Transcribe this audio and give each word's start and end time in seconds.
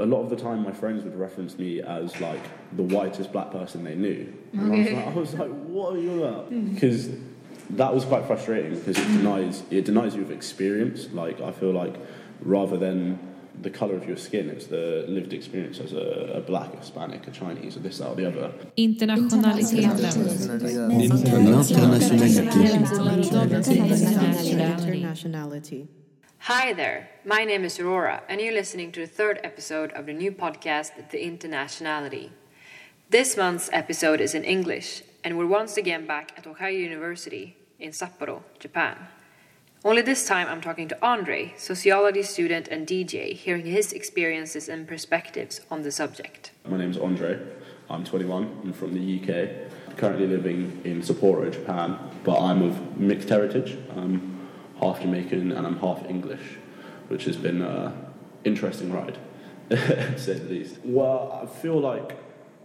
a 0.00 0.06
lot 0.06 0.22
of 0.22 0.30
the 0.30 0.36
time 0.36 0.62
my 0.62 0.72
friends 0.72 1.04
would 1.04 1.14
reference 1.18 1.58
me 1.58 1.80
as 1.80 2.18
like 2.20 2.40
the 2.76 2.82
whitest 2.82 3.32
black 3.32 3.50
person 3.50 3.84
they 3.84 3.94
knew. 3.94 4.32
And 4.52 4.72
Okay. 4.72 4.96
I, 4.96 5.12
was 5.12 5.32
like, 5.34 5.42
I 5.42 5.44
was 5.46 5.52
like, 5.52 5.66
what 5.66 5.94
are 5.94 5.98
you 5.98 6.24
about? 6.24 6.50
Because 6.74 7.10
that 7.70 7.94
was 7.94 8.04
quite 8.04 8.24
frustrating 8.26 8.74
because 8.78 8.98
it 8.98 9.06
denies 9.06 9.62
it 9.70 9.84
denies 9.84 10.14
you 10.16 10.22
of 10.22 10.30
experience. 10.30 11.08
Like 11.12 11.40
I 11.40 11.52
feel 11.52 11.72
like 11.72 11.94
rather 12.40 12.76
than 12.76 13.18
the 13.62 13.70
color 13.70 13.94
of 13.94 14.06
your 14.08 14.16
skin, 14.16 14.48
it's 14.48 14.66
the 14.66 15.04
lived 15.08 15.32
experience 15.34 15.80
as 15.80 15.92
a, 15.92 16.32
a 16.36 16.40
black, 16.40 16.72
a 16.72 16.78
Hispanic, 16.78 17.26
a 17.26 17.30
Chinese, 17.30 17.76
or 17.76 17.80
this, 17.80 17.98
that, 17.98 18.08
or 18.08 18.14
the 18.14 18.26
other. 18.26 18.52
Internationaliteten. 18.76 20.70
Internationality. 24.90 25.88
Hi 26.52 26.72
there, 26.72 27.08
my 27.24 27.44
name 27.44 27.64
is 27.64 27.78
Aurora, 27.78 28.24
and 28.28 28.40
you're 28.40 28.52
listening 28.52 28.90
to 28.90 29.00
the 29.00 29.06
third 29.06 29.38
episode 29.44 29.92
of 29.92 30.06
the 30.06 30.12
new 30.12 30.32
podcast, 30.32 31.10
The 31.10 31.18
Internationality. 31.18 32.30
This 33.08 33.36
month's 33.36 33.70
episode 33.72 34.20
is 34.20 34.34
in 34.34 34.42
English, 34.42 35.04
and 35.22 35.38
we're 35.38 35.46
once 35.46 35.76
again 35.76 36.08
back 36.08 36.32
at 36.36 36.42
Hokkaido 36.42 36.76
University 36.76 37.56
in 37.78 37.92
Sapporo, 37.92 38.42
Japan. 38.58 38.96
Only 39.84 40.02
this 40.02 40.26
time 40.26 40.48
I'm 40.48 40.60
talking 40.60 40.88
to 40.88 40.98
Andre, 41.00 41.54
sociology 41.56 42.24
student 42.24 42.66
and 42.66 42.84
DJ, 42.84 43.32
hearing 43.32 43.66
his 43.66 43.92
experiences 43.92 44.68
and 44.68 44.88
perspectives 44.88 45.60
on 45.70 45.82
the 45.82 45.92
subject. 45.92 46.50
My 46.68 46.78
name's 46.78 46.98
Andre. 46.98 47.38
I'm 47.88 48.02
21. 48.02 48.62
I'm 48.64 48.72
from 48.72 48.92
the 48.92 49.20
UK. 49.20 49.96
Currently 49.96 50.26
living 50.26 50.80
in 50.82 51.00
Sapporo, 51.00 51.52
Japan, 51.52 51.96
but 52.24 52.40
I'm 52.40 52.62
of 52.62 52.98
mixed 52.98 53.28
heritage. 53.28 53.78
I'm 53.96 54.39
half 54.80 55.00
Jamaican 55.00 55.52
and 55.52 55.66
I'm 55.66 55.78
half 55.78 56.04
English, 56.08 56.56
which 57.08 57.24
has 57.24 57.36
been 57.36 57.62
an 57.62 57.92
interesting 58.44 58.92
ride, 58.92 59.18
to 59.68 60.18
say 60.18 60.34
the 60.34 60.48
least. 60.48 60.78
Well, 60.84 61.40
I 61.42 61.46
feel 61.46 61.78
like 61.78 62.16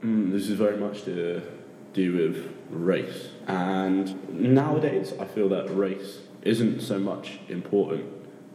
mm, 0.02 0.32
this 0.32 0.50
is 0.50 0.58
very 0.58 0.78
much 0.78 1.04
to 1.04 1.42
do 1.94 2.14
with 2.14 2.54
race. 2.70 3.30
And 3.48 4.30
nowadays, 4.30 5.14
I 5.20 5.26
feel 5.26 5.50
that 5.50 5.76
race 5.76 6.20
isn't 6.42 6.82
so 6.82 7.00
much 7.00 7.40
important 7.50 8.06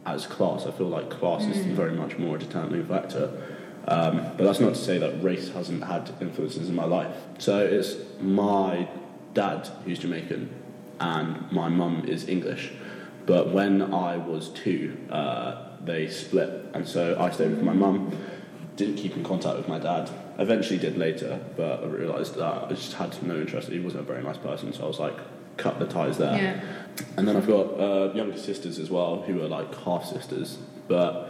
as 0.05 0.25
class. 0.25 0.65
I 0.65 0.71
feel 0.71 0.87
like 0.87 1.09
class 1.09 1.45
is 1.45 1.65
very 1.65 1.93
much 1.93 2.17
more 2.17 2.35
a 2.35 2.39
determining 2.39 2.85
factor. 2.85 3.29
Um, 3.87 4.17
but 4.37 4.43
that's 4.43 4.59
not 4.59 4.75
to 4.75 4.79
say 4.79 4.97
that 4.99 5.23
race 5.23 5.51
hasn't 5.51 5.83
had 5.83 6.11
influences 6.21 6.69
in 6.69 6.75
my 6.75 6.85
life. 6.85 7.15
So 7.39 7.59
it's 7.59 7.95
my 8.19 8.87
dad 9.33 9.67
who's 9.85 9.99
Jamaican 9.99 10.49
and 10.99 11.51
my 11.51 11.67
mum 11.67 12.05
is 12.07 12.27
English. 12.27 12.73
But 13.25 13.51
when 13.51 13.93
I 13.93 14.17
was 14.17 14.49
two, 14.49 14.97
uh, 15.09 15.77
they 15.83 16.07
split. 16.07 16.65
And 16.73 16.87
so 16.87 17.17
I 17.19 17.31
stayed 17.31 17.51
with 17.51 17.63
my 17.63 17.73
mum, 17.73 18.17
didn't 18.75 18.95
keep 18.95 19.15
in 19.15 19.23
contact 19.23 19.57
with 19.57 19.67
my 19.67 19.79
dad. 19.79 20.09
Eventually 20.37 20.79
did 20.79 20.97
later, 20.97 21.39
but 21.55 21.83
I 21.83 21.87
realised 21.87 22.35
that 22.35 22.63
I 22.65 22.69
just 22.69 22.93
had 22.93 23.21
no 23.23 23.35
interest. 23.35 23.69
He 23.69 23.79
wasn't 23.79 24.03
a 24.03 24.05
very 24.05 24.23
nice 24.23 24.37
person, 24.37 24.73
so 24.73 24.83
I 24.83 24.87
was 24.87 24.99
like, 24.99 25.17
cut 25.57 25.79
the 25.79 25.85
ties 25.85 26.17
there. 26.17 26.35
Yeah. 26.35 26.61
And 27.17 27.27
then 27.27 27.35
I've 27.35 27.47
got 27.47 27.79
uh, 27.79 28.11
younger 28.13 28.37
sisters 28.37 28.79
as 28.79 28.89
well 28.89 29.21
who 29.21 29.41
are 29.43 29.47
like 29.47 29.73
half 29.83 30.05
sisters, 30.05 30.57
but 30.87 31.29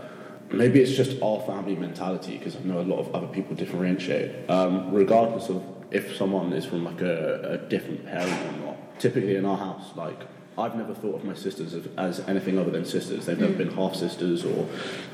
maybe 0.51 0.79
it's 0.81 0.95
just 0.95 1.21
our 1.21 1.39
family 1.41 1.75
mentality 1.75 2.37
because 2.37 2.55
I 2.55 2.59
know 2.59 2.79
a 2.79 2.83
lot 2.83 2.99
of 2.99 3.13
other 3.13 3.27
people 3.27 3.55
differentiate. 3.55 4.49
Um, 4.49 4.93
regardless 4.93 5.49
of 5.49 5.63
if 5.91 6.15
someone 6.15 6.53
is 6.53 6.65
from 6.65 6.85
like 6.85 7.01
a, 7.01 7.59
a 7.61 7.69
different 7.69 8.05
parent 8.05 8.31
or 8.31 8.65
not. 8.65 8.99
Typically 8.99 9.35
in 9.35 9.45
our 9.45 9.57
house, 9.57 9.95
like 9.95 10.19
I've 10.57 10.75
never 10.75 10.93
thought 10.93 11.15
of 11.15 11.23
my 11.23 11.33
sisters 11.33 11.73
as, 11.73 11.87
as 11.97 12.19
anything 12.27 12.57
other 12.59 12.71
than 12.71 12.85
sisters. 12.85 13.25
They've 13.25 13.39
never 13.39 13.53
been 13.53 13.71
half 13.71 13.95
sisters 13.95 14.43
or 14.43 14.67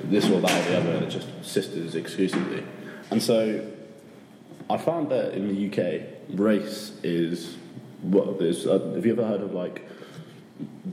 this 0.04 0.30
or 0.30 0.42
that 0.42 0.52
or 0.52 0.72
the 0.72 0.78
other. 0.78 1.00
They're 1.00 1.10
just 1.10 1.28
sisters 1.44 1.96
exclusively. 1.96 2.64
And 3.12 3.22
so 3.22 3.66
I 4.70 4.78
found 4.78 5.12
that 5.12 5.34
in 5.34 5.48
the 5.48 5.68
UK, 5.68 6.40
race 6.40 6.94
is 7.04 7.56
what 8.02 8.40
there's. 8.40 8.66
Uh, 8.66 8.80
have 8.96 9.06
you 9.06 9.14
ever 9.14 9.26
heard 9.26 9.42
of 9.42 9.54
like 9.54 9.88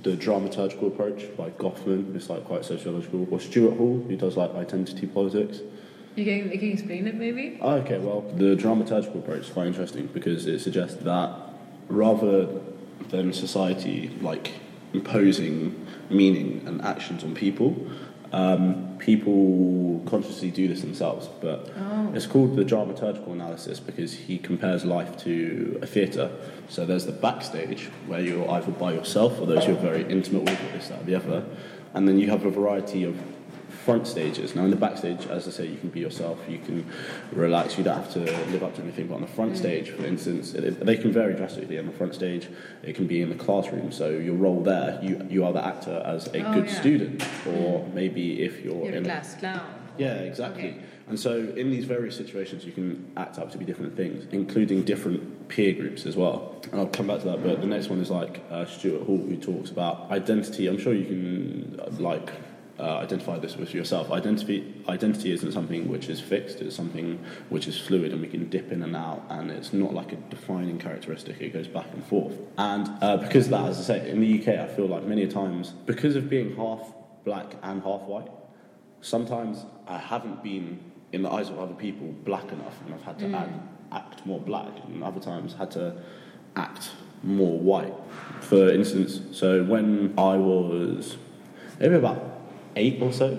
the 0.02 0.12
dramaturgical 0.12 0.88
approach 0.88 1.34
by 1.36 1.50
Goffman? 1.50 2.14
It's 2.14 2.28
like 2.28 2.44
quite 2.44 2.64
sociological. 2.64 3.26
Or 3.30 3.40
Stuart 3.40 3.76
Hall, 3.76 4.04
who 4.06 4.16
does 4.16 4.36
like 4.36 4.54
identity 4.54 5.06
politics. 5.06 5.60
You 6.16 6.24
can, 6.24 6.52
you 6.52 6.58
can 6.58 6.70
explain 6.70 7.08
it 7.08 7.16
maybe? 7.16 7.58
Oh, 7.60 7.72
okay, 7.76 7.98
well, 7.98 8.20
the 8.36 8.54
dramaturgical 8.54 9.16
approach 9.16 9.46
is 9.46 9.50
quite 9.50 9.66
interesting 9.66 10.06
because 10.06 10.46
it 10.46 10.60
suggests 10.60 11.02
that 11.02 11.32
rather 11.88 12.46
than 13.16 13.32
society 13.32 14.10
like 14.20 14.52
imposing 14.92 15.86
meaning 16.10 16.62
and 16.66 16.82
actions 16.82 17.24
on 17.24 17.34
people, 17.34 17.76
um, 18.32 18.96
people 18.98 20.02
consciously 20.06 20.50
do 20.50 20.66
this 20.66 20.80
themselves. 20.80 21.28
But 21.40 21.70
it's 22.14 22.26
called 22.26 22.56
the 22.56 22.64
dramaturgical 22.64 23.32
analysis 23.32 23.80
because 23.80 24.12
he 24.12 24.38
compares 24.38 24.84
life 24.84 25.16
to 25.18 25.78
a 25.82 25.86
theatre. 25.86 26.30
So 26.68 26.84
there's 26.84 27.06
the 27.06 27.12
backstage 27.12 27.90
where 28.06 28.20
you're 28.20 28.48
either 28.50 28.72
by 28.72 28.92
yourself 28.92 29.40
or 29.40 29.46
those 29.46 29.66
you're 29.66 29.76
very 29.76 30.02
intimate 30.10 30.42
with, 30.42 30.60
or 30.60 30.72
this, 30.72 30.88
that, 30.88 31.02
or 31.02 31.04
the 31.04 31.14
other. 31.14 31.44
And 31.94 32.08
then 32.08 32.18
you 32.18 32.28
have 32.30 32.44
a 32.44 32.50
variety 32.50 33.04
of 33.04 33.16
front 33.84 34.06
stages. 34.06 34.54
Now, 34.54 34.64
in 34.64 34.70
the 34.70 34.76
backstage, 34.76 35.26
as 35.26 35.46
I 35.46 35.50
say, 35.50 35.66
you 35.66 35.76
can 35.76 35.90
be 35.90 36.00
yourself, 36.00 36.38
you 36.48 36.58
can 36.58 36.86
relax, 37.32 37.76
you 37.76 37.84
don't 37.84 37.96
have 37.96 38.12
to 38.14 38.20
live 38.20 38.62
up 38.62 38.74
to 38.76 38.82
anything. 38.82 39.08
But 39.08 39.16
on 39.16 39.20
the 39.20 39.26
front 39.26 39.56
stage, 39.56 39.90
for 39.90 40.04
instance, 40.04 40.54
it, 40.54 40.80
they 40.84 40.96
can 40.96 41.12
vary 41.12 41.34
drastically. 41.34 41.78
On 41.78 41.86
the 41.86 41.92
front 41.92 42.14
stage, 42.14 42.48
it 42.82 42.94
can 42.96 43.06
be 43.06 43.20
in 43.20 43.28
the 43.28 43.34
classroom. 43.36 43.92
So 43.92 44.08
your 44.10 44.34
role 44.34 44.62
there, 44.62 44.98
you, 45.02 45.26
you 45.28 45.44
are 45.44 45.52
the 45.52 45.64
actor 45.64 46.02
as 46.04 46.26
a 46.28 46.40
Oh, 46.44 46.54
good 46.54 46.66
yeah. 46.66 46.80
student, 46.80 47.28
or 47.46 47.86
maybe 47.94 48.42
if 48.42 48.64
you're, 48.64 48.84
You're 48.84 48.94
a 48.94 48.96
in 48.98 49.02
glass 49.04 49.34
clown. 49.34 49.66
yeah, 49.98 50.14
exactly. 50.14 50.68
Okay. 50.70 50.78
And 51.06 51.20
so, 51.20 51.32
in 51.54 51.70
these 51.70 51.84
various 51.84 52.16
situations, 52.16 52.64
you 52.64 52.72
can 52.72 53.12
act 53.18 53.38
up 53.38 53.52
to 53.52 53.58
be 53.58 53.66
different 53.66 53.94
things, 53.94 54.26
including 54.32 54.84
different 54.84 55.48
peer 55.48 55.74
groups 55.74 56.06
as 56.06 56.16
well. 56.16 56.62
And 56.72 56.80
I'll 56.80 56.86
come 56.86 57.08
back 57.08 57.20
to 57.20 57.26
that. 57.26 57.42
But 57.44 57.60
the 57.60 57.66
next 57.66 57.90
one 57.90 58.00
is 58.00 58.10
like 58.10 58.42
uh, 58.50 58.64
Stuart 58.64 59.02
Hall, 59.02 59.18
who 59.18 59.36
talks 59.36 59.68
about 59.70 60.10
identity. 60.10 60.66
I'm 60.66 60.78
sure 60.78 60.94
you 60.94 61.04
can 61.04 61.78
uh, 61.78 61.90
like 62.02 62.30
uh, 62.78 62.98
identify 62.98 63.38
this 63.38 63.56
with 63.56 63.72
yourself. 63.72 64.10
Identity 64.10 64.82
identity 64.88 65.32
isn't 65.32 65.52
something 65.52 65.88
which 65.88 66.08
is 66.08 66.20
fixed. 66.20 66.60
It's 66.60 66.74
something 66.74 67.24
which 67.48 67.68
is 67.68 67.78
fluid, 67.78 68.12
and 68.12 68.20
we 68.20 68.28
can 68.28 68.48
dip 68.48 68.72
in 68.72 68.82
and 68.82 68.96
out. 68.96 69.22
And 69.28 69.50
it's 69.50 69.72
not 69.72 69.94
like 69.94 70.12
a 70.12 70.16
defining 70.16 70.78
characteristic. 70.78 71.40
It 71.40 71.52
goes 71.52 71.68
back 71.68 71.86
and 71.92 72.04
forth. 72.04 72.36
And 72.58 72.88
uh, 73.00 73.18
because 73.18 73.46
of 73.46 73.50
that, 73.52 73.68
as 73.70 73.78
I 73.78 73.98
say, 73.98 74.10
in 74.10 74.20
the 74.20 74.40
UK, 74.40 74.60
I 74.60 74.66
feel 74.66 74.86
like 74.86 75.04
many 75.04 75.26
times 75.28 75.70
because 75.86 76.16
of 76.16 76.28
being 76.28 76.56
half 76.56 76.92
black 77.24 77.54
and 77.62 77.82
half 77.82 78.02
white 78.02 78.28
sometimes 79.04 79.66
I 79.86 79.98
haven't 79.98 80.42
been, 80.42 80.80
in 81.12 81.22
the 81.22 81.30
eyes 81.30 81.50
of 81.50 81.58
other 81.58 81.74
people, 81.74 82.08
black 82.24 82.50
enough, 82.50 82.80
and 82.84 82.94
I've 82.94 83.02
had 83.02 83.18
to 83.20 83.30
act, 83.32 83.52
act 83.92 84.26
more 84.26 84.40
black, 84.40 84.72
and 84.86 85.04
other 85.04 85.20
times 85.20 85.54
had 85.54 85.70
to 85.72 86.02
act 86.56 86.90
more 87.22 87.58
white. 87.58 87.94
For 88.40 88.70
instance, 88.70 89.20
so 89.30 89.62
when 89.62 90.14
I 90.18 90.36
was 90.36 91.16
maybe 91.78 91.94
about 91.94 92.33
eight 92.76 93.00
or 93.00 93.12
so, 93.12 93.38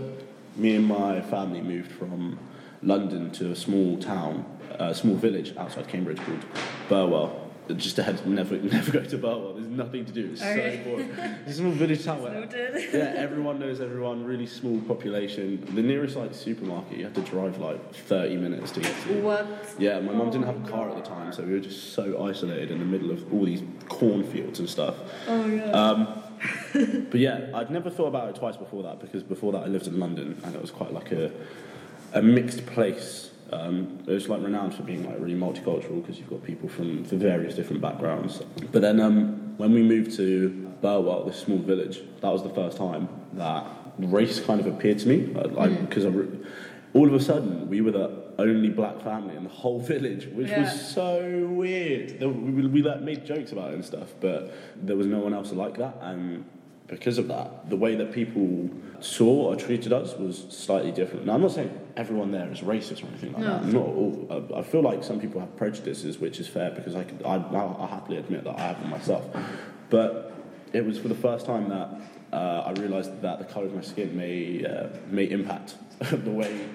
me 0.55 0.75
and 0.75 0.85
my 0.85 1.21
family 1.21 1.61
moved 1.61 1.91
from 1.91 2.37
London 2.81 3.31
to 3.31 3.51
a 3.51 3.55
small 3.55 3.97
town, 3.97 4.45
a 4.79 4.93
small 4.95 5.15
village 5.15 5.55
outside 5.57 5.87
Cambridge 5.87 6.19
called 6.19 6.43
Burwell. 6.89 7.41
Just 7.77 7.97
ahead, 7.97 8.23
never, 8.27 8.57
never 8.75 8.91
go 8.91 9.03
to 9.03 9.17
Burwell. 9.17 9.53
There's 9.55 9.65
nothing 9.67 10.05
to 10.05 10.11
do. 10.11 10.29
It's 10.33 10.41
Okay. 10.43 10.83
so 10.83 10.89
boring. 10.91 11.09
It's 11.47 11.53
a 11.55 11.61
small 11.61 11.71
village 11.71 12.05
town 12.05 12.21
where 12.21 12.47
yeah, 12.93 13.13
everyone 13.17 13.57
knows 13.59 13.81
everyone. 13.81 14.23
Really 14.23 14.45
small 14.45 14.79
population. 14.81 15.65
The 15.73 15.81
nearest 15.81 16.15
like 16.15 16.35
supermarket, 16.35 16.99
you 16.99 17.05
have 17.05 17.15
to 17.15 17.21
drive 17.21 17.57
like 17.57 17.79
30 17.95 18.37
minutes 18.37 18.71
to 18.73 18.81
get 18.81 18.93
to. 19.07 19.19
What? 19.19 19.47
Yeah, 19.79 19.99
my 19.99 20.13
mum 20.13 20.29
didn't 20.29 20.45
have 20.45 20.63
a 20.63 20.69
car 20.69 20.91
at 20.91 20.95
the 20.95 21.01
time, 21.09 21.33
so 21.33 21.41
we 21.41 21.53
were 21.53 21.59
just 21.59 21.93
so 21.93 22.23
isolated 22.27 22.69
in 22.69 22.77
the 22.77 22.85
middle 22.85 23.09
of 23.09 23.33
all 23.33 23.45
these 23.45 23.63
cornfields 23.89 24.59
and 24.59 24.69
stuff. 24.69 24.97
Oh 25.27 25.47
yeah. 25.47 25.63
Um, 25.71 26.07
but 26.73 27.19
yeah, 27.19 27.49
I'd 27.53 27.69
never 27.69 27.89
thought 27.89 28.07
about 28.07 28.29
it 28.29 28.35
twice 28.35 28.57
before 28.57 28.83
that 28.83 28.99
because 28.99 29.23
before 29.23 29.51
that 29.53 29.63
I 29.63 29.67
lived 29.67 29.87
in 29.87 29.99
London 29.99 30.39
and 30.43 30.55
it 30.55 30.61
was 30.61 30.71
quite 30.71 30.93
like 30.93 31.11
a, 31.11 31.31
a 32.13 32.21
mixed 32.21 32.65
place. 32.65 33.31
Um, 33.51 33.99
it 34.07 34.11
was 34.11 34.27
like 34.27 34.41
renowned 34.41 34.73
for 34.73 34.83
being 34.83 35.05
like 35.05 35.19
really 35.19 35.35
multicultural 35.35 36.01
because 36.01 36.17
you've 36.19 36.29
got 36.29 36.43
people 36.43 36.67
from, 36.67 37.05
from 37.05 37.19
various 37.19 37.55
different 37.55 37.81
backgrounds. 37.81 38.41
But 38.71 38.81
then 38.81 38.99
um, 38.99 39.57
when 39.57 39.71
we 39.71 39.83
moved 39.83 40.15
to 40.17 40.49
Burwell, 40.81 41.23
this 41.23 41.37
small 41.37 41.59
village, 41.59 42.01
that 42.21 42.31
was 42.31 42.43
the 42.43 42.49
first 42.49 42.77
time 42.77 43.07
that 43.33 43.65
race 43.97 44.39
kind 44.39 44.59
of 44.59 44.67
appeared 44.67 44.99
to 44.99 45.07
me. 45.07 45.27
Like 45.27 45.79
because 45.87 46.05
I 46.05 46.09
re- 46.09 46.39
all 46.95 47.07
of 47.07 47.13
a 47.13 47.19
sudden 47.19 47.67
we 47.69 47.81
were 47.81 47.91
the 47.91 48.09
only 48.39 48.69
black 48.69 48.97
family 49.01 49.35
in 49.35 49.43
the 49.43 49.49
whole 49.49 49.79
village, 49.79 50.27
which 50.27 50.47
Yeah. 50.49 50.61
was 50.61 50.71
so 50.93 51.45
weird. 51.51 52.19
We, 52.21 52.27
we, 52.27 52.67
we 52.67 52.81
like, 52.81 53.01
made 53.01 53.25
jokes 53.25 53.51
about 53.51 53.71
it 53.71 53.75
and 53.75 53.85
stuff, 53.85 54.09
but 54.21 54.53
there 54.87 54.95
was 54.95 55.05
no 55.07 55.19
one 55.19 55.33
else 55.33 55.51
like 55.51 55.77
that. 55.77 55.97
And 56.01 56.45
because 56.87 57.17
of 57.17 57.27
that, 57.27 57.69
the 57.69 57.75
way 57.75 57.95
that 57.95 58.11
people 58.13 58.69
saw 59.01 59.47
or 59.49 59.55
treated 59.55 59.91
us 59.91 60.15
was 60.17 60.45
slightly 60.49 60.91
different. 60.91 61.25
Now, 61.25 61.33
I'm 61.33 61.41
not 61.41 61.51
saying 61.51 61.71
everyone 61.97 62.31
there 62.31 62.49
is 62.51 62.61
racist 62.61 63.03
or 63.03 63.07
anything 63.07 63.33
like 63.33 63.41
No. 63.41 63.49
that. 63.59 63.65
Not 63.65 63.85
all. 63.85 64.53
I 64.55 64.61
feel 64.61 64.81
like 64.81 65.03
some 65.03 65.19
people 65.19 65.39
have 65.41 65.55
prejudices, 65.57 66.19
which 66.19 66.39
is 66.39 66.47
fair 66.47 66.71
because 66.71 66.95
I 66.95 67.03
could, 67.03 67.21
I, 67.25 67.35
I'll 67.35 67.87
happily 67.89 68.17
admit 68.17 68.43
that 68.45 68.57
I 68.57 68.61
have 68.67 68.79
them 68.81 68.89
myself. 68.89 69.25
But 69.89 70.33
it 70.73 70.85
was 70.85 70.97
for 70.97 71.09
the 71.09 71.15
first 71.27 71.45
time 71.45 71.69
that 71.69 71.89
uh, 72.33 72.63
I 72.67 72.71
realised 72.79 73.21
that 73.21 73.39
the 73.39 73.45
colour 73.45 73.65
of 73.65 73.73
my 73.75 73.81
skin 73.81 74.15
may 74.15 74.65
uh, 74.65 74.87
may 75.09 75.25
impact 75.29 75.75
the 76.11 76.31
way 76.31 76.67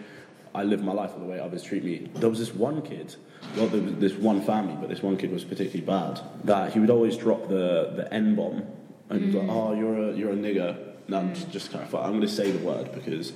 I 0.54 0.64
live 0.64 0.82
my 0.82 0.92
life 0.92 1.14
the 1.14 1.24
way 1.24 1.38
others 1.38 1.62
treat 1.62 1.84
me. 1.84 2.10
There 2.14 2.28
was 2.28 2.38
this 2.38 2.52
one 2.54 2.82
kid, 2.82 3.14
well, 3.56 3.68
there 3.68 3.80
was 3.80 3.94
this 3.96 4.14
one 4.14 4.40
family, 4.42 4.76
but 4.80 4.88
this 4.88 5.02
one 5.02 5.16
kid 5.16 5.32
was 5.32 5.44
particularly 5.44 5.86
bad. 5.86 6.20
That 6.44 6.72
he 6.72 6.80
would 6.80 6.90
always 6.90 7.16
drop 7.16 7.48
the 7.48 7.92
the 7.94 8.12
n 8.12 8.34
bomb, 8.34 8.64
and 9.08 9.20
he 9.20 9.26
was 9.26 9.34
like, 9.36 9.48
"Oh, 9.48 9.74
you're 9.74 10.10
a 10.10 10.12
you're 10.14 10.32
a 10.32 10.36
nigger." 10.36 10.76
No, 11.08 11.18
I'm 11.18 11.34
just, 11.34 11.50
just 11.50 11.74
I'm 11.74 11.90
going 11.90 12.20
to 12.20 12.28
say 12.28 12.50
the 12.50 12.64
word 12.64 12.92
because 12.92 13.32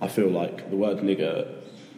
I 0.00 0.08
feel 0.08 0.28
like 0.28 0.70
the 0.70 0.76
word 0.76 0.98
nigger 0.98 1.48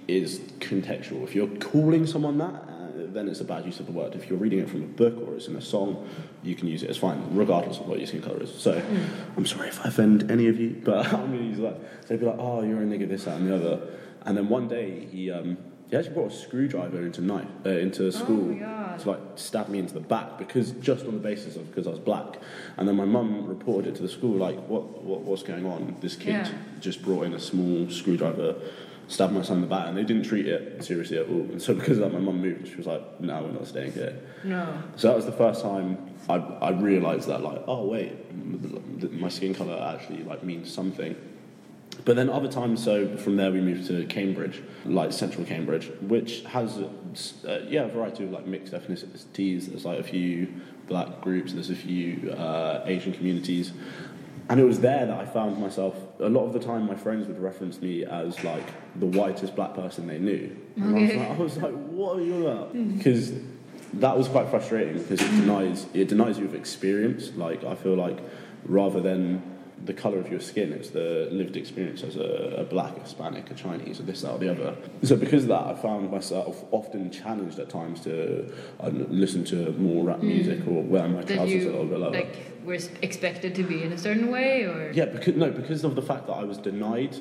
is 0.06 0.38
contextual. 0.58 1.22
If 1.24 1.34
you're 1.34 1.48
calling 1.58 2.06
someone 2.06 2.38
that, 2.38 2.54
uh, 2.54 3.12
then 3.12 3.28
it's 3.28 3.40
a 3.40 3.44
bad 3.44 3.66
use 3.66 3.78
of 3.78 3.86
the 3.86 3.92
word. 3.92 4.14
If 4.14 4.30
you're 4.30 4.38
reading 4.38 4.60
it 4.60 4.70
from 4.70 4.82
a 4.82 4.86
book 4.86 5.18
or 5.26 5.34
it's 5.34 5.48
in 5.48 5.56
a 5.56 5.60
song, 5.60 6.08
you 6.42 6.54
can 6.54 6.68
use 6.68 6.82
it. 6.82 6.88
It's 6.88 6.98
fine, 6.98 7.22
regardless 7.32 7.78
of 7.78 7.88
what 7.88 7.98
your 7.98 8.06
skin 8.06 8.22
color 8.22 8.42
is. 8.42 8.54
So, 8.54 8.80
I'm 9.36 9.44
sorry 9.44 9.68
if 9.68 9.84
I 9.84 9.88
offend 9.88 10.30
any 10.30 10.48
of 10.48 10.58
you, 10.58 10.80
but 10.82 11.06
I'm 11.12 11.32
going 11.32 11.38
to 11.38 11.44
use 11.44 11.58
that. 11.58 11.76
So 12.02 12.08
they'd 12.08 12.20
be 12.20 12.26
like, 12.26 12.38
"Oh, 12.38 12.62
you're 12.62 12.82
a 12.82 12.86
nigger, 12.86 13.08
this, 13.08 13.24
that, 13.24 13.36
and 13.36 13.48
the 13.48 13.56
other." 13.56 13.80
And 14.28 14.36
then 14.36 14.50
one 14.50 14.69
day 14.69 15.06
he 15.10 15.30
um, 15.30 15.56
he 15.88 15.96
actually 15.96 16.12
brought 16.12 16.30
a 16.30 16.36
screwdriver 16.36 17.00
into 17.00 17.22
night 17.22 17.48
uh, 17.64 17.70
into 17.70 18.12
school 18.12 18.54
God. 18.54 18.98
to 18.98 19.10
like 19.12 19.20
stab 19.36 19.70
me 19.70 19.78
into 19.78 19.94
the 19.94 20.00
back 20.00 20.36
because 20.36 20.72
just 20.72 21.06
on 21.06 21.14
the 21.14 21.19
basis 21.30 21.56
of 21.56 21.66
because 21.70 21.86
I 21.86 21.90
was 21.90 21.98
black. 21.98 22.36
And 22.76 22.86
then 22.86 22.94
my 22.96 23.06
mum 23.06 23.46
reported 23.46 23.88
it 23.88 23.96
to 23.96 24.02
the 24.02 24.08
school 24.10 24.36
like, 24.36 24.58
"What 24.69 25.02
what 25.02 25.22
what's 25.22 25.42
going 25.42 25.64
on? 25.64 25.96
This 26.02 26.14
kid 26.14 26.46
Yeah. 26.46 26.50
just 26.78 27.02
brought 27.02 27.25
in 27.25 27.32
a 27.32 27.40
small 27.40 27.88
screwdriver." 27.90 28.54
Stabbed 29.10 29.32
my 29.32 29.40
son 29.40 29.56
in 29.56 29.60
the 29.62 29.69
back, 29.69 29.86
and 29.88 29.96
they 29.96 30.04
didn't 30.04 30.25
treat 30.25 30.46
it 30.46 30.84
seriously 30.84 31.16
at 31.16 31.26
all. 31.30 31.40
And 31.52 31.62
so, 31.62 31.72
because 31.72 31.96
of 31.96 32.04
that, 32.04 32.12
my 32.12 32.19
mum 32.19 32.42
moved. 32.42 32.69
She 32.69 32.76
was 32.76 32.84
like, 32.84 33.19
"No, 33.19 33.42
we're 33.42 33.52
not 33.52 33.66
staying 33.66 33.92
here." 33.92 34.14
No. 34.44 34.82
So 34.96 35.08
that 35.08 35.16
was 35.16 35.25
the 35.25 35.32
first 35.32 35.62
time 35.62 35.96
I, 36.28 36.34
I 36.34 36.70
realised 36.72 37.26
that, 37.28 37.40
like, 37.40 37.62
oh 37.66 37.86
wait, 37.86 38.12
my 39.19 39.30
skin 39.30 39.54
colour 39.54 39.80
actually 39.96 40.25
like 40.25 40.42
means 40.44 40.70
something. 40.70 41.16
But 42.04 42.16
then 42.16 42.30
other 42.30 42.48
times, 42.48 42.82
so 42.82 43.16
from 43.16 43.36
there 43.36 43.50
we 43.50 43.60
moved 43.60 43.86
to 43.88 44.04
Cambridge, 44.06 44.62
like 44.84 45.12
central 45.12 45.44
Cambridge, 45.44 45.90
which 46.00 46.42
has 46.44 46.78
uh, 46.78 47.64
yeah 47.68 47.84
a 47.84 47.88
variety 47.88 48.24
of 48.24 48.30
like 48.30 48.46
mixed 48.46 48.72
ethnicities. 48.72 49.66
There's 49.66 49.84
like 49.84 49.98
a 49.98 50.04
few 50.04 50.52
black 50.86 51.20
groups, 51.20 51.52
there's 51.52 51.70
a 51.70 51.74
few 51.74 52.30
uh, 52.30 52.82
Asian 52.86 53.12
communities, 53.12 53.72
and 54.48 54.58
it 54.58 54.64
was 54.64 54.80
there 54.80 55.06
that 55.06 55.18
I 55.18 55.26
found 55.26 55.58
myself. 55.58 55.94
A 56.20 56.28
lot 56.28 56.46
of 56.46 56.52
the 56.52 56.60
time, 56.60 56.86
my 56.86 56.94
friends 56.94 57.26
would 57.26 57.38
reference 57.38 57.80
me 57.80 58.04
as 58.04 58.42
like 58.42 58.66
the 58.98 59.06
whitest 59.06 59.54
black 59.54 59.74
person 59.74 60.06
they 60.06 60.18
knew, 60.18 60.56
and 60.76 60.96
I 60.96 61.00
was 61.00 61.14
like, 61.14 61.28
I 61.28 61.36
was 61.36 61.56
like, 61.58 61.74
what 61.88 62.18
are 62.18 62.22
you 62.22 62.46
about? 62.46 62.72
Because 62.72 63.32
that 63.94 64.16
was 64.16 64.28
quite 64.28 64.48
frustrating 64.48 65.02
because 65.02 65.20
it 65.20 65.30
denies 65.30 65.86
it 65.94 66.08
denies 66.08 66.38
you 66.38 66.44
of 66.44 66.54
experience. 66.54 67.32
Like 67.34 67.64
I 67.64 67.74
feel 67.74 67.94
like 67.94 68.18
rather 68.64 69.00
than 69.00 69.42
the 69.84 69.94
color 69.94 70.19
of 70.19 70.30
your 70.30 70.40
skin, 70.40 70.72
it's 70.72 70.90
the 70.90 71.28
lived 71.30 71.56
experience 71.56 72.02
as 72.02 72.16
a, 72.16 72.56
a 72.58 72.64
black, 72.64 72.96
a 72.96 73.00
Hispanic, 73.00 73.50
a 73.50 73.54
Chinese, 73.54 74.00
or 74.00 74.02
this, 74.02 74.22
that, 74.22 74.32
or 74.32 74.38
the 74.38 74.50
other. 74.50 74.76
So 75.02 75.16
because 75.16 75.44
of 75.44 75.48
that, 75.50 75.66
I 75.66 75.75
found 75.75 76.10
myself 76.10 76.64
often 76.72 77.10
challenged 77.10 77.58
at 77.58 77.69
times 77.69 78.00
to 78.00 78.52
uh, 78.80 78.88
listen 78.88 79.44
to 79.46 79.72
more 79.72 80.04
rap 80.04 80.20
music 80.20 80.66
or 80.66 80.82
wear 80.82 81.08
my 81.08 81.22
trousers 81.22 81.64
a 81.64 81.69
little 81.70 81.86
bit 81.86 81.98
lower. 81.98 82.10
like 82.10 82.36
were 82.64 82.78
expected 83.02 83.54
to 83.54 83.62
be 83.62 83.82
in 83.82 83.92
a 83.92 83.98
certain 83.98 84.30
way, 84.30 84.64
or 84.64 84.90
Yeah, 84.92 85.06
because 85.06 85.36
no, 85.36 85.50
because 85.50 85.84
of 85.84 85.94
the 85.94 86.02
fact 86.02 86.26
that 86.26 86.34
I 86.34 86.44
was 86.44 86.58
denied 86.58 87.16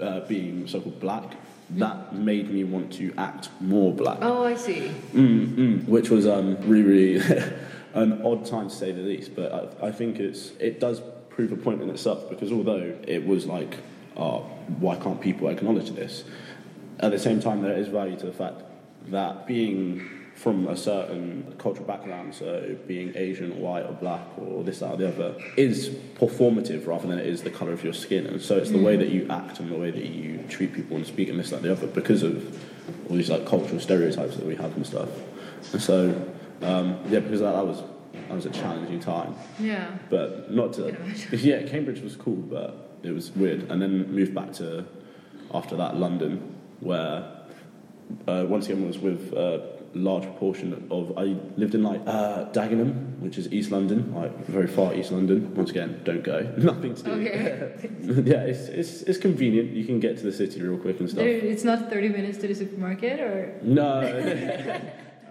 uh, 0.00 0.20
being 0.20 0.66
so-called 0.66 0.98
black, 0.98 1.34
that 1.70 2.14
made 2.14 2.50
me 2.50 2.64
want 2.64 2.92
to 2.94 3.14
act 3.16 3.48
more 3.60 3.92
black. 3.92 4.18
oh, 4.20 4.44
I 4.44 4.54
see. 4.54 4.90
Mm, 5.12 5.54
mm, 5.54 5.84
which 5.86 6.10
was 6.10 6.26
um, 6.26 6.56
really, 6.68 7.18
really 7.18 7.42
an 7.94 8.22
odd 8.22 8.44
time 8.44 8.68
to 8.68 8.74
say 8.74 8.92
the 8.92 9.02
least. 9.02 9.34
But 9.34 9.52
I, 9.52 9.88
I 9.88 9.92
think 9.92 10.18
it's 10.18 10.52
it 10.58 10.80
does 10.80 11.00
prove 11.34 11.52
a 11.52 11.56
point 11.56 11.82
in 11.82 11.90
itself 11.90 12.28
because 12.28 12.52
although 12.52 12.96
it 13.06 13.26
was 13.26 13.46
like, 13.46 13.78
oh, 14.16 14.40
why 14.78 14.96
can't 14.96 15.20
people 15.20 15.48
acknowledge 15.48 15.90
this? 15.90 16.24
At 17.00 17.10
the 17.10 17.18
same 17.18 17.40
time, 17.40 17.62
there 17.62 17.76
is 17.76 17.88
value 17.88 18.16
to 18.16 18.26
the 18.26 18.32
fact 18.32 18.62
that 19.08 19.46
being 19.46 20.08
from 20.34 20.66
a 20.68 20.76
certain 20.76 21.54
cultural 21.58 21.86
background, 21.86 22.34
so 22.34 22.76
being 22.86 23.12
Asian, 23.16 23.60
white, 23.60 23.84
or 23.84 23.92
black, 23.92 24.20
or 24.38 24.64
this, 24.64 24.80
that, 24.80 24.92
or 24.92 24.96
the 24.96 25.08
other, 25.08 25.34
is 25.56 25.90
performative 26.16 26.86
rather 26.86 27.06
than 27.06 27.18
it 27.18 27.26
is 27.26 27.42
the 27.42 27.50
colour 27.50 27.72
of 27.72 27.84
your 27.84 27.92
skin. 27.92 28.26
And 28.26 28.40
so 28.40 28.56
it's 28.56 28.70
the 28.70 28.82
way 28.82 28.96
that 28.96 29.10
you 29.10 29.26
act 29.28 29.60
and 29.60 29.70
the 29.70 29.76
way 29.76 29.90
that 29.90 30.04
you 30.04 30.38
treat 30.48 30.72
people 30.72 30.96
and 30.96 31.06
speak 31.06 31.28
and 31.28 31.38
this, 31.38 31.50
that, 31.50 31.56
and 31.56 31.64
the 31.64 31.72
other 31.72 31.86
because 31.86 32.22
of 32.22 32.58
all 33.08 33.16
these 33.16 33.30
like 33.30 33.46
cultural 33.46 33.78
stereotypes 33.78 34.36
that 34.36 34.46
we 34.46 34.56
have 34.56 34.74
and 34.76 34.86
stuff. 34.86 35.08
And 35.72 35.82
so, 35.82 36.30
um, 36.62 36.98
yeah, 37.08 37.20
because 37.20 37.40
that, 37.40 37.52
that 37.52 37.66
was 37.66 37.82
that 38.32 38.36
was 38.36 38.46
a 38.46 38.60
challenging 38.62 38.98
time. 38.98 39.34
Yeah. 39.58 39.90
But 40.08 40.50
not 40.50 40.72
to 40.74 40.96
yeah, 41.32 41.62
Cambridge 41.64 42.00
was 42.00 42.16
cool, 42.16 42.36
but 42.36 42.98
it 43.02 43.10
was 43.10 43.30
weird. 43.32 43.70
And 43.70 43.82
then 43.82 44.10
moved 44.10 44.34
back 44.34 44.52
to 44.54 44.86
after 45.52 45.76
that 45.76 45.96
London, 45.96 46.54
where 46.80 47.30
uh, 48.26 48.46
once 48.48 48.66
again 48.66 48.86
was 48.86 48.98
with 48.98 49.32
a 49.34 49.70
large 49.94 50.22
proportion 50.22 50.88
of 50.90 51.18
I 51.18 51.36
lived 51.58 51.74
in 51.74 51.82
like 51.82 52.00
uh, 52.06 52.46
Dagenham, 52.52 53.18
which 53.18 53.36
is 53.36 53.52
East 53.52 53.70
London, 53.70 54.14
like 54.14 54.46
very 54.46 54.66
far 54.66 54.94
East 54.94 55.12
London. 55.12 55.54
Once 55.54 55.70
again, 55.70 56.00
don't 56.04 56.24
go. 56.24 56.40
Nothing 56.56 56.94
to 56.94 57.02
do. 57.02 57.10
Okay. 57.10 57.90
yeah, 58.30 58.44
it's, 58.44 58.68
it's 58.68 59.02
it's 59.02 59.18
convenient. 59.18 59.72
You 59.72 59.84
can 59.84 60.00
get 60.00 60.16
to 60.16 60.22
the 60.24 60.32
city 60.32 60.62
real 60.62 60.78
quick 60.78 61.00
and 61.00 61.10
stuff. 61.10 61.18
There, 61.18 61.28
it's 61.28 61.64
not 61.64 61.90
30 61.90 62.08
minutes 62.08 62.38
to 62.38 62.48
the 62.48 62.54
supermarket, 62.54 63.20
or 63.20 63.58
No, 63.60 64.00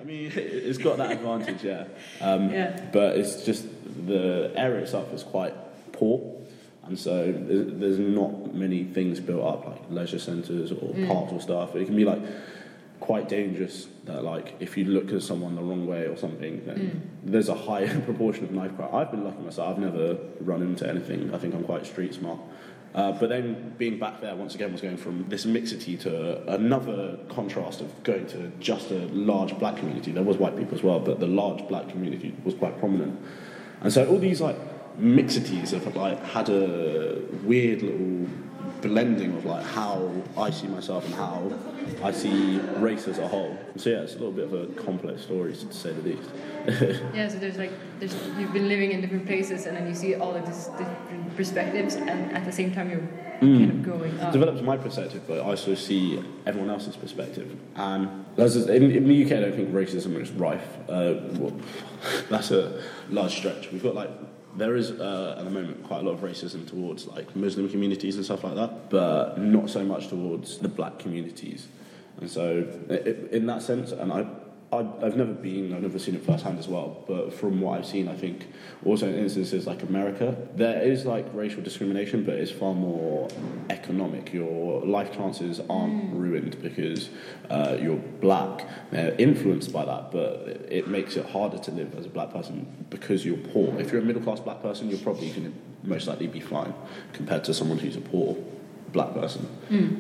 I 0.02 0.04
mean 0.04 0.32
it's 0.36 0.78
got 0.78 0.98
that 0.98 1.12
advantage, 1.18 1.64
yeah. 1.64 1.86
Um, 2.20 2.52
Yeah. 2.52 2.90
But 2.92 3.18
it's 3.18 3.46
just 3.46 3.66
the 4.08 4.52
area 4.56 4.82
itself 4.82 5.14
is 5.14 5.24
quite 5.24 5.54
poor, 5.94 6.38
and 6.86 6.98
so 6.98 7.32
there's, 7.32 7.80
there's 7.80 8.00
not 8.00 8.54
many 8.54 8.84
things 8.84 9.20
built 9.20 9.44
up 9.44 9.68
like 9.68 9.82
leisure 9.90 10.20
centres 10.20 10.72
or 10.72 10.94
parks 11.08 11.32
or 11.34 11.40
stuff. 11.40 11.76
It 11.76 11.86
can 11.86 11.96
be 11.96 12.06
like 12.06 12.22
quite 13.00 13.28
dangerous 13.28 13.88
that 14.06 14.24
like 14.24 14.56
if 14.60 14.78
you 14.78 14.86
look 14.86 15.12
at 15.12 15.22
someone 15.24 15.56
the 15.56 15.62
wrong 15.62 15.86
way 15.88 16.06
or 16.08 16.16
something, 16.18 16.64
then 16.66 17.10
there's 17.24 17.50
a 17.50 17.56
higher 17.56 18.00
proportion 18.06 18.44
of 18.46 18.52
knife 18.52 18.76
crime. 18.76 18.94
I've 18.94 19.12
been 19.12 19.24
lucky 19.24 19.42
myself. 19.42 19.70
I've 19.70 19.80
never 19.82 20.18
run 20.40 20.62
into 20.62 20.88
anything. 20.88 21.34
I 21.34 21.38
think 21.38 21.54
I'm 21.54 21.64
quite 21.64 21.86
street 21.86 22.14
smart. 22.14 22.40
Uh, 22.94 23.14
but 23.14 23.30
then 23.30 23.74
being 23.78 23.98
back 23.98 24.20
there 24.20 24.36
once 24.36 24.54
again 24.54 24.72
was 24.72 24.82
going 24.82 24.98
from 24.98 25.26
this 25.30 25.46
mixity 25.46 25.96
to 25.96 26.46
another 26.52 27.18
contrast 27.30 27.80
of 27.80 28.04
going 28.04 28.28
to 28.28 28.52
just 28.60 28.92
a 28.92 29.06
large 29.08 29.58
black 29.60 29.78
community. 29.78 30.12
There 30.12 30.24
was 30.24 30.38
white 30.38 30.58
people 30.58 30.76
as 30.76 30.84
well, 30.84 31.00
but 31.00 31.20
the 31.20 31.28
large 31.28 31.66
black 31.70 31.88
community 31.88 32.34
was 32.44 32.54
quite 32.54 32.78
prominent. 32.80 33.18
And 33.80 33.94
so 33.94 34.06
all 34.08 34.20
these 34.20 34.42
like 34.42 34.58
mixities 35.02 35.72
have 35.72 35.96
like 35.96 36.24
had 36.24 36.50
a 36.50 37.20
weird 37.44 37.82
little 37.82 38.28
blending 38.82 39.36
of 39.38 39.46
like 39.46 39.64
how 39.66 40.12
I 40.38 40.50
see 40.50 40.68
myself 40.68 41.06
and 41.06 41.14
how 41.14 41.52
I 42.04 42.12
see 42.12 42.58
race 42.78 43.08
as 43.08 43.20
a 43.20 43.28
whole. 43.28 43.56
So 43.78 43.90
yeah, 43.90 43.98
it's 44.02 44.14
a 44.16 44.18
little 44.18 44.32
bit 44.32 44.46
of 44.46 44.54
a 44.54 44.66
complex 44.82 45.22
story 45.24 45.54
to 45.54 45.74
say 45.74 45.92
the 45.94 46.02
least. 46.02 46.30
yeah. 47.14 47.28
So 47.28 47.38
there's 47.38 47.58
like 47.58 47.72
there's 48.00 48.16
you've 48.40 48.54
been 48.54 48.68
living 48.68 48.92
in 48.92 49.02
different 49.02 49.26
places, 49.28 49.66
and 49.66 49.78
then 49.78 49.88
you 49.88 49.94
see 49.94 50.16
all 50.16 50.34
of 50.36 50.46
these 50.46 50.66
different 50.78 51.36
perspectives, 51.36 51.96
and 51.96 52.32
at 52.32 52.46
the 52.46 52.52
same 52.52 52.74
time 52.74 52.90
you're 52.90 53.08
kind 53.40 53.72
of 53.72 53.84
growing 53.84 54.20
up. 54.20 54.32
develops 54.34 54.62
my 54.62 54.78
perspective, 54.78 55.22
but 55.28 55.40
I 55.40 55.42
also 55.42 55.74
see 55.76 56.24
everyone 56.46 56.70
else's 56.70 56.96
perspective. 56.96 57.56
And 57.76 58.26
there's 58.36 58.54
this- 58.56 58.68
in, 58.68 58.92
in 58.92 59.08
the 59.08 59.26
UK, 59.26 59.32
I 59.34 59.42
don't 59.42 59.56
think 59.56 59.70
racism 59.74 60.20
is 60.22 60.32
rife. 60.32 60.78
Uh, 60.88 61.16
well, 61.40 61.54
that's 62.30 62.52
a 62.52 62.82
large 63.10 63.36
stretch. 63.36 63.72
We've 63.72 63.84
got 63.84 63.96
like 63.96 64.10
there 64.58 64.76
is 64.76 64.92
uh, 64.92 65.36
at 65.38 65.46
the 65.46 65.50
moment 65.52 65.84
quite 65.84 66.00
a 66.02 66.04
lot 66.04 66.14
of 66.14 66.20
racism 66.22 66.68
towards 66.68 67.08
like 67.08 67.36
Muslim 67.36 67.70
communities 67.70 68.16
and 68.18 68.26
stuff 68.26 68.44
like 68.44 68.56
that, 68.56 68.90
but 68.90 69.38
not 69.38 69.70
so 69.70 69.84
much 69.84 70.08
towards 70.10 70.58
the 70.60 70.68
black 70.70 71.00
communities. 71.00 71.68
And 72.20 72.30
so, 72.30 72.68
i- 72.90 72.94
i- 72.94 73.36
in 73.36 73.46
that 73.48 73.62
sense, 73.62 73.92
and 73.92 74.12
I. 74.12 74.26
I- 74.74 75.06
I've 75.06 75.18
never 75.18 75.34
been, 75.34 75.74
I've 75.74 75.82
never 75.82 76.00
seen 76.00 76.16
it 76.16 76.24
firsthand 76.24 76.58
as 76.58 76.68
well, 76.68 77.04
but 77.08 77.34
from 77.34 77.60
what 77.60 77.78
I've 77.80 77.86
seen, 77.86 78.08
I 78.08 78.16
think 78.16 78.48
also 78.86 79.08
in 79.08 79.16
instances 79.16 79.68
like 79.68 79.84
America, 79.84 80.36
there 80.56 80.82
is 80.82 81.06
like 81.06 81.26
racial 81.34 81.62
discrimination, 81.62 82.24
but 82.24 82.36
it's 82.36 82.52
far 82.52 82.74
more 82.74 83.28
economic. 83.70 84.32
Your 84.34 84.86
life 84.86 85.14
chances 85.14 85.60
aren't 85.70 86.14
ruined 86.14 86.62
because 86.62 87.10
uh, 87.50 87.78
you're 87.82 87.98
black. 87.98 88.66
They're 88.92 89.14
influenced 89.16 89.74
by 89.74 89.84
that, 89.86 90.12
but 90.12 90.48
it, 90.48 90.68
it 90.72 90.88
makes 90.88 91.18
it 91.18 91.26
harder 91.26 91.58
to 91.58 91.72
live 91.72 91.94
as 91.98 92.06
a 92.06 92.10
black 92.10 92.32
person 92.32 92.66
because 92.90 93.26
you're 93.26 93.38
poor. 93.38 93.78
If 93.80 93.92
you're 93.92 94.02
a 94.02 94.06
middle 94.06 94.22
class 94.22 94.40
black 94.40 94.62
person, 94.62 94.90
you're 94.90 95.00
probably 95.00 95.32
going 95.32 95.52
to 95.52 95.54
most 95.84 96.08
likely 96.08 96.28
be 96.28 96.40
fine 96.40 96.74
compared 97.12 97.44
to 97.44 97.54
someone 97.54 97.78
who's 97.80 97.98
a 97.98 98.02
poor 98.02 98.38
black 98.92 99.14
person. 99.14 99.48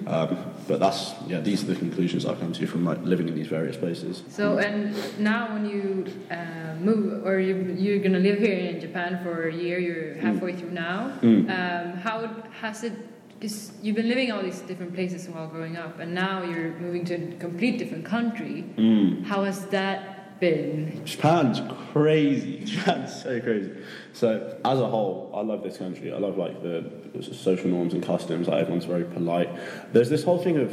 Um, 0.07 0.37
but 0.67 0.79
that's 0.79 1.13
yeah, 1.27 1.39
these 1.39 1.63
are 1.63 1.67
the 1.67 1.75
conclusions 1.75 2.25
I've 2.25 2.39
come 2.39 2.53
to 2.53 2.67
from 2.67 2.85
like 2.85 3.01
living 3.03 3.27
in 3.27 3.35
these 3.35 3.47
various 3.47 3.77
places. 3.77 4.23
So 4.29 4.57
and 4.57 4.95
now 5.19 5.53
when 5.53 5.65
you 5.65 6.05
uh, 6.29 6.75
move 6.79 7.25
or 7.25 7.39
you, 7.39 7.55
you're 7.77 7.99
gonna 7.99 8.19
live 8.19 8.39
here 8.39 8.53
in 8.53 8.79
Japan 8.79 9.19
for 9.23 9.47
a 9.47 9.53
year, 9.53 9.79
you're 9.79 10.15
halfway 10.15 10.53
through 10.55 10.71
now. 10.71 11.17
Mm. 11.21 11.49
Um, 11.49 11.97
how 11.97 12.27
has 12.61 12.83
it? 12.83 12.93
Because 13.39 13.71
you've 13.81 13.95
been 13.95 14.07
living 14.07 14.31
all 14.31 14.43
these 14.43 14.59
different 14.59 14.93
places 14.93 15.27
while 15.27 15.47
growing 15.47 15.75
up, 15.75 15.99
and 15.99 16.13
now 16.13 16.43
you're 16.43 16.73
moving 16.73 17.03
to 17.05 17.15
a 17.15 17.35
complete 17.37 17.79
different 17.79 18.05
country. 18.05 18.65
Mm. 18.77 19.23
How 19.23 19.43
has 19.43 19.65
that 19.67 20.20
been? 20.41 21.05
Japan's 21.05 21.61
crazy. 21.93 22.59
Japan's 22.65 23.23
so 23.23 23.39
crazy. 23.39 23.71
So 24.11 24.57
as 24.65 24.79
a 24.79 24.87
whole, 24.87 25.31
I 25.33 25.41
love 25.41 25.63
this 25.63 25.77
country. 25.77 26.11
I 26.13 26.17
love 26.17 26.37
like 26.37 26.61
the 26.61 26.83
social 27.31 27.69
norms 27.69 27.93
and 27.93 28.03
customs. 28.03 28.49
Like 28.49 28.59
everyone's 28.61 28.85
very 28.85 29.05
polite. 29.05 29.49
There's 29.93 30.09
this 30.09 30.23
whole 30.23 30.37
thing 30.39 30.57
of 30.57 30.69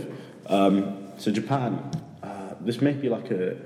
Um, 0.47 1.13
so 1.19 1.31
Japan, 1.31 1.91
uh, 2.23 2.55
this 2.61 2.81
may 2.81 2.93
be 2.93 3.09
like 3.09 3.31
a, 3.31 3.57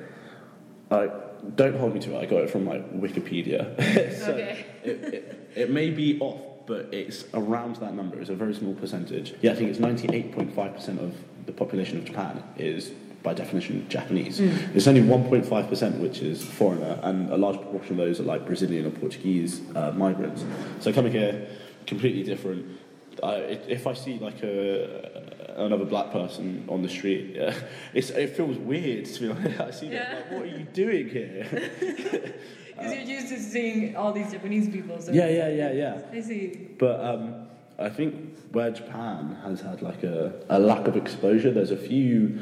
like, 0.91 1.13
don't 1.57 1.77
hold 1.79 1.95
me 1.95 2.01
to 2.01 2.15
it. 2.17 2.19
I 2.23 2.27
got 2.27 2.43
it 2.45 2.51
from 2.51 2.67
like 2.67 2.83
Wikipedia. 2.93 3.61
so 4.19 4.33
Okay. 4.33 4.65
it, 4.85 4.91
it, 5.15 5.51
it 5.55 5.71
may 5.71 5.91
be 5.91 6.19
off, 6.21 6.41
but 6.67 6.89
it's 6.93 7.25
around 7.35 7.77
that 7.77 7.95
number. 7.95 8.21
It's 8.21 8.31
a 8.31 8.35
very 8.35 8.55
small 8.55 8.75
percentage. 8.75 9.35
Yeah, 9.43 9.53
I 9.53 9.55
think 9.55 9.71
it's 9.71 9.79
ninety-eight 9.79 10.33
point 10.33 10.55
five 10.55 10.75
percent 10.75 10.99
of 11.01 11.15
the 11.47 11.53
population 11.53 11.99
of 11.99 12.05
Japan 12.05 12.43
is 12.57 12.93
by 13.23 13.35
definition 13.35 13.89
Japanese. 13.89 14.41
It's 14.41 14.87
only 14.87 15.03
one 15.03 15.25
point 15.29 15.47
five 15.47 15.69
percent 15.69 15.99
which 16.01 16.21
is 16.23 16.45
foreigner, 16.45 16.99
and 17.03 17.31
a 17.31 17.37
large 17.37 17.57
proportion 17.57 17.93
of 17.93 17.99
those 17.99 18.21
are 18.21 18.25
like 18.25 18.47
Brazilian 18.47 18.87
or 18.87 18.91
Portuguese 18.91 19.61
uh, 19.77 19.93
migrants. 19.93 20.45
So 20.81 20.93
coming 20.93 21.13
here, 21.13 21.47
completely 21.87 22.23
different. 22.25 22.79
I, 23.23 23.35
if 23.37 23.69
if 23.69 23.87
I 23.87 23.93
see 23.95 24.19
like 24.19 24.43
a, 24.43 25.55
another 25.57 25.85
black 25.85 26.11
person 26.11 26.65
on 26.69 26.83
the 26.83 26.89
street, 26.89 27.37
yeah, 27.37 27.55
it's, 27.95 28.11
it 28.11 28.37
feels 28.37 28.57
weird 28.59 29.05
to 29.07 29.21
be 29.21 29.31
honest. 29.31 29.61
I 29.69 29.71
see 29.71 29.87
Yeah. 29.89 30.15
like, 30.15 30.31
what 30.33 30.43
are 30.43 30.47
you 30.47 30.67
doing 30.73 31.09
here? 31.09 31.47
Because 32.75 32.95
you're 32.97 33.19
used 33.21 33.29
to 33.29 33.39
seeing 33.39 33.95
all 33.97 34.13
these 34.13 34.33
Japanese 34.33 34.69
people. 34.69 35.01
So 35.01 35.13
yeah, 35.13 35.29
yeah, 35.29 35.49
yeah, 35.49 35.73
yeah. 35.73 36.03
I 36.11 36.21
see. 36.21 36.69
But 36.79 36.99
um, 37.05 37.47
I 37.79 37.89
think 37.91 38.39
where 38.51 38.71
Japan 38.71 39.37
has 39.45 39.61
had 39.61 39.83
like 39.83 40.03
a, 40.03 40.33
a 40.49 40.59
lack 40.59 40.89
of 40.89 40.97
exposure, 40.97 41.53
there's 41.53 41.71
a 41.71 41.77
few 41.77 42.41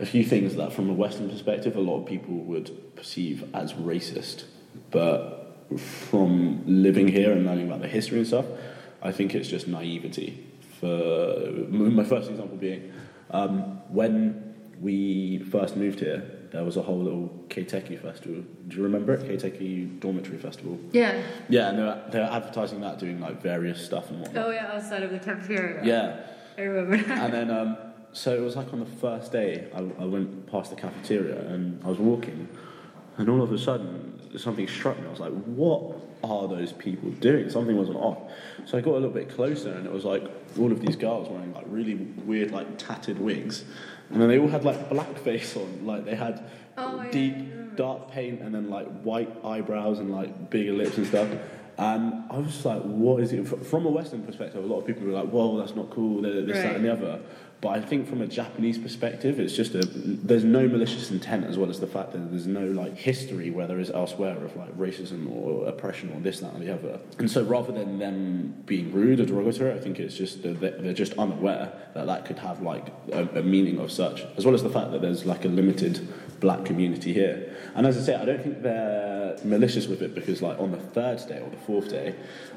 a 0.00 0.06
few 0.06 0.24
things 0.24 0.56
that 0.56 0.72
from 0.72 0.88
a 0.88 0.92
Western 0.94 1.28
perspective 1.28 1.76
a 1.76 1.80
lot 1.80 2.00
of 2.00 2.06
people 2.06 2.34
would 2.34 2.96
perceive 2.96 3.44
as 3.54 3.74
racist. 3.74 4.44
But 4.90 5.68
from 5.78 6.62
living 6.66 7.08
here 7.08 7.32
and 7.32 7.46
learning 7.46 7.66
about 7.66 7.82
the 7.82 7.88
history 7.88 8.18
and 8.18 8.26
stuff, 8.26 8.46
I 9.02 9.12
think 9.12 9.34
it's 9.34 9.48
just 9.48 9.68
naivety. 9.68 10.46
For 10.80 11.66
my 11.68 12.04
first 12.04 12.30
example 12.30 12.56
being 12.56 12.92
um, 13.30 13.80
when 13.92 14.54
we 14.80 15.38
first 15.50 15.76
moved 15.76 16.00
here, 16.00 16.22
there 16.52 16.64
was 16.64 16.76
a 16.76 16.82
whole 16.82 16.98
little 16.98 17.30
Keiteki 17.48 18.00
festival. 18.00 18.42
Do 18.68 18.76
you 18.76 18.82
remember 18.82 19.12
it? 19.14 19.20
Keiteki 19.20 20.00
Dormitory 20.00 20.38
Festival. 20.38 20.80
Yeah. 20.90 21.22
Yeah, 21.48 21.68
and 21.68 21.78
they're, 21.78 22.04
they're 22.10 22.30
advertising 22.30 22.80
that, 22.80 22.98
doing 22.98 23.20
like 23.20 23.40
various 23.40 23.84
stuff 23.84 24.10
and 24.10 24.20
whatnot. 24.20 24.46
Oh 24.46 24.50
yeah, 24.50 24.72
outside 24.72 25.02
of 25.02 25.10
the 25.12 25.18
cafeteria. 25.18 25.84
Yeah, 25.84 26.26
I 26.58 26.62
remember 26.62 27.06
that. 27.06 27.18
and 27.24 27.32
then 27.32 27.50
um, 27.50 27.76
so 28.12 28.34
it 28.34 28.40
was 28.40 28.56
like 28.56 28.72
on 28.72 28.80
the 28.80 28.86
first 28.86 29.32
day, 29.32 29.68
I, 29.74 29.78
I 29.78 30.04
went 30.04 30.50
past 30.50 30.70
the 30.70 30.76
cafeteria 30.76 31.40
and 31.48 31.80
I 31.84 31.88
was 31.88 31.98
walking, 31.98 32.48
and 33.18 33.28
all 33.28 33.42
of 33.42 33.52
a 33.52 33.58
sudden 33.58 34.20
something 34.38 34.66
struck 34.68 34.98
me. 35.00 35.06
I 35.06 35.10
was 35.10 35.20
like, 35.20 35.32
"What 35.44 35.96
are 36.24 36.48
those 36.48 36.72
people 36.72 37.10
doing?" 37.10 37.50
Something 37.50 37.76
wasn't 37.76 37.98
off. 37.98 38.18
So 38.66 38.78
I 38.78 38.80
got 38.80 38.92
a 38.92 38.94
little 38.94 39.10
bit 39.10 39.28
closer, 39.30 39.72
and 39.72 39.86
it 39.86 39.92
was 39.92 40.04
like 40.04 40.22
all 40.58 40.72
of 40.72 40.80
these 40.80 40.96
girls 40.96 41.28
wearing 41.28 41.52
like 41.54 41.64
really 41.68 41.94
weird, 41.94 42.50
like 42.50 42.78
tattered 42.78 43.18
wigs, 43.18 43.64
and 44.10 44.20
then 44.20 44.28
they 44.28 44.38
all 44.38 44.48
had 44.48 44.64
like 44.64 44.88
blackface 44.90 45.56
on, 45.56 45.86
like 45.86 46.04
they 46.04 46.14
had 46.16 46.42
Oh, 46.78 47.04
deep 47.10 47.34
remember. 47.34 47.76
dark 47.76 48.10
paint 48.10 48.40
and 48.40 48.54
then 48.54 48.70
like 48.70 48.86
white 49.02 49.28
eyebrows 49.44 49.98
and 49.98 50.10
like 50.10 50.48
bigger 50.50 50.72
lips 50.72 50.96
and 50.96 51.06
stuff. 51.06 51.28
And 51.76 52.24
I 52.30 52.38
was 52.38 52.46
just 52.46 52.64
like, 52.64 52.80
what 52.82 53.22
is 53.22 53.32
it? 53.32 53.44
From 53.46 53.86
a 53.86 53.90
Western 53.90 54.22
perspective, 54.22 54.62
a 54.62 54.66
lot 54.66 54.78
of 54.80 54.86
people 54.86 55.02
were 55.06 55.12
like, 55.12 55.28
whoa, 55.28 55.58
that's 55.58 55.74
not 55.74 55.90
cool, 55.90 56.22
th- 56.22 56.46
this, 56.46 56.56
that, 56.58 56.76
and 56.76 56.84
the 56.84 56.92
other. 56.92 57.20
But 57.60 57.68
I 57.70 57.80
think 57.82 58.08
from 58.08 58.22
a 58.22 58.26
Japanese 58.26 58.78
perspective, 58.78 59.38
it's 59.38 59.54
just 59.54 59.74
a, 59.74 59.80
there's 59.84 60.44
no 60.44 60.66
malicious 60.66 61.10
intent 61.10 61.44
as 61.44 61.58
well 61.58 61.68
as 61.68 61.78
the 61.78 61.86
fact 61.86 62.12
that 62.12 62.30
there's 62.30 62.46
no 62.46 62.64
like 62.64 62.96
history 62.96 63.50
where 63.50 63.66
there 63.66 63.78
is 63.78 63.90
elsewhere 63.90 64.34
of 64.42 64.56
like 64.56 64.74
racism 64.78 65.30
or 65.30 65.68
oppression 65.68 66.10
or 66.14 66.20
this, 66.20 66.40
that, 66.40 66.54
and 66.54 66.66
the 66.66 66.72
other. 66.72 66.98
And 67.18 67.30
so 67.30 67.42
rather 67.44 67.70
than 67.70 67.98
them 67.98 68.62
being 68.64 68.90
rude 68.92 69.20
or 69.20 69.26
derogatory, 69.26 69.72
I 69.72 69.78
think 69.78 70.00
it's 70.00 70.16
just 70.16 70.42
they- 70.42 70.52
they're 70.54 70.94
just 70.94 71.12
unaware 71.18 71.70
that 71.92 72.06
that 72.06 72.24
could 72.24 72.38
have 72.38 72.62
like 72.62 72.86
a, 73.12 73.24
a 73.38 73.42
meaning 73.42 73.78
of 73.78 73.92
such, 73.92 74.24
as 74.38 74.46
well 74.46 74.54
as 74.54 74.62
the 74.62 74.70
fact 74.70 74.92
that 74.92 75.02
there's 75.02 75.26
like 75.26 75.44
a 75.44 75.48
limited 75.48 76.08
black 76.40 76.64
community 76.64 77.12
here. 77.12 77.54
And 77.74 77.86
as 77.86 77.98
I 77.98 78.00
say, 78.00 78.14
I 78.14 78.24
don't 78.24 78.42
think 78.42 78.62
they're 78.62 79.36
malicious 79.44 79.86
with 79.86 80.00
it 80.00 80.14
because, 80.14 80.40
like, 80.40 80.58
on 80.58 80.70
the 80.70 80.78
third 80.78 81.18
day 81.28 81.40
or 81.40 81.50
the 81.50 81.56
fourth 81.58 81.90
day, 81.90 82.14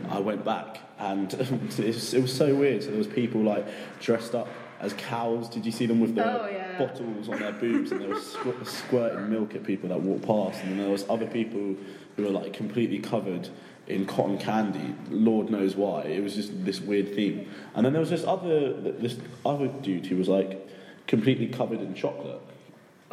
I 0.10 0.20
went 0.20 0.46
back 0.46 0.80
and 0.98 1.34
it, 1.34 1.52
was, 1.94 2.14
it 2.14 2.22
was 2.22 2.32
so 2.34 2.56
weird. 2.56 2.84
So 2.84 2.90
there 2.90 2.98
was 2.98 3.08
people 3.08 3.42
like 3.42 3.66
dressed 4.00 4.34
up 4.34 4.48
as 4.80 4.94
cows. 4.94 5.50
Did 5.50 5.66
you 5.66 5.72
see 5.72 5.86
them 5.86 6.00
with 6.00 6.16
the 6.16 6.24
Oh, 6.24 6.48
yeah. 6.48 6.78
bottles 6.78 7.30
on 7.30 7.40
their 7.40 7.52
boobs 7.54 7.92
and 7.92 8.02
they 8.02 8.08
were 8.08 8.16
squ- 8.16 8.66
squirting 8.66 9.30
milk 9.30 9.56
at 9.56 9.64
people 9.64 9.90
that 9.90 10.02
walked 10.02 10.26
past? 10.26 10.62
And 10.64 10.72
then 10.72 10.78
there 10.80 10.90
was 10.90 11.06
other 11.10 11.28
people 11.28 11.76
who 12.16 12.24
were 12.24 12.30
like 12.30 12.54
completely 12.54 13.00
covered 13.00 13.50
in 13.88 14.06
cotton 14.06 14.38
candy. 14.38 14.96
Lord 15.10 15.50
knows 15.50 15.76
why. 15.76 16.02
It 16.04 16.24
was 16.24 16.36
just 16.36 16.64
this 16.66 16.80
weird 16.82 17.14
theme. 17.16 17.50
And 17.76 17.86
then 17.86 17.94
there 17.94 18.00
was 18.00 18.10
this 18.10 18.24
other 18.24 18.74
this 18.74 19.18
other 19.46 19.68
dude 19.68 20.06
who 20.06 20.18
was 20.18 20.30
like 20.30 20.68
completely 21.08 21.48
covered 21.48 21.82
in 21.82 21.94
chocolate. 21.94 22.42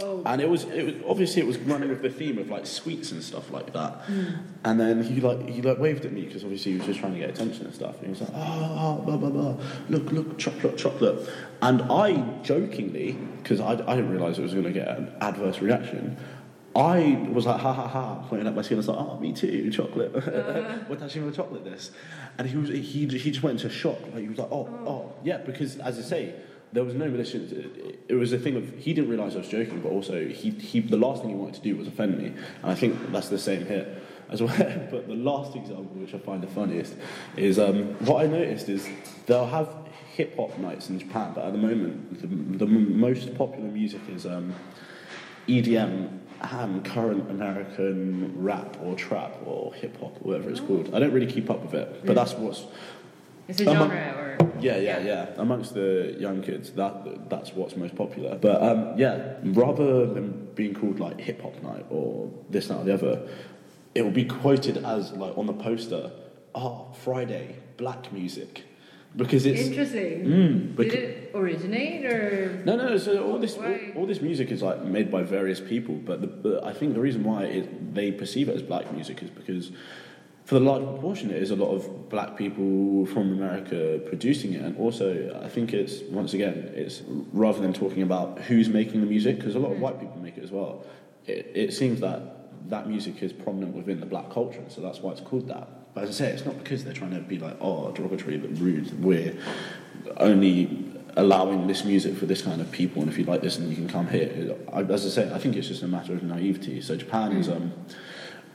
Oh. 0.02 0.22
And 0.24 0.40
it 0.40 0.48
was, 0.48 0.64
it 0.64 0.84
was 0.84 0.94
obviously 1.06 1.42
it 1.42 1.46
was 1.46 1.58
running 1.58 1.88
with 1.88 2.02
the 2.02 2.10
theme 2.10 2.38
of 2.38 2.48
like 2.48 2.66
sweets 2.66 3.12
and 3.12 3.22
stuff 3.22 3.50
like 3.50 3.72
that. 3.72 4.02
Hmm. 4.06 4.28
And 4.64 4.80
then 4.80 5.02
he 5.02 5.20
like 5.20 5.48
he 5.48 5.60
like 5.62 5.78
waved 5.78 6.04
at 6.04 6.12
me 6.12 6.22
because 6.22 6.42
obviously 6.42 6.72
he 6.72 6.78
was 6.78 6.86
just 6.86 7.00
trying 7.00 7.12
to 7.12 7.18
get 7.18 7.30
attention 7.30 7.66
and 7.66 7.74
stuff. 7.74 7.96
And 7.96 8.04
he 8.06 8.10
was 8.10 8.20
like, 8.22 8.30
ah, 8.34 8.58
ah, 8.60 8.78
ah 8.78 8.94
blah 8.96 9.16
blah 9.16 9.30
blah, 9.30 9.56
look 9.88 10.10
look 10.12 10.38
chocolate 10.38 10.78
chocolate. 10.78 11.28
And 11.62 11.82
I 11.82 12.40
jokingly, 12.42 13.12
because 13.42 13.60
I, 13.60 13.72
I 13.72 13.96
didn't 13.96 14.10
realise 14.10 14.38
it 14.38 14.42
was 14.42 14.52
going 14.52 14.64
to 14.64 14.72
get 14.72 14.88
an 14.88 15.12
adverse 15.20 15.60
reaction. 15.60 16.16
I 16.74 17.26
was 17.32 17.46
like, 17.46 17.60
ha 17.60 17.72
ha 17.72 17.88
ha, 17.88 18.24
pointing 18.28 18.46
at 18.46 18.54
my 18.54 18.62
skin. 18.62 18.76
I 18.76 18.78
was 18.78 18.88
like, 18.88 18.98
oh, 18.98 19.18
me 19.18 19.32
too, 19.32 19.70
chocolate. 19.72 20.14
Uh-huh. 20.14 20.78
what 20.86 21.02
actually 21.02 21.22
with 21.22 21.34
chocolate 21.34 21.64
this? 21.64 21.90
And 22.38 22.48
he 22.48 22.56
was, 22.56 22.68
he, 22.68 22.80
he 22.80 23.06
just 23.06 23.42
went 23.42 23.60
into 23.60 23.74
shock. 23.74 24.00
Like 24.12 24.22
he 24.22 24.28
was 24.28 24.38
like, 24.38 24.52
oh, 24.52 24.68
oh, 24.70 24.88
oh 24.88 25.12
yeah, 25.24 25.38
because 25.38 25.78
as 25.78 25.98
I 25.98 26.02
say, 26.02 26.34
there 26.72 26.84
was 26.84 26.94
no 26.94 27.08
malicious. 27.08 27.52
It 28.08 28.14
was 28.14 28.32
a 28.32 28.38
thing 28.38 28.56
of 28.56 28.76
he 28.78 28.92
didn't 28.92 29.10
realise 29.10 29.34
I 29.34 29.38
was 29.38 29.48
joking, 29.48 29.80
but 29.80 29.90
also 29.90 30.26
he, 30.26 30.50
he 30.50 30.80
the 30.80 30.96
last 30.96 31.22
thing 31.22 31.30
he 31.30 31.36
wanted 31.36 31.54
to 31.54 31.62
do 31.62 31.76
was 31.76 31.88
offend 31.88 32.18
me, 32.18 32.26
and 32.26 32.70
I 32.70 32.74
think 32.74 33.12
that's 33.12 33.28
the 33.28 33.38
same 33.38 33.66
here 33.66 34.00
as 34.28 34.42
well. 34.42 34.56
but 34.90 35.08
the 35.08 35.14
last 35.14 35.56
example, 35.56 35.96
which 35.96 36.14
I 36.14 36.18
find 36.18 36.42
the 36.42 36.48
funniest, 36.48 36.94
is 37.36 37.58
um, 37.58 37.94
what 38.06 38.24
I 38.24 38.26
noticed 38.28 38.68
is 38.68 38.88
they'll 39.26 39.46
have 39.46 39.74
hip 40.14 40.36
hop 40.36 40.56
nights 40.58 40.88
in 40.90 40.98
Japan, 40.98 41.32
but 41.34 41.44
at 41.44 41.52
the 41.52 41.58
moment 41.58 42.20
the, 42.20 42.64
the 42.64 42.70
m- 42.70 42.98
most 42.98 43.34
popular 43.36 43.68
music 43.68 44.00
is 44.08 44.26
um, 44.26 44.54
EDM 45.48 46.18
and 46.42 46.84
current 46.84 47.30
American 47.30 48.32
rap 48.42 48.76
or 48.82 48.94
trap 48.94 49.36
or 49.44 49.74
hip 49.74 49.98
hop, 50.00 50.16
whatever 50.22 50.50
it's 50.50 50.60
called. 50.60 50.94
I 50.94 50.98
don't 50.98 51.12
really 51.12 51.30
keep 51.30 51.50
up 51.50 51.62
with 51.62 51.74
it, 51.74 52.06
but 52.06 52.14
that's 52.14 52.32
what's 52.34 52.64
It's 53.50 53.60
a 53.60 53.68
Um, 53.70 53.76
genre 53.90 54.36
or. 54.40 54.52
yeah, 54.60 54.76
yeah, 54.78 54.98
yeah. 55.00 55.26
Amongst 55.36 55.74
the 55.74 56.16
young 56.18 56.40
kids, 56.42 56.70
that 56.80 57.28
that's 57.28 57.52
what's 57.54 57.76
most 57.76 57.94
popular. 57.96 58.38
But 58.40 58.62
um, 58.62 58.78
yeah, 58.96 59.34
rather 59.44 60.06
than 60.06 60.48
being 60.54 60.74
called 60.74 61.00
like 61.00 61.20
hip 61.20 61.42
hop 61.42 61.60
night 61.62 61.86
or 61.90 62.30
this, 62.48 62.68
that, 62.68 62.78
or 62.78 62.84
the 62.84 62.94
other, 62.94 63.28
it 63.94 64.02
will 64.02 64.10
be 64.24 64.24
quoted 64.24 64.76
as 64.84 65.12
like 65.12 65.36
on 65.36 65.46
the 65.46 65.52
poster, 65.68 66.10
"Oh, 66.54 66.86
Friday, 67.04 67.56
black 67.76 68.12
music," 68.12 68.62
because 69.16 69.44
it's 69.46 69.62
Interesting. 69.68 70.24
Mm, 70.24 70.76
Did 70.76 70.92
it 70.92 71.30
originate 71.34 72.04
or? 72.06 72.62
no, 72.64 72.76
no. 72.76 72.96
So 72.98 73.24
all 73.28 73.38
this, 73.38 73.56
all, 73.56 73.76
all 73.96 74.06
this 74.06 74.20
music 74.20 74.50
is 74.52 74.62
like 74.62 74.84
made 74.84 75.10
by 75.10 75.22
various 75.22 75.60
people, 75.60 75.96
but, 75.96 76.20
the, 76.20 76.26
but 76.28 76.64
I 76.64 76.72
think 76.72 76.94
the 76.94 77.00
reason 77.00 77.24
why 77.24 77.44
it, 77.44 77.94
they 77.94 78.12
perceive 78.12 78.48
it 78.48 78.54
as 78.54 78.62
black 78.62 78.92
music 78.92 79.22
is 79.24 79.30
because, 79.30 79.72
for 80.50 80.58
the 80.58 80.64
large 80.64 80.82
proportion, 80.82 81.30
it 81.30 81.40
is 81.40 81.52
a 81.52 81.54
lot 81.54 81.72
of 81.72 82.08
black 82.08 82.36
people 82.36 83.06
from 83.06 83.30
America 83.30 84.00
producing 84.04 84.52
it, 84.54 84.62
and 84.62 84.76
also 84.78 85.40
I 85.44 85.48
think 85.48 85.72
it's 85.72 86.02
once 86.10 86.34
again 86.34 86.72
it's 86.74 87.02
rather 87.32 87.60
than 87.60 87.72
talking 87.72 88.02
about 88.02 88.40
who's 88.40 88.68
making 88.68 89.00
the 89.00 89.06
music, 89.06 89.36
because 89.36 89.54
a 89.54 89.60
lot 89.60 89.70
of 89.70 89.78
white 89.78 90.00
people 90.00 90.18
make 90.18 90.36
it 90.36 90.42
as 90.42 90.50
well. 90.50 90.84
It, 91.28 91.52
it 91.54 91.72
seems 91.72 92.00
that 92.00 92.68
that 92.68 92.88
music 92.88 93.22
is 93.22 93.32
prominent 93.32 93.76
within 93.76 94.00
the 94.00 94.06
black 94.06 94.28
culture, 94.30 94.64
so 94.66 94.80
that's 94.80 94.98
why 94.98 95.12
it's 95.12 95.20
called 95.20 95.46
that. 95.46 95.94
But 95.94 96.02
as 96.02 96.10
I 96.10 96.24
say, 96.24 96.32
it's 96.32 96.44
not 96.44 96.58
because 96.58 96.82
they're 96.82 96.94
trying 96.94 97.14
to 97.14 97.20
be 97.20 97.38
like, 97.38 97.56
oh, 97.60 97.92
derogatory, 97.92 98.38
but 98.38 98.50
rude. 98.58 99.04
We're 99.04 99.36
only 100.16 100.84
allowing 101.16 101.68
this 101.68 101.84
music 101.84 102.16
for 102.16 102.26
this 102.26 102.42
kind 102.42 102.60
of 102.60 102.72
people, 102.72 103.02
and 103.02 103.08
if 103.08 103.16
you 103.16 103.24
like 103.24 103.40
this, 103.40 103.56
then 103.58 103.70
you 103.70 103.76
can 103.76 103.88
come 103.88 104.08
here. 104.08 104.56
As 104.72 105.06
I 105.06 105.10
say, 105.10 105.32
I 105.32 105.38
think 105.38 105.54
it's 105.54 105.68
just 105.68 105.84
a 105.84 105.86
matter 105.86 106.12
of 106.12 106.24
naivety. 106.24 106.80
So 106.80 106.96
Japan 106.96 107.36
is 107.36 107.48
um, 107.48 107.72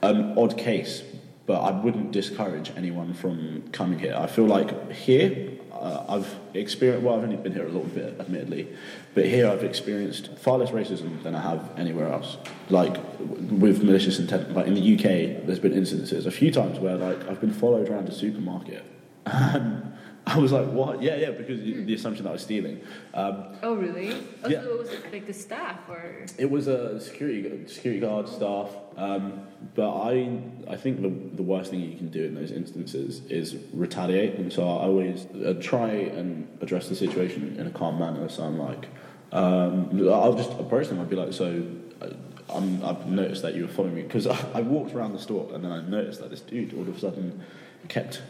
an 0.02 0.36
odd 0.36 0.58
case, 0.58 1.02
but 1.46 1.60
I 1.60 1.70
wouldn't 1.70 2.12
discourage 2.12 2.72
anyone 2.76 3.14
from 3.14 3.64
coming 3.72 3.98
here. 3.98 4.14
I 4.16 4.26
feel 4.26 4.46
like 4.46 4.92
here, 4.92 5.52
uh, 5.72 6.04
I've 6.08 6.34
experienced, 6.54 7.04
well, 7.04 7.16
I've 7.16 7.22
only 7.22 7.36
been 7.36 7.52
here 7.52 7.64
a 7.64 7.68
little 7.68 7.84
bit, 7.84 8.18
admittedly, 8.18 8.68
but 9.14 9.26
here 9.26 9.48
I've 9.48 9.62
experienced 9.62 10.36
far 10.38 10.58
less 10.58 10.70
racism 10.70 11.22
than 11.22 11.34
I 11.34 11.40
have 11.40 11.70
anywhere 11.78 12.12
else. 12.12 12.36
Like, 12.68 12.96
with 13.18 13.82
malicious 13.82 14.18
intent. 14.18 14.52
Like, 14.52 14.66
in 14.66 14.74
the 14.74 14.94
UK, 14.94 15.46
there's 15.46 15.60
been 15.60 15.72
instances 15.72 16.26
a 16.26 16.30
few 16.30 16.50
times 16.50 16.78
where, 16.78 16.96
like, 16.96 17.28
I've 17.28 17.40
been 17.40 17.52
followed 17.52 17.88
around 17.88 18.08
a 18.08 18.12
supermarket. 18.12 18.84
And 19.26 19.95
I 20.34 20.38
was 20.38 20.50
like, 20.50 20.66
what? 20.68 21.00
Yeah, 21.02 21.16
yeah, 21.16 21.30
because 21.30 21.60
the 21.60 21.94
assumption 21.94 22.24
that 22.24 22.30
I 22.30 22.32
was 22.32 22.42
stealing. 22.42 22.80
Um, 23.14 23.44
Oh 23.62 23.74
really? 23.74 24.12
Oh, 24.42 24.48
Yeah. 24.48 24.62
so 24.62 24.70
it 24.72 24.78
was 24.78 24.90
like 25.12 25.26
the 25.26 25.32
staff 25.32 25.78
or? 25.88 26.26
it 26.36 26.50
was 26.50 26.66
a 26.66 27.00
security 27.00 27.66
security 27.68 28.00
guard 28.00 28.28
staff, 28.28 28.68
um, 28.96 29.46
but 29.76 29.88
I 30.02 30.40
I 30.68 30.76
think 30.76 31.00
the 31.02 31.10
the 31.36 31.44
worst 31.44 31.70
thing 31.70 31.80
you 31.80 31.96
can 31.96 32.08
do 32.08 32.24
in 32.24 32.34
those 32.34 32.50
instances 32.50 33.22
is 33.30 33.56
retaliate, 33.72 34.34
and 34.38 34.52
so 34.52 34.62
I 34.62 34.82
always 34.82 35.26
uh, 35.26 35.54
try 35.60 35.90
and 35.90 36.48
address 36.60 36.88
the 36.88 36.96
situation 36.96 37.56
in 37.58 37.66
a 37.68 37.70
calm 37.70 37.98
manner. 37.98 38.28
So 38.28 38.42
I'm 38.42 38.58
like, 38.58 38.88
Um, 39.32 39.90
I'll 40.08 40.34
just 40.34 40.50
approach 40.58 40.88
them. 40.88 41.00
I'd 41.00 41.10
be 41.10 41.16
like, 41.16 41.32
so. 41.32 41.62
uh, 42.02 42.08
I'm, 42.48 42.84
I've 42.84 43.06
noticed 43.08 43.42
that 43.42 43.56
you 43.56 43.62
were 43.62 43.68
following 43.72 43.96
me 43.96 44.02
because 44.02 44.28
I, 44.28 44.38
I 44.54 44.60
walked 44.60 44.94
around 44.94 45.14
the 45.14 45.18
store 45.18 45.52
and 45.52 45.64
then 45.64 45.72
I 45.72 45.80
noticed 45.82 46.20
that 46.20 46.30
this 46.30 46.40
dude 46.42 46.74
all 46.74 46.82
of 46.82 46.96
a 46.96 47.00
sudden 47.00 47.42
kept 47.88 48.22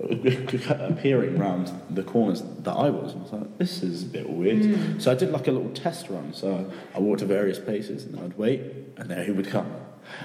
appearing 0.80 1.40
around 1.40 1.70
the 1.90 2.02
corners 2.02 2.42
that 2.60 2.72
I 2.72 2.90
was. 2.90 3.14
I 3.14 3.18
was 3.18 3.32
like, 3.32 3.58
this 3.58 3.82
is 3.82 4.02
a 4.04 4.06
bit 4.06 4.28
weird. 4.28 4.64
Hmm. 4.64 4.98
So 4.98 5.10
I 5.10 5.14
did 5.14 5.30
like 5.30 5.46
a 5.46 5.52
little 5.52 5.70
test 5.70 6.08
run. 6.08 6.32
So 6.32 6.70
I 6.94 6.98
walked 7.00 7.20
to 7.20 7.26
various 7.26 7.58
places 7.58 8.04
and 8.04 8.18
I'd 8.18 8.36
wait, 8.38 8.62
and 8.96 9.10
there 9.10 9.24
he 9.24 9.30
would 9.32 9.48
come. 9.48 9.70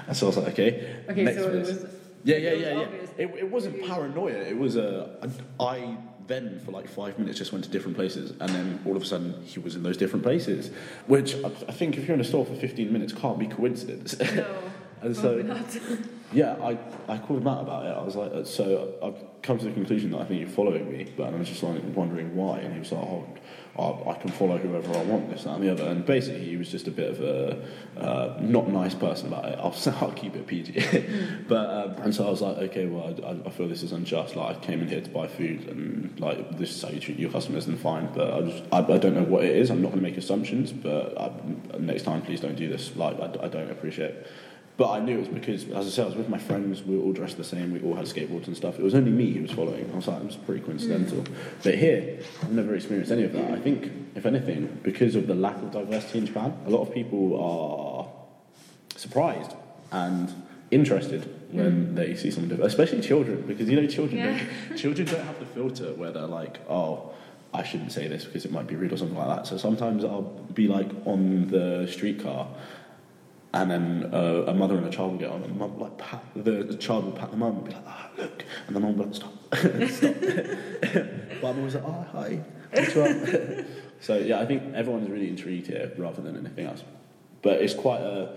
And 0.06 0.16
so 0.16 0.26
I 0.26 0.28
was 0.28 0.36
like, 0.38 0.48
okay, 0.48 0.96
Okay, 1.08 1.24
next 1.24 1.38
so 1.38 1.48
it 1.48 1.50
place. 1.64 1.66
was. 1.82 1.92
Yeah, 2.24 2.36
yeah, 2.38 2.52
yeah, 2.54 2.70
yeah. 2.80 2.86
It, 3.18 3.34
it 3.38 3.50
wasn't 3.50 3.86
paranoia. 3.86 4.38
It 4.38 4.56
was 4.58 4.76
a. 4.76 5.30
I 5.60 5.96
then 6.26 6.60
for 6.64 6.72
like 6.72 6.88
five 6.88 7.18
minutes 7.18 7.38
just 7.38 7.52
went 7.52 7.64
to 7.64 7.70
different 7.70 7.96
places, 7.96 8.30
and 8.40 8.50
then 8.50 8.80
all 8.84 8.96
of 8.96 9.02
a 9.02 9.06
sudden 9.06 9.42
he 9.44 9.60
was 9.60 9.76
in 9.76 9.82
those 9.82 9.96
different 9.96 10.24
places, 10.24 10.70
which 11.06 11.34
I, 11.36 11.48
I 11.68 11.72
think 11.72 11.96
if 11.96 12.06
you're 12.06 12.14
in 12.14 12.20
a 12.20 12.24
store 12.24 12.44
for 12.44 12.54
15 12.54 12.92
minutes 12.92 13.12
can't 13.12 13.38
be 13.38 13.46
coincidence. 13.46 14.18
No, 14.18 14.58
and 15.02 15.16
so 15.16 15.42
not. 15.42 15.78
Yeah, 16.32 16.56
I, 16.60 16.78
I 17.08 17.18
called 17.18 17.44
Matt 17.44 17.60
about 17.60 17.86
it. 17.86 17.90
I 17.90 18.02
was 18.02 18.16
like, 18.16 18.32
uh, 18.32 18.44
so 18.44 18.94
I've 19.02 19.42
come 19.42 19.58
to 19.58 19.64
the 19.64 19.72
conclusion 19.72 20.10
that 20.10 20.20
I 20.20 20.24
think 20.24 20.40
you're 20.40 20.48
following 20.48 20.90
me, 20.90 21.12
but 21.16 21.32
I 21.32 21.36
was 21.36 21.48
just 21.48 21.62
like 21.62 21.80
wondering 21.94 22.34
why. 22.34 22.58
And 22.58 22.72
he 22.72 22.80
was 22.80 22.90
like, 22.90 23.04
oh, 23.04 23.26
I, 23.78 24.10
I 24.10 24.14
can 24.14 24.30
follow 24.32 24.58
whoever 24.58 24.92
I 24.98 25.04
want, 25.04 25.30
this, 25.30 25.44
that, 25.44 25.54
and 25.54 25.62
the 25.62 25.70
other. 25.70 25.84
And 25.84 26.04
basically, 26.04 26.44
he 26.44 26.56
was 26.56 26.68
just 26.68 26.88
a 26.88 26.90
bit 26.90 27.10
of 27.10 27.20
a 27.20 27.62
uh, 28.00 28.38
not 28.40 28.68
nice 28.68 28.94
person 28.94 29.28
about 29.28 29.44
it. 29.44 29.58
I'll, 29.62 29.74
I'll 30.00 30.12
keep 30.12 30.34
it 30.34 30.48
PG. 30.48 31.44
but 31.48 31.70
um, 31.70 32.02
and 32.02 32.14
so 32.14 32.26
I 32.26 32.30
was 32.30 32.40
like, 32.40 32.56
okay, 32.58 32.86
well, 32.86 33.14
I, 33.24 33.48
I 33.48 33.50
feel 33.50 33.68
this 33.68 33.84
is 33.84 33.92
unjust. 33.92 34.34
Like, 34.34 34.56
I 34.56 34.58
came 34.60 34.82
in 34.82 34.88
here 34.88 35.02
to 35.02 35.10
buy 35.10 35.28
food, 35.28 35.68
and 35.68 36.18
like 36.18 36.58
this 36.58 36.74
is 36.74 36.82
how 36.82 36.88
you 36.88 36.98
treat 36.98 37.18
your 37.18 37.30
customers, 37.30 37.66
and 37.66 37.78
fine. 37.78 38.10
But 38.12 38.34
I 38.34 38.40
just, 38.42 38.64
I, 38.72 38.78
I 38.78 38.98
don't 38.98 39.14
know 39.14 39.22
what 39.22 39.44
it 39.44 39.54
is. 39.54 39.70
I'm 39.70 39.80
not 39.80 39.92
going 39.92 40.02
to 40.02 40.08
make 40.08 40.16
assumptions. 40.16 40.72
But 40.72 41.16
I, 41.20 41.30
next 41.78 42.02
time, 42.02 42.22
please 42.22 42.40
don't 42.40 42.56
do 42.56 42.68
this. 42.68 42.96
Like, 42.96 43.20
I, 43.20 43.44
I 43.44 43.48
don't 43.48 43.70
appreciate. 43.70 44.10
it. 44.10 44.26
But 44.76 44.90
I 44.90 45.00
knew 45.00 45.16
it 45.16 45.20
was 45.20 45.28
because, 45.28 45.64
as 45.70 45.86
I 45.86 45.90
said, 45.90 46.04
I 46.04 46.08
was 46.08 46.16
with 46.16 46.28
my 46.28 46.38
friends. 46.38 46.82
We 46.82 46.98
were 46.98 47.04
all 47.04 47.12
dressed 47.12 47.38
the 47.38 47.44
same. 47.44 47.72
We 47.72 47.80
all 47.80 47.94
had 47.94 48.04
skateboards 48.04 48.46
and 48.46 48.54
stuff. 48.54 48.78
It 48.78 48.82
was 48.82 48.94
only 48.94 49.10
me 49.10 49.32
who 49.32 49.42
was 49.42 49.50
following. 49.52 49.90
I 49.90 49.96
was 49.96 50.06
like, 50.06 50.20
it 50.20 50.26
was 50.26 50.36
pretty 50.36 50.60
coincidental. 50.60 51.22
Mm. 51.22 51.34
But 51.62 51.76
here, 51.76 52.18
I've 52.42 52.52
never 52.52 52.74
experienced 52.74 53.10
any 53.10 53.24
of 53.24 53.32
that. 53.32 53.52
I 53.52 53.58
think, 53.58 53.90
if 54.14 54.26
anything, 54.26 54.80
because 54.82 55.14
of 55.14 55.28
the 55.28 55.34
lack 55.34 55.56
of 55.56 55.70
diversity 55.72 56.18
in 56.18 56.26
Japan, 56.26 56.58
a 56.66 56.70
lot 56.70 56.82
of 56.82 56.92
people 56.92 57.40
are 57.40 58.98
surprised 58.98 59.52
and 59.92 60.30
interested 60.70 61.24
when 61.52 61.86
mm. 61.86 61.94
they 61.94 62.14
see 62.14 62.30
someone 62.30 62.50
different, 62.50 62.70
especially 62.70 63.00
children, 63.00 63.42
because 63.46 63.70
you 63.70 63.80
know 63.80 63.86
children 63.86 64.18
Yeah. 64.18 64.38
don't, 64.68 64.76
children 64.76 65.08
don't 65.08 65.24
have 65.24 65.38
the 65.38 65.46
filter 65.46 65.94
where 65.94 66.12
they're 66.12 66.26
like, 66.26 66.58
oh. 66.68 67.12
I 67.54 67.62
shouldn't 67.62 67.92
say 67.92 68.06
this 68.06 68.24
because 68.26 68.44
it 68.44 68.52
might 68.52 68.66
be 68.66 68.74
rude 68.76 68.92
or 68.92 68.98
something 68.98 69.16
like 69.16 69.28
that. 69.34 69.46
So 69.46 69.56
sometimes 69.56 70.04
I'll 70.04 70.30
be 70.52 70.68
like 70.68 70.90
on 71.06 71.46
the 71.48 71.88
streetcar 71.90 72.48
and 73.62 73.70
then 73.70 74.10
uh, 74.12 74.44
a 74.46 74.54
mother 74.54 74.76
and 74.76 74.86
a 74.86 74.90
child 74.90 75.12
will 75.12 75.18
get 75.18 75.30
on, 75.30 75.42
and 75.42 75.56
mum 75.58 75.76
will, 75.76 75.84
like 75.84 75.98
pat 75.98 76.24
the, 76.34 76.62
the 76.62 76.76
child 76.76 77.04
will 77.04 77.12
pat 77.12 77.30
the 77.30 77.36
mum 77.36 77.56
and 77.56 77.64
be 77.64 77.72
like, 77.72 77.84
"Ah, 77.86 78.10
look," 78.18 78.44
and 78.66 78.76
the 78.76 78.80
mum 78.80 78.96
will 78.96 79.06
like, 79.06 79.14
"Stop, 79.14 79.32
stop." 79.90 80.14
but 81.40 81.54
mum 81.54 81.64
was 81.64 81.74
like, 81.74 81.84
"Oh, 81.86 82.06
hi, 82.12 82.40
what's 82.72 82.96
up?" 82.96 83.66
so 84.00 84.18
yeah, 84.18 84.40
I 84.40 84.46
think 84.46 84.74
everyone's 84.74 85.08
really 85.10 85.28
intrigued 85.28 85.66
here 85.68 85.92
rather 85.96 86.22
than 86.22 86.36
anything 86.36 86.66
else. 86.66 86.82
But 87.42 87.60
it's 87.62 87.74
quite 87.74 88.00
a 88.00 88.36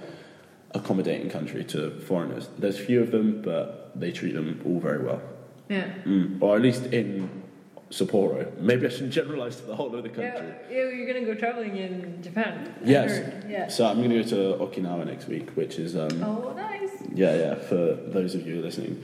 accommodating 0.72 1.30
country 1.30 1.64
to 1.66 2.00
foreigners. 2.02 2.50
There's 2.58 2.78
few 2.78 3.02
of 3.02 3.12
them, 3.12 3.42
but 3.42 3.92
they 4.00 4.12
treat 4.12 4.34
them 4.34 4.62
all 4.66 4.80
very 4.80 5.04
well, 5.04 5.22
Yeah. 5.68 5.88
mm. 6.06 6.42
or 6.42 6.56
at 6.56 6.62
least 6.62 6.86
in 6.88 7.39
Sapporo. 7.92 8.56
Maybe 8.60 8.86
I 8.86 8.90
shouldn't 8.90 9.14
generalise 9.14 9.56
to 9.58 9.64
the 9.66 9.76
whole 9.76 9.94
of 9.96 10.04
the 10.04 10.10
country. 10.10 10.54
Yeah, 10.70 10.90
you're 10.90 11.08
gonna 11.12 11.26
go 11.26 11.34
traveling 11.34 11.76
in 11.76 12.22
Japan. 12.22 12.74
I 12.86 12.88
Yes. 12.88 13.12
heard. 13.12 13.46
Yeah. 13.50 13.68
So 13.68 13.88
I'm 13.88 13.98
going 13.98 14.12
to 14.12 14.24
go 14.24 14.30
to 14.30 14.64
Okinawa 14.64 15.06
next 15.08 15.28
week, 15.28 15.50
which 15.52 15.80
is 15.80 15.96
um, 15.96 16.24
Oh, 16.24 16.54
nice. 16.56 16.92
Yeah, 17.14 17.36
yeah, 17.36 17.56
for 17.56 17.96
those 17.96 18.36
of 18.36 18.46
you 18.46 18.62
listening. 18.62 19.04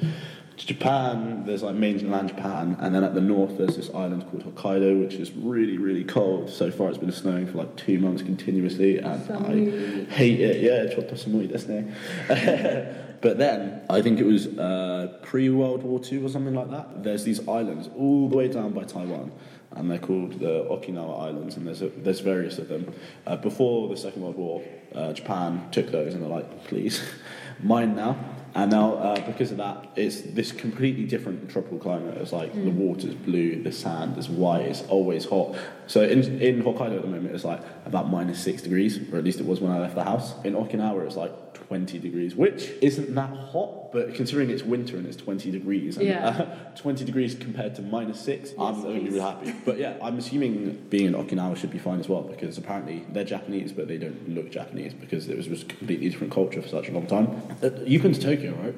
Japan, 0.57 1.43
there's 1.45 1.63
like 1.63 1.75
mainland 1.75 2.29
Japan, 2.29 2.77
and 2.79 2.95
then 2.95 3.03
at 3.03 3.13
the 3.13 3.21
north 3.21 3.57
there's 3.57 3.75
this 3.75 3.89
island 3.89 4.25
called 4.29 4.43
Hokkaido, 4.43 5.01
which 5.01 5.15
is 5.15 5.31
really, 5.31 5.77
really 5.77 6.03
cold. 6.03 6.49
So 6.49 6.71
far 6.71 6.89
it's 6.89 6.97
been 6.97 7.11
snowing 7.11 7.47
for 7.47 7.57
like 7.57 7.75
two 7.75 7.99
months 7.99 8.21
continuously, 8.21 8.99
and 8.99 9.21
Samui. 9.25 10.07
I 10.07 10.13
hate 10.13 10.39
it. 10.39 10.61
Yeah, 10.61 10.93
chotto 10.95 11.13
samui 11.13 11.49
desu 11.49 11.69
ne. 11.69 13.01
But 13.21 13.39
then, 13.39 13.81
I 13.89 14.01
think 14.01 14.19
it 14.19 14.25
was 14.25 14.45
uh, 14.45 15.17
pre 15.23 15.49
World 15.49 15.83
War 15.83 15.99
II 15.99 16.25
or 16.25 16.29
something 16.29 16.53
like 16.53 16.69
that. 16.69 17.03
There's 17.03 17.23
these 17.23 17.47
islands 17.47 17.89
all 17.97 18.29
the 18.29 18.37
way 18.37 18.47
down 18.47 18.71
by 18.71 18.83
Taiwan, 18.83 19.31
and 19.71 19.89
they're 19.89 19.97
called 19.97 20.39
the 20.39 20.65
Okinawa 20.69 21.23
Islands, 21.23 21.57
and 21.57 21.65
there's 21.65 21.81
a, 21.81 21.89
there's 21.89 22.19
various 22.19 22.59
of 22.59 22.67
them. 22.67 22.93
Uh, 23.25 23.35
before 23.35 23.89
the 23.89 23.97
Second 23.97 24.21
World 24.21 24.35
War, 24.35 24.63
uh, 24.93 25.13
Japan 25.13 25.67
took 25.71 25.91
those, 25.91 26.13
and 26.13 26.21
they're 26.21 26.29
like, 26.29 26.65
please, 26.65 27.01
mine 27.63 27.95
now. 27.95 28.15
And 28.55 28.71
now, 28.71 28.93
uh, 28.93 29.19
because 29.25 29.51
of 29.51 29.57
that, 29.57 29.85
it's 29.97 30.21
this 30.21 30.53
completely 30.53 31.03
different 31.03 31.49
tropical 31.49 31.77
climate. 31.77 32.17
It's 32.17 32.31
like 32.31 32.53
the 32.53 32.69
water's 32.69 33.13
blue, 33.13 33.61
the 33.61 33.71
sand 33.73 34.17
is 34.17 34.29
white, 34.29 34.61
it's 34.61 34.83
always 34.83 35.25
hot. 35.25 35.57
So 35.87 36.01
in, 36.01 36.41
in 36.41 36.63
Hokkaido 36.63 36.95
at 36.95 37.01
the 37.01 37.07
moment, 37.09 37.35
it's 37.35 37.43
like 37.43 37.59
about 37.85 38.09
minus 38.09 38.41
six 38.41 38.61
degrees, 38.61 38.97
or 39.11 39.17
at 39.17 39.25
least 39.25 39.41
it 39.41 39.45
was 39.45 39.59
when 39.59 39.73
I 39.73 39.79
left 39.79 39.95
the 39.95 40.05
house. 40.05 40.33
In 40.45 40.53
Okinawa, 40.53 41.05
it's 41.05 41.17
like 41.17 41.33
20 41.67 41.99
degrees, 41.99 42.35
which 42.35 42.69
isn't 42.81 43.13
that 43.15 43.29
hot, 43.29 43.91
but 43.91 44.13
considering 44.13 44.49
it's 44.49 44.63
winter 44.63 44.97
and 44.97 45.07
it's 45.07 45.15
20 45.17 45.51
degrees, 45.51 45.97
and 45.97 46.07
Yeah. 46.07 46.27
uh, 46.27 46.75
20 46.75 47.03
degrees 47.05 47.33
compared 47.35 47.75
to 47.75 47.81
minus 47.81 48.19
six, 48.19 48.51
I'm 48.59 48.85
only 48.85 48.99
really 49.05 49.19
happy. 49.19 49.53
But 49.65 49.77
yeah, 49.79 49.95
I'm 50.01 50.17
assuming 50.17 50.85
being 50.89 51.05
in 51.07 51.13
Okinawa 51.13 51.57
should 51.57 51.71
be 51.71 51.79
fine 51.79 51.99
as 51.99 52.07
well, 52.07 52.21
because 52.21 52.57
apparently 52.57 53.03
they're 53.11 53.23
Japanese, 53.23 53.71
but 53.71 53.87
they 53.87 53.97
don't 53.97 54.29
look 54.29 54.51
Japanese 54.51 54.93
because 54.93 55.27
it 55.27 55.35
was 55.37 55.47
just 55.47 55.63
a 55.63 55.75
completely 55.75 56.09
different 56.09 56.31
culture 56.33 56.61
for 56.61 56.67
such 56.69 56.87
a 56.89 56.91
long 56.91 57.07
time. 57.07 57.27
Uh, 57.63 57.69
You've 57.85 58.03
been 58.03 58.13
to 58.13 58.21
Tokyo, 58.21 58.53
right? 58.63 58.75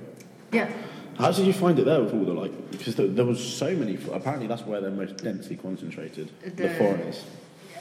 Yeah. 0.53 0.69
How 1.17 1.31
did 1.31 1.45
you 1.47 1.53
find 1.53 1.77
it 1.79 1.85
there 1.85 2.01
with 2.01 2.13
all 2.13 2.23
the 2.25 2.33
like? 2.33 2.71
Because 2.71 2.95
there, 2.95 3.07
there 3.07 3.25
was 3.25 3.43
so 3.43 3.75
many. 3.75 3.97
Apparently, 4.13 4.45
that's 4.47 4.65
where 4.65 4.79
they're 4.79 4.91
most 4.91 5.17
densely 5.17 5.55
concentrated. 5.55 6.29
The, 6.43 6.51
The- 6.51 6.69
foreigners. 6.75 7.23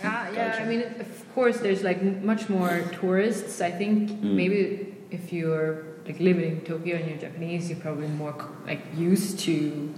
Yeah, 0.02 0.30
yeah. 0.32 0.58
I 0.62 0.64
mean, 0.66 0.82
of 1.00 1.34
course, 1.34 1.58
there's 1.58 1.82
like 1.82 2.02
much 2.02 2.48
more 2.50 2.82
tourists. 3.00 3.60
I 3.62 3.70
think 3.70 4.10
Mm. 4.10 4.22
maybe 4.34 4.85
if 5.10 5.32
you're 5.32 5.84
like 6.06 6.20
living 6.20 6.50
in 6.52 6.60
Tokyo 6.62 6.96
and 6.96 7.06
you're 7.08 7.18
Japanese, 7.18 7.68
you're 7.70 7.78
probably 7.80 8.08
more 8.08 8.34
like 8.66 8.82
used 8.96 9.38
to 9.40 9.92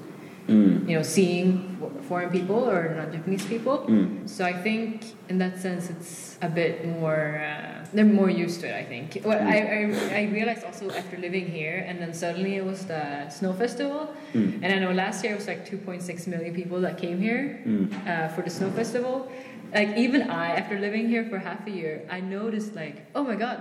Mm. 0.48 0.88
you 0.88 0.96
know 0.96 1.02
seeing 1.02 1.76
foreign 2.08 2.30
people 2.30 2.56
or 2.70 2.94
non-Japanese 2.96 3.44
people. 3.44 3.84
Mm. 3.86 4.26
So 4.26 4.46
I 4.46 4.54
think 4.54 5.04
in 5.28 5.36
that 5.44 5.58
sense, 5.60 5.90
it's 5.90 6.38
a 6.40 6.48
bit 6.48 6.88
more. 6.88 7.36
Uh, 7.36 7.84
they're 7.92 8.06
more 8.06 8.30
used 8.30 8.60
to 8.62 8.66
it. 8.66 8.74
I 8.74 8.84
think. 8.88 9.20
Well, 9.28 9.36
I, 9.36 9.58
I 9.76 9.80
I 10.20 10.22
realized 10.32 10.64
also 10.64 10.88
after 10.88 11.18
living 11.18 11.44
here, 11.58 11.84
and 11.86 12.00
then 12.00 12.14
suddenly 12.14 12.56
it 12.56 12.64
was 12.64 12.86
the 12.86 13.28
snow 13.28 13.52
festival, 13.52 14.08
Mm. 14.32 14.64
and 14.64 14.68
I 14.72 14.78
know 14.78 14.92
last 14.92 15.22
year 15.22 15.34
it 15.34 15.36
was 15.36 15.48
like 15.52 15.68
2.6 15.68 16.26
million 16.26 16.54
people 16.54 16.80
that 16.80 16.96
came 16.96 17.20
here 17.20 17.60
Mm. 17.68 17.92
uh, 18.08 18.28
for 18.32 18.40
the 18.40 18.48
snow 18.58 18.70
festival. 18.70 19.28
Like 19.74 19.98
even 19.98 20.30
I, 20.32 20.56
after 20.56 20.80
living 20.80 21.08
here 21.12 21.24
for 21.28 21.36
half 21.38 21.66
a 21.66 21.70
year, 21.70 22.08
I 22.08 22.20
noticed 22.24 22.72
like, 22.74 23.04
oh 23.14 23.22
my 23.22 23.36
god, 23.36 23.58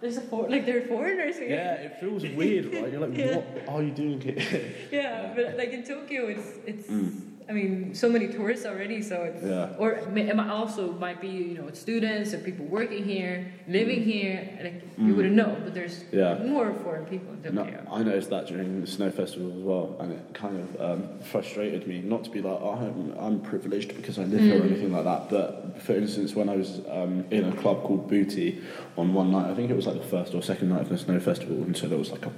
there's 0.00 0.16
a 0.16 0.20
for- 0.22 0.48
like 0.48 0.66
there 0.66 0.78
are 0.78 0.86
foreigners 0.86 1.38
here. 1.38 1.50
Yeah, 1.50 1.72
it 1.86 2.00
feels 2.00 2.22
weird, 2.26 2.66
right? 2.74 2.90
You're 2.92 3.00
like, 3.00 3.16
Yeah. 3.24 3.36
what 3.36 3.68
are 3.68 3.82
you 3.82 3.90
doing 3.92 4.20
here? 4.20 4.64
Yeah, 4.90 5.32
but 5.36 5.56
like 5.56 5.70
in 5.70 5.82
Tokyo, 5.84 6.26
it's 6.28 6.48
it's. 6.66 6.88
Mm. 6.88 7.29
I 7.50 7.52
mean, 7.52 7.92
so 7.96 8.08
many 8.08 8.28
tourists 8.28 8.64
already, 8.64 9.02
so 9.02 9.22
it's 9.24 9.42
Yeah. 9.44 9.70
or 9.76 9.90
it 9.90 10.12
may- 10.12 10.28
it 10.28 10.36
might 10.36 10.50
also 10.50 10.92
might 10.92 11.20
be 11.20 11.26
you 11.26 11.54
know 11.58 11.68
students 11.72 12.32
or 12.32 12.38
people 12.38 12.64
working 12.66 13.02
here, 13.04 13.44
living 13.66 14.02
here. 14.04 14.48
Like 14.62 14.82
you 14.96 15.12
Mm. 15.12 15.16
wouldn't 15.16 15.34
know, 15.34 15.56
but 15.64 15.74
there's 15.74 16.04
Yeah. 16.12 16.38
more 16.46 16.72
foreign 16.84 17.06
people 17.06 17.34
in 17.44 17.54
No. 17.56 17.66
I 17.90 18.04
noticed 18.04 18.30
that 18.30 18.46
during 18.46 18.80
the 18.80 18.86
snow 18.86 19.10
festival 19.10 19.50
as 19.58 19.62
well, 19.64 19.96
and 19.98 20.12
it 20.12 20.20
kind 20.32 20.56
of 20.64 20.68
um, 20.80 21.08
frustrated 21.32 21.88
me. 21.88 22.00
Not 22.14 22.22
to 22.24 22.30
be 22.30 22.40
like, 22.40 22.58
oh, 22.62 22.78
I'm, 22.86 23.14
I'm 23.18 23.40
privileged 23.40 23.96
because 23.96 24.16
I 24.20 24.24
live 24.24 24.40
here 24.42 24.58
or 24.58 24.60
Mm. 24.60 24.70
anything 24.70 24.92
like 24.92 25.04
that. 25.04 25.28
But 25.28 25.82
for 25.82 25.94
instance, 25.94 26.36
when 26.36 26.48
I 26.48 26.54
was 26.54 26.82
um, 26.88 27.24
in 27.32 27.44
a 27.46 27.52
club 27.52 27.82
called 27.82 28.08
Booty 28.08 28.60
on 28.96 29.12
one 29.12 29.32
night, 29.32 29.50
I 29.50 29.54
think 29.56 29.70
it 29.72 29.76
was 29.76 29.88
like 29.88 29.96
the 30.00 30.06
first 30.16 30.34
or 30.36 30.42
second 30.42 30.68
night 30.68 30.82
of 30.82 30.88
the 30.88 30.98
snow 30.98 31.18
festival, 31.18 31.56
and 31.64 31.76
so 31.76 31.88
there 31.88 31.98
was 31.98 32.12
like 32.12 32.24
a 32.26 32.30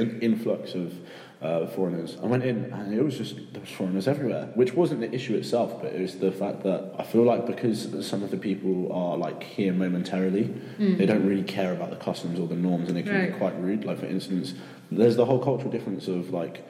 an 0.00 0.18
influx 0.20 0.74
of 0.74 0.92
uh, 1.40 1.66
foreigners. 1.68 2.16
I 2.22 2.26
went 2.26 2.42
in, 2.44 2.64
and 2.72 2.92
it 2.92 3.02
was 3.02 3.16
just 3.16 3.36
there 3.52 3.60
was 3.60 3.70
foreigners 3.70 4.08
everywhere, 4.08 4.50
which 4.54 4.72
wasn't 4.74 5.00
the 5.00 5.12
issue 5.14 5.36
itself, 5.36 5.80
but 5.80 5.92
it 5.92 6.00
was 6.00 6.16
the 6.18 6.32
fact 6.32 6.62
that 6.64 6.92
I 6.98 7.04
feel 7.04 7.22
like 7.22 7.46
because 7.46 8.06
some 8.06 8.22
of 8.22 8.30
the 8.30 8.36
people 8.36 8.92
are 8.92 9.16
like 9.16 9.42
here 9.42 9.72
momentarily, 9.72 10.52
they 10.78 11.06
don't 11.06 11.26
really 11.26 11.44
care 11.44 11.72
about 11.72 11.90
the 11.90 11.96
customs 11.96 12.40
or 12.40 12.48
the 12.48 12.56
norms, 12.56 12.88
and 12.88 12.96
they 12.96 13.02
can 13.02 13.26
be 13.26 13.32
Mm. 13.32 13.38
Quite 13.38 13.60
rude. 13.60 13.84
Like 13.84 13.98
for 14.00 14.06
instance, 14.06 14.54
there's 14.90 15.16
the 15.16 15.26
whole 15.26 15.38
cultural 15.38 15.70
difference 15.70 16.08
of 16.08 16.30
like 16.30 16.66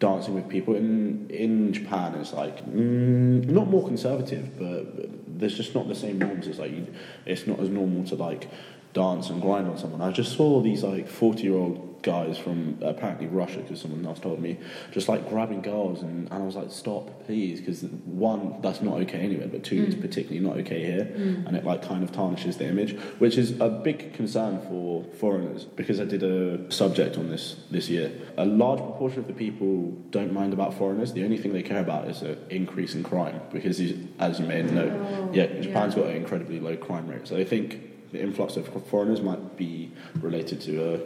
dancing 0.00 0.34
with 0.34 0.48
people 0.48 0.74
in 0.74 1.26
in 1.28 1.72
Japan. 1.72 2.14
It's 2.14 2.32
like 2.32 2.64
mm, 2.64 3.44
not 3.46 3.68
more 3.68 3.84
conservative, 3.86 4.58
but 4.58 5.38
there's 5.38 5.56
just 5.56 5.74
not 5.74 5.86
the 5.88 5.94
same 5.94 6.18
norms. 6.18 6.46
It's 6.46 6.58
like 6.58 6.70
you, 6.70 6.86
it's 7.26 7.46
not 7.46 7.60
as 7.60 7.68
normal 7.68 8.04
to 8.04 8.14
like 8.14 8.48
dance 8.94 9.28
and 9.28 9.42
grind 9.42 9.68
on 9.68 9.76
someone. 9.76 10.00
I 10.00 10.12
just 10.12 10.34
saw 10.34 10.62
these 10.62 10.82
like 10.82 11.08
forty 11.08 11.42
year 11.42 11.54
old 11.56 11.87
guys 12.02 12.38
from 12.38 12.78
apparently 12.82 13.26
Russia, 13.26 13.58
because 13.58 13.80
someone 13.80 14.04
else 14.06 14.20
told 14.20 14.40
me, 14.40 14.58
just 14.92 15.08
like 15.08 15.28
grabbing 15.28 15.62
girls, 15.62 16.02
and, 16.02 16.30
and 16.30 16.42
I 16.42 16.46
was 16.46 16.56
like, 16.56 16.70
stop, 16.70 17.24
please, 17.26 17.60
because 17.60 17.82
one, 18.04 18.60
that's 18.60 18.80
not 18.80 18.94
okay 19.02 19.20
anywhere, 19.20 19.48
but 19.48 19.64
two, 19.64 19.82
it's 19.82 19.94
mm. 19.94 20.00
particularly 20.00 20.40
not 20.40 20.56
okay 20.58 20.84
here, 20.84 21.04
mm. 21.04 21.46
and 21.46 21.56
it 21.56 21.64
like 21.64 21.82
kind 21.82 22.04
of 22.04 22.12
tarnishes 22.12 22.56
the 22.56 22.66
image, 22.66 22.96
which 23.18 23.36
is 23.36 23.58
a 23.60 23.68
big 23.68 24.14
concern 24.14 24.60
for 24.68 25.04
foreigners, 25.18 25.64
because 25.64 26.00
I 26.00 26.04
did 26.04 26.22
a 26.22 26.70
subject 26.70 27.16
on 27.16 27.30
this 27.30 27.56
this 27.70 27.88
year. 27.88 28.12
A 28.36 28.44
large 28.44 28.78
proportion 28.78 29.20
of 29.20 29.26
the 29.26 29.32
people 29.32 29.92
don't 30.10 30.32
mind 30.32 30.52
about 30.52 30.74
foreigners. 30.74 31.12
The 31.12 31.24
only 31.24 31.38
thing 31.38 31.52
they 31.52 31.62
care 31.62 31.80
about 31.80 32.08
is 32.08 32.22
an 32.22 32.38
increase 32.50 32.94
in 32.94 33.02
crime, 33.02 33.40
because 33.52 33.80
as 34.18 34.40
you 34.40 34.46
may 34.46 34.62
know, 34.62 34.88
Oh, 34.98 35.30
yeah, 35.32 35.46
Japan's 35.60 35.94
yeah. 35.94 36.02
got 36.02 36.10
an 36.10 36.16
incredibly 36.16 36.60
low 36.60 36.76
crime 36.76 37.08
rate. 37.08 37.26
So 37.26 37.36
I 37.36 37.44
think 37.44 38.10
the 38.12 38.20
influx 38.20 38.56
of 38.56 38.68
foreigners 38.86 39.20
might 39.20 39.56
be 39.56 39.92
related 40.20 40.60
to 40.62 40.94
a 40.94 41.00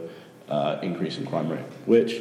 uh, 0.53 0.79
increase 0.83 1.17
in 1.19 1.27
crime 1.27 1.49
rate, 1.49 1.65
which 1.87 2.21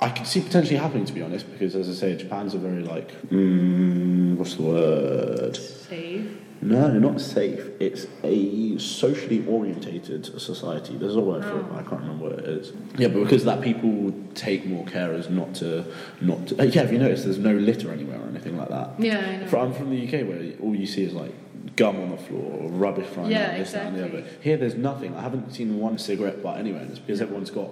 I 0.00 0.08
can 0.08 0.24
see 0.24 0.40
potentially 0.40 0.76
happening. 0.76 1.04
To 1.04 1.12
be 1.12 1.22
honest, 1.22 1.50
because 1.50 1.76
as 1.76 1.88
I 1.88 1.92
say, 1.92 2.16
Japan's 2.16 2.54
a 2.54 2.58
very 2.58 2.82
like 2.82 3.08
mm, 3.28 4.36
what's 4.36 4.54
the 4.56 4.62
word? 4.62 5.56
Safe. 5.56 6.26
No, 6.62 6.90
not 6.98 7.20
safe. 7.20 7.68
It's 7.78 8.06
a 8.22 8.78
socially 8.78 9.46
orientated 9.46 10.40
society. 10.40 10.96
There's 10.96 11.16
a 11.16 11.20
word 11.20 11.44
for 11.44 11.58
it, 11.60 11.68
but 11.68 11.78
I 11.80 11.82
can't 11.82 12.00
remember 12.00 12.24
what 12.30 12.38
it 12.38 12.46
is. 12.46 12.72
Yeah, 12.96 13.08
but 13.08 13.24
because 13.24 13.42
of 13.42 13.46
that 13.46 13.60
people 13.60 14.14
take 14.34 14.64
more 14.64 14.86
care 14.86 15.12
as 15.12 15.28
not 15.28 15.54
to, 15.56 15.84
not 16.22 16.46
to. 16.46 16.60
uh, 16.60 16.64
yeah, 16.64 16.82
if 16.84 16.90
you 16.90 16.98
notice, 16.98 17.24
there's 17.24 17.36
no 17.36 17.52
litter 17.52 17.92
anywhere 17.92 18.18
or 18.18 18.28
anything 18.28 18.56
like 18.56 18.70
that. 18.70 18.98
Yeah, 18.98 19.18
I 19.18 19.36
know. 19.36 19.46
For, 19.46 19.58
I'm 19.58 19.74
from 19.74 19.90
the 19.90 20.06
UK 20.06 20.26
where 20.26 20.40
all 20.62 20.74
you 20.74 20.86
see 20.86 21.04
is 21.04 21.12
like 21.12 21.34
gum 21.76 22.00
on 22.00 22.10
the 22.10 22.16
floor 22.16 22.60
or 22.60 22.68
rubbish 22.70 23.06
flying 23.06 23.30
Yeah, 23.32 23.50
out, 23.52 23.58
this, 23.58 23.72
that, 23.72 23.86
and 23.86 23.96
the 23.96 24.04
other. 24.04 24.24
Here, 24.40 24.56
there's 24.56 24.74
nothing. 24.76 25.14
I 25.16 25.22
haven't 25.22 25.52
seen 25.52 25.78
one 25.78 25.98
cigarette 25.98 26.42
butt 26.42 26.58
anywhere, 26.58 26.82
and 26.82 26.90
it's 26.90 26.98
because 26.98 27.20
everyone's 27.20 27.50
got 27.50 27.70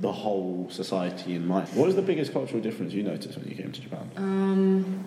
the 0.00 0.12
whole 0.12 0.68
society 0.70 1.34
in 1.34 1.46
mind. 1.46 1.68
What 1.74 1.86
was 1.86 1.94
the 1.96 2.02
biggest 2.02 2.32
cultural 2.32 2.60
difference 2.62 2.92
you 2.92 3.02
noticed 3.02 3.38
when 3.38 3.48
you 3.48 3.54
came 3.54 3.70
to 3.72 3.80
Japan? 3.80 4.10
Um, 4.16 5.04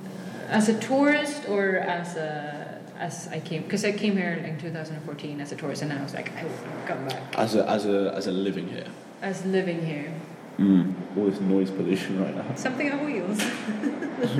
as 0.48 0.70
a 0.70 0.80
tourist 0.80 1.50
or 1.50 1.78
as 1.78 2.16
a 2.16 2.82
as 2.98 3.28
I 3.28 3.40
came 3.42 3.64
because 3.64 3.84
I 3.84 3.92
came 3.92 4.16
here 4.16 4.32
in 4.34 4.58
2014 4.58 5.42
as 5.42 5.52
a 5.52 5.56
tourist 5.58 5.82
and 5.82 5.92
I 5.92 6.02
was 6.02 6.14
like 6.14 6.32
I 6.38 6.44
will 6.44 6.52
come 6.86 7.06
back 7.08 7.38
As 7.38 7.56
a, 7.56 7.68
as 7.70 7.86
a, 7.86 8.14
as 8.16 8.28
a 8.28 8.32
living 8.32 8.70
here. 8.70 8.86
as 9.22 9.44
living 9.46 9.86
here. 9.86 10.14
Mm. 10.58 11.18
All 11.18 11.26
this 11.26 11.39
noise 11.41 11.70
pollution 11.70 12.22
right 12.22 12.36
now. 12.36 12.56
Something 12.56 12.91
on 12.91 13.06
wheels. 13.06 13.38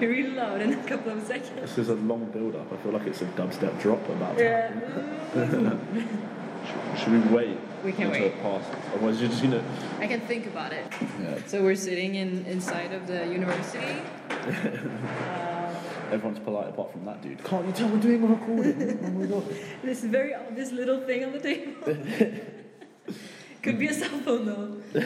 Be 0.00 0.06
really 0.06 0.30
loud 0.30 0.60
in 0.60 0.74
a 0.74 0.82
couple 0.84 1.12
of 1.12 1.22
seconds. 1.26 1.60
This 1.60 1.78
is 1.78 1.88
a 1.88 1.94
long 1.94 2.26
build 2.26 2.54
up. 2.56 2.70
I 2.72 2.76
feel 2.76 2.92
like 2.92 3.06
it's 3.06 3.22
a 3.22 3.26
dubstep 3.26 3.80
drop 3.80 4.06
about 4.10 4.36
to 4.36 4.42
Yeah. 4.44 5.76
Should, 6.66 6.98
should 7.00 7.12
we 7.12 7.34
wait? 7.34 7.58
We 7.84 7.92
can 7.92 8.08
until 8.08 8.22
wait. 8.22 8.32
it 8.32 8.42
passes? 8.42 8.74
Otherwise, 8.94 9.20
you're 9.20 9.30
just 9.30 9.42
gonna. 9.42 9.62
I 10.00 10.06
can 10.06 10.20
think 10.22 10.46
about 10.46 10.72
it. 10.72 10.84
Yeah. 11.22 11.38
So 11.46 11.62
we're 11.62 11.74
sitting 11.74 12.16
in 12.16 12.44
inside 12.46 12.92
of 12.92 13.06
the 13.06 13.26
university. 13.26 14.02
Uh, 14.30 14.34
Everyone's 16.12 16.38
polite 16.38 16.68
apart 16.68 16.92
from 16.92 17.04
that 17.06 17.20
dude. 17.22 17.42
Can't 17.44 17.66
you 17.66 17.72
tell 17.72 17.88
we're 17.88 17.98
doing 17.98 18.22
a 18.22 18.26
recording? 18.26 18.98
oh 19.04 19.10
my 19.10 19.26
god. 19.26 19.56
this 19.82 20.04
very 20.04 20.34
obvious 20.34 20.70
little 20.70 21.00
thing 21.00 21.24
on 21.24 21.32
the 21.32 21.40
table. 21.40 22.52
Could 23.66 23.78
be 23.80 23.88
a 23.88 23.94
cell 23.94 24.18
phone 24.26 24.46
though. 24.46 24.68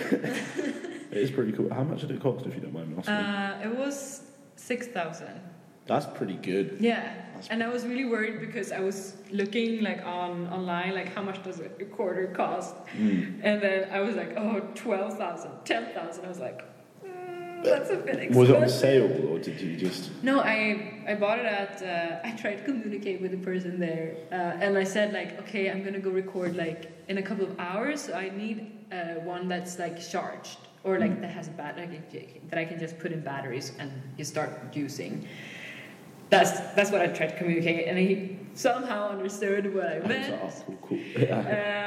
It 1.13 1.17
is 1.27 1.31
pretty 1.33 1.51
cool. 1.51 1.69
How 1.75 1.83
much 1.83 2.03
did 2.03 2.13
it 2.13 2.21
cost, 2.23 2.47
if 2.47 2.55
you 2.55 2.61
don't 2.61 2.73
mind 2.73 2.89
me 2.91 2.95
asking? 2.99 3.15
Uh, 3.15 3.61
it 3.65 3.77
was 3.83 4.23
six 4.55 4.87
thousand. 4.87 5.41
That's 5.87 6.07
pretty 6.19 6.37
good. 6.51 6.77
Yeah, 6.79 7.03
That's- 7.33 7.49
and 7.51 7.65
I 7.65 7.69
was 7.69 7.83
really 7.85 8.05
worried 8.05 8.39
because 8.47 8.71
I 8.71 8.79
was 8.79 8.99
looking 9.33 9.83
like 9.83 10.07
on 10.07 10.47
online, 10.57 10.95
like 10.95 11.13
how 11.13 11.23
much 11.23 11.43
does 11.43 11.59
a 11.59 11.69
quarter 11.97 12.27
cost, 12.43 12.75
Mm. 12.97 13.41
and 13.43 13.61
then 13.65 13.79
I 13.91 14.01
was 14.07 14.15
like, 14.15 14.33
oh, 14.37 14.61
12,000, 14.77 15.51
10,000. 15.65 16.25
I 16.25 16.29
was 16.29 16.39
like, 16.39 16.61
mm, 17.05 17.65
that's 17.65 17.91
a 17.91 17.97
bit 17.97 18.17
expensive. 18.23 18.37
Was 18.37 18.51
it 18.51 18.57
on 18.63 18.69
sale 18.69 19.11
or 19.29 19.39
did 19.41 19.61
you 19.61 19.77
just? 19.77 20.03
No, 20.23 20.35
I 20.41 21.03
I 21.09 21.15
bought 21.17 21.41
it 21.41 21.47
at. 21.47 21.73
Uh, 21.83 22.29
I 22.29 22.31
tried 22.43 22.57
to 22.61 22.65
communicate 22.65 23.21
with 23.21 23.33
the 23.33 23.43
person 23.51 23.81
there, 23.81 24.07
uh, 24.31 24.63
and 24.65 24.79
I 24.79 24.85
said 24.85 25.13
like, 25.13 25.31
okay, 25.43 25.65
I'm 25.73 25.83
gonna 25.83 25.99
go 26.09 26.11
record 26.11 26.55
like 26.55 26.81
in 27.11 27.19
a 27.19 27.23
couple 27.23 27.45
of 27.45 27.53
hours. 27.59 28.01
So 28.07 28.15
I 28.15 28.31
need 28.31 28.57
uh, 28.93 29.21
one 29.35 29.49
that's 29.49 29.79
like 29.79 29.97
charged 30.15 30.59
or 30.85 30.99
like 30.99 31.11
Mm. 31.17 31.21
that 31.23 31.33
has 31.39 31.49
a 31.49 31.57
battery 31.63 32.01
that 32.49 32.59
I 32.59 32.65
can 32.65 32.79
just 32.79 32.99
put 33.03 33.11
in 33.13 33.21
batteries 33.33 33.73
and 33.81 33.91
you 34.17 34.25
start 34.25 34.51
using. 34.85 35.27
That's 36.31 36.53
that's 36.77 36.91
what 36.93 37.01
I 37.03 37.09
tried 37.09 37.31
to 37.35 37.37
communicate, 37.41 37.89
and 37.89 37.99
he 37.99 38.39
somehow 38.55 39.01
understood 39.11 39.63
what 39.75 39.87
I 39.95 39.99
meant. 40.13 40.33
oh, 40.43 40.77
cool. 40.87 40.99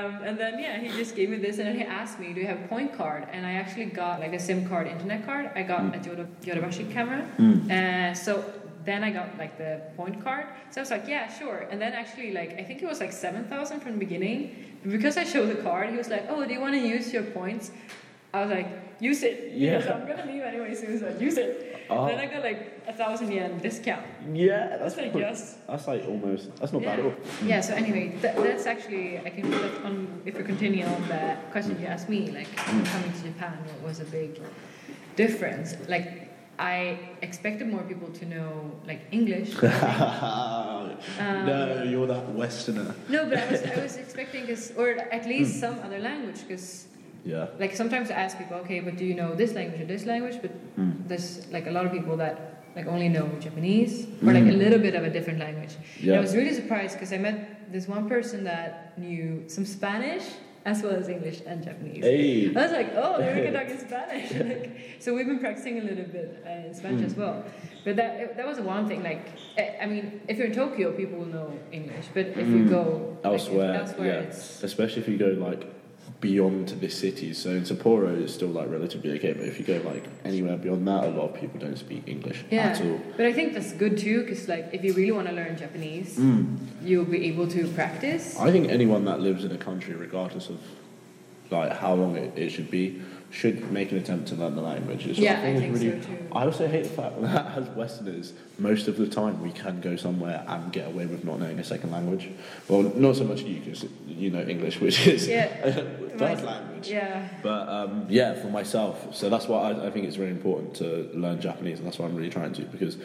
Um, 0.04 0.12
and 0.28 0.36
then 0.38 0.54
yeah, 0.60 0.78
he 0.84 0.90
just 1.02 1.16
gave 1.16 1.30
me 1.34 1.38
this, 1.38 1.56
and 1.60 1.66
then 1.70 1.78
he 1.82 1.86
asked 2.00 2.20
me, 2.20 2.28
"Do 2.36 2.42
you 2.42 2.48
have 2.54 2.60
a 2.66 2.68
point 2.68 2.92
card?" 3.02 3.24
And 3.32 3.46
I 3.46 3.54
actually 3.62 3.86
got 4.04 4.20
like 4.20 4.34
a 4.34 4.40
SIM 4.48 4.68
card, 4.68 4.86
internet 4.96 5.22
card. 5.26 5.46
I 5.56 5.64
got 5.64 5.82
Mm. 5.84 5.96
a 5.96 6.26
Yodobashi 6.48 6.86
camera. 6.92 7.22
Mm. 7.40 7.72
Uh, 7.72 8.14
so 8.26 8.32
then 8.86 9.04
I 9.04 9.12
got 9.12 9.38
like 9.38 9.58
the 9.58 9.82
point 9.98 10.24
card. 10.24 10.46
So 10.72 10.80
I 10.80 10.84
was 10.84 10.92
like, 10.92 11.08
yeah, 11.08 11.28
sure. 11.40 11.68
And 11.70 11.82
then 11.82 11.94
actually, 11.94 12.32
like 12.32 12.52
I 12.60 12.64
think 12.64 12.82
it 12.82 12.88
was 12.88 13.00
like 13.00 13.12
seven 13.12 13.46
thousand 13.46 13.80
from 13.82 13.94
the 13.94 14.00
beginning. 14.00 14.40
But 14.84 14.92
because 14.92 15.18
I 15.18 15.24
showed 15.24 15.50
the 15.50 15.62
card, 15.62 15.90
he 15.90 15.98
was 15.98 16.10
like, 16.10 16.26
"Oh, 16.30 16.44
do 16.46 16.54
you 16.54 16.60
want 16.60 16.74
to 16.74 16.80
use 16.96 17.14
your 17.14 17.24
points?" 17.24 17.72
I 18.34 18.42
was 18.42 18.52
like, 18.52 18.68
"Use 19.00 19.24
it." 19.24 19.52
Yeah. 19.64 19.78
Because 19.78 19.92
I'm 19.92 20.08
gonna 20.08 20.26
leave 20.32 20.42
anyway 20.44 20.74
soon, 20.76 21.00
so 21.00 21.08
use 21.20 21.38
it. 21.38 21.70
Oh. 21.90 22.08
Then 22.08 22.18
I 22.20 22.26
got 22.26 22.42
like 22.44 22.62
a 22.88 22.94
thousand 22.94 23.32
yen 23.32 23.60
discount. 23.60 24.04
Yeah, 24.34 24.78
that's 24.78 24.98
like, 24.98 25.12
pretty- 25.12 25.28
yes. 25.28 25.58
That's 25.68 25.88
like 25.88 26.04
almost. 26.08 26.56
That's 26.58 26.74
not 26.74 26.82
bad 26.82 27.00
at 27.00 27.06
all. 27.06 27.14
Yeah, 27.46 27.62
so 27.62 27.74
anyway, 27.76 28.10
th- 28.22 28.36
that's 28.36 28.66
actually, 28.66 29.20
I 29.20 29.30
can 29.30 29.52
put 29.52 29.86
on, 29.86 30.22
if 30.26 30.36
we 30.38 30.44
continue 30.44 30.86
on 30.86 31.02
the 31.08 31.38
question 31.52 31.80
you 31.80 31.86
asked 31.88 32.10
me, 32.10 32.32
like 32.32 32.48
Mm. 32.56 32.86
coming 32.92 33.12
to 33.14 33.22
Japan, 33.30 33.58
what 33.68 33.80
was 33.90 34.00
a 34.00 34.06
big 34.06 34.40
difference? 35.16 35.76
Like, 35.88 36.23
I 36.60 37.00
expected 37.22 37.68
more 37.68 37.82
people 37.84 38.10
to 38.10 38.26
know, 38.26 38.72
like, 38.86 39.02
English. 39.12 39.56
Um, 41.20 41.46
no, 41.46 41.84
you're 41.84 42.08
that 42.08 42.30
Westerner. 42.34 42.94
No, 43.10 43.26
but 43.26 43.38
I 43.38 43.52
was, 43.52 43.62
I 43.64 43.82
was 43.82 43.98
expecting, 43.98 44.48
cause, 44.48 44.72
or 44.78 44.90
at 45.12 45.26
least 45.26 45.60
some 45.60 45.80
other 45.84 46.00
language, 46.00 46.40
because, 46.48 46.88
Yeah. 47.26 47.48
like, 47.60 47.76
sometimes 47.76 48.10
I 48.12 48.16
ask 48.16 48.38
people, 48.38 48.58
okay, 48.58 48.80
but 48.80 48.96
do 48.98 49.06
you 49.06 49.14
know 49.16 49.36
this 49.36 49.54
language 49.54 49.82
or 49.82 49.86
this 49.86 50.06
language? 50.06 50.38
But 50.42 50.52
Mm. 50.78 51.08
there's, 51.08 51.48
like, 51.52 51.68
a 51.68 51.72
lot 51.72 51.86
of 51.86 51.92
people 51.92 52.16
that, 52.18 52.36
like, 52.76 52.88
only 52.88 53.10
know 53.10 53.28
Japanese, 53.40 54.08
or, 54.26 54.34
like, 54.34 54.44
a 54.46 54.56
Mm. 54.56 54.58
little 54.64 54.80
bit 54.80 54.96
of 54.96 55.04
a 55.04 55.10
different 55.10 55.40
language. 55.40 55.76
And 56.02 56.16
I 56.16 56.20
was 56.20 56.36
really 56.36 56.54
surprised 56.54 56.94
because 56.96 57.12
I 57.14 57.18
met 57.18 57.72
this 57.72 57.88
one 57.88 58.08
person 58.08 58.44
that 58.46 58.98
knew 58.98 59.44
some 59.48 59.66
Spanish 59.66 60.24
as 60.66 60.82
well 60.82 60.94
as 60.96 61.10
English 61.10 61.42
and 61.46 61.64
Japanese. 61.64 62.04
Hey. 62.04 62.50
I 62.56 62.62
was 62.64 62.72
like, 62.72 62.92
oh, 62.96 63.18
they're 63.18 63.52
talk 63.52 63.70
in 63.76 63.80
Spanish. 63.80 64.32
like, 64.50 64.72
so 65.00 65.14
we've 65.14 65.26
been 65.26 65.40
practicing 65.40 65.80
a 65.80 65.84
little 65.84 66.06
bit 66.06 66.44
uh, 66.46 66.68
in 66.68 66.74
Spanish 66.74 67.02
Mm. 67.02 67.06
as 67.06 67.16
well. 67.16 67.44
But 67.84 67.96
that 67.98 68.38
that 68.38 68.48
was 68.48 68.60
one 68.60 68.88
thing. 68.88 69.04
Like, 69.04 69.28
I 69.58 69.78
I 69.84 69.86
mean, 69.88 70.22
if 70.28 70.38
you're 70.38 70.48
in 70.48 70.54
Tokyo, 70.54 70.92
people 70.94 71.18
will 71.20 71.26
know 71.38 71.52
English. 71.72 72.06
But 72.14 72.28
if 72.28 72.48
you 72.48 72.64
Mm. 72.66 72.70
go 72.70 72.84
like, 73.24 73.34
Elsewhere, 73.34 73.74
elsewhere, 73.76 74.08
yeah. 74.08 74.28
it's 74.30 74.64
Especially 74.64 75.02
if 75.02 75.08
you 75.10 75.18
go 75.18 75.32
like 75.50 75.64
beyond 76.28 76.70
the 76.70 76.88
cities. 76.90 77.38
So 77.38 77.50
in 77.50 77.64
Sapporo, 77.64 78.10
it's 78.24 78.34
still 78.34 78.48
like 78.48 78.70
relatively 78.70 79.12
okay. 79.18 79.34
But 79.34 79.46
if 79.46 79.60
you 79.60 79.66
go 79.66 79.82
like 79.86 80.06
anywhere 80.24 80.56
beyond 80.58 80.88
that, 80.88 81.04
a 81.04 81.10
lot 81.10 81.26
of 81.32 81.34
people 81.42 81.60
don't 81.60 81.78
speak 81.78 82.04
English 82.08 82.46
yeah. 82.50 82.70
at 82.70 82.82
all. 82.82 83.00
But 83.18 83.26
I 83.26 83.34
think 83.34 83.54
that's 83.54 83.74
good 83.74 83.98
too, 83.98 84.22
because 84.22 84.48
like 84.48 84.70
if 84.72 84.82
you 84.86 84.94
really 84.94 85.12
want 85.12 85.28
to 85.28 85.34
learn 85.34 85.58
Japanese, 85.58 86.18
Mm. 86.18 86.58
you'll 86.82 87.12
be 87.18 87.26
able 87.32 87.48
to 87.50 87.68
practice. 87.80 88.40
I 88.40 88.52
think 88.52 88.70
anyone 88.70 89.04
that 89.06 89.20
lives 89.20 89.44
in 89.44 89.52
a 89.52 89.58
country, 89.58 89.94
regardless 89.96 90.48
of 90.50 90.60
like 91.52 91.74
how 91.74 91.94
long 91.94 92.16
it, 92.16 92.32
it 92.38 92.50
should 92.52 92.72
be, 92.72 93.02
should 93.34 93.72
make 93.72 93.92
an 93.92 93.98
attempt 93.98 94.28
to 94.28 94.36
learn 94.36 94.56
the 94.56 94.62
language. 94.62 95.02
It's- 95.08 95.18
Yeah, 95.18 95.40
I 95.42 95.60
think 95.60 95.76
so 95.76 95.84
too. 95.84 96.18
I 96.32 96.46
also 96.46 96.68
hate 96.68 96.84
the 96.84 96.90
fact 96.90 97.20
that 97.22 97.46
as 97.58 97.68
Westerners, 97.70 98.34
most 98.60 98.88
of 98.88 98.96
the 98.98 99.08
time 99.08 99.42
we 99.42 99.50
can 99.52 99.82
go 99.82 99.96
somewhere 99.96 100.44
and 100.48 100.72
get 100.72 100.86
away 100.88 101.08
with 101.08 101.26
not 101.26 101.40
knowing 101.40 101.58
a 101.58 101.64
second 101.64 101.92
language. 101.92 102.30
Well, 102.68 102.84
not 102.96 103.16
so 103.16 103.24
much 103.24 103.42
you 103.42 103.60
because 103.60 103.86
you 104.08 104.30
know 104.30 104.44
English, 104.44 104.80
which 104.86 105.08
is 105.08 105.28
Yeah. 105.28 105.48
third 106.22 106.44
language. 106.44 106.88
Yeah. 106.90 107.28
But 107.42 107.68
um, 107.68 108.06
yeah, 108.08 108.36
for 108.36 108.48
myself, 108.50 109.16
so 109.16 109.30
that's 109.32 109.48
why 109.48 109.72
I, 109.72 109.88
I 109.88 109.90
think 109.90 110.06
it's 110.06 110.18
really 110.18 110.32
important 110.32 110.76
to 110.76 111.10
learn 111.16 111.42
Japanese, 111.42 111.80
and 111.80 111.88
that's 111.88 111.98
what 111.98 112.06
I'm 112.10 112.16
really 112.16 112.30
trying 112.30 112.54
to 112.54 112.62
because 112.64 112.98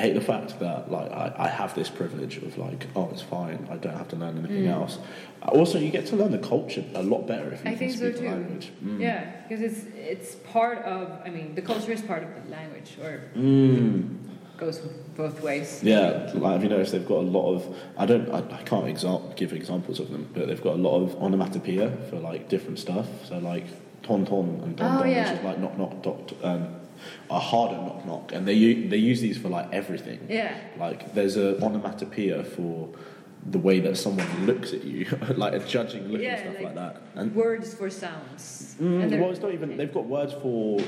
hate 0.00 0.14
the 0.14 0.20
fact 0.20 0.58
that 0.60 0.90
like 0.90 1.10
I, 1.12 1.32
I 1.36 1.48
have 1.48 1.74
this 1.74 1.90
privilege 1.90 2.38
of 2.38 2.56
like 2.56 2.86
oh 2.96 3.08
it's 3.12 3.22
fine, 3.22 3.68
I 3.70 3.76
don't 3.76 3.96
have 3.96 4.08
to 4.08 4.16
learn 4.16 4.38
anything 4.38 4.64
Mm. 4.64 4.72
else. 4.72 4.98
Also, 5.48 5.78
you 5.78 5.90
get 5.90 6.06
to 6.06 6.16
learn 6.16 6.30
the 6.32 6.38
culture 6.38 6.84
a 6.94 7.02
lot 7.02 7.26
better 7.26 7.52
if 7.52 7.62
you 7.64 7.70
I 7.70 7.74
can 7.74 7.78
think 7.78 7.92
so 7.92 7.98
speak 7.98 8.14
the 8.14 8.20
too. 8.20 8.28
language. 8.28 8.72
Mm. 8.84 9.00
Yeah, 9.00 9.30
because 9.48 9.60
it's 9.68 9.80
it's 9.96 10.34
part 10.52 10.78
of. 10.84 11.20
I 11.26 11.30
mean, 11.30 11.54
the 11.54 11.62
culture 11.62 11.92
is 11.92 12.00
part 12.02 12.22
of 12.22 12.28
the 12.44 12.50
language, 12.50 12.96
or 13.02 13.20
Mm. 13.36 14.18
goes 14.56 14.78
both 15.16 15.42
ways. 15.42 15.80
Yeah, 15.82 16.30
like 16.34 16.52
have 16.52 16.62
you 16.62 16.68
noticed 16.70 16.92
they've 16.92 17.06
got 17.06 17.18
a 17.18 17.30
lot 17.38 17.54
of 17.54 17.76
I 17.98 18.06
don't 18.06 18.30
I, 18.30 18.38
I 18.38 18.62
can't 18.62 18.86
exa- 18.86 19.34
give 19.36 19.52
examples 19.52 19.98
of 20.00 20.10
them, 20.10 20.28
but 20.32 20.46
they've 20.48 20.62
got 20.62 20.74
a 20.76 20.82
lot 20.88 20.96
of 21.02 21.16
onomatopoeia 21.22 21.90
for 22.08 22.16
like 22.16 22.48
different 22.48 22.78
stuff. 22.78 23.06
So 23.28 23.38
like 23.38 23.66
ton 24.02 24.24
ton 24.24 24.60
and 24.64 24.76
don 24.76 24.96
Oh, 24.96 24.98
don, 25.00 25.10
yeah. 25.10 25.30
which 25.30 25.38
is 25.40 25.44
like 25.44 25.58
knock 25.58 25.76
knock 25.76 26.02
dot 26.02 26.32
um, 26.44 26.68
a 27.30 27.38
harder 27.38 27.76
knock 27.76 28.04
knock, 28.06 28.32
and 28.32 28.46
they 28.46 28.54
u- 28.54 28.88
they 28.88 28.96
use 28.96 29.20
these 29.20 29.38
for 29.38 29.48
like 29.48 29.68
everything. 29.72 30.20
Yeah. 30.28 30.56
Like 30.78 31.14
there's 31.14 31.36
a 31.36 31.56
onomatopoeia 31.62 32.44
for 32.44 32.88
the 33.50 33.58
way 33.58 33.80
that 33.80 33.96
someone 33.96 34.46
looks 34.46 34.72
at 34.72 34.84
you, 34.84 35.04
like 35.36 35.52
a 35.52 35.58
judging 35.60 36.08
look 36.08 36.20
Yeah, 36.22 36.34
and 36.36 36.40
stuff 36.40 36.54
like, 36.54 36.64
like 36.64 36.74
that. 36.76 37.02
And 37.16 37.34
Words 37.34 37.74
for 37.74 37.90
sounds. 37.90 38.76
Mm, 38.80 39.02
And 39.02 39.10
they're- 39.12 39.20
well, 39.20 39.30
it's 39.30 39.40
not 39.40 39.52
even. 39.52 39.76
They've 39.76 39.92
got 39.92 40.04
words 40.06 40.32
for 40.32 40.78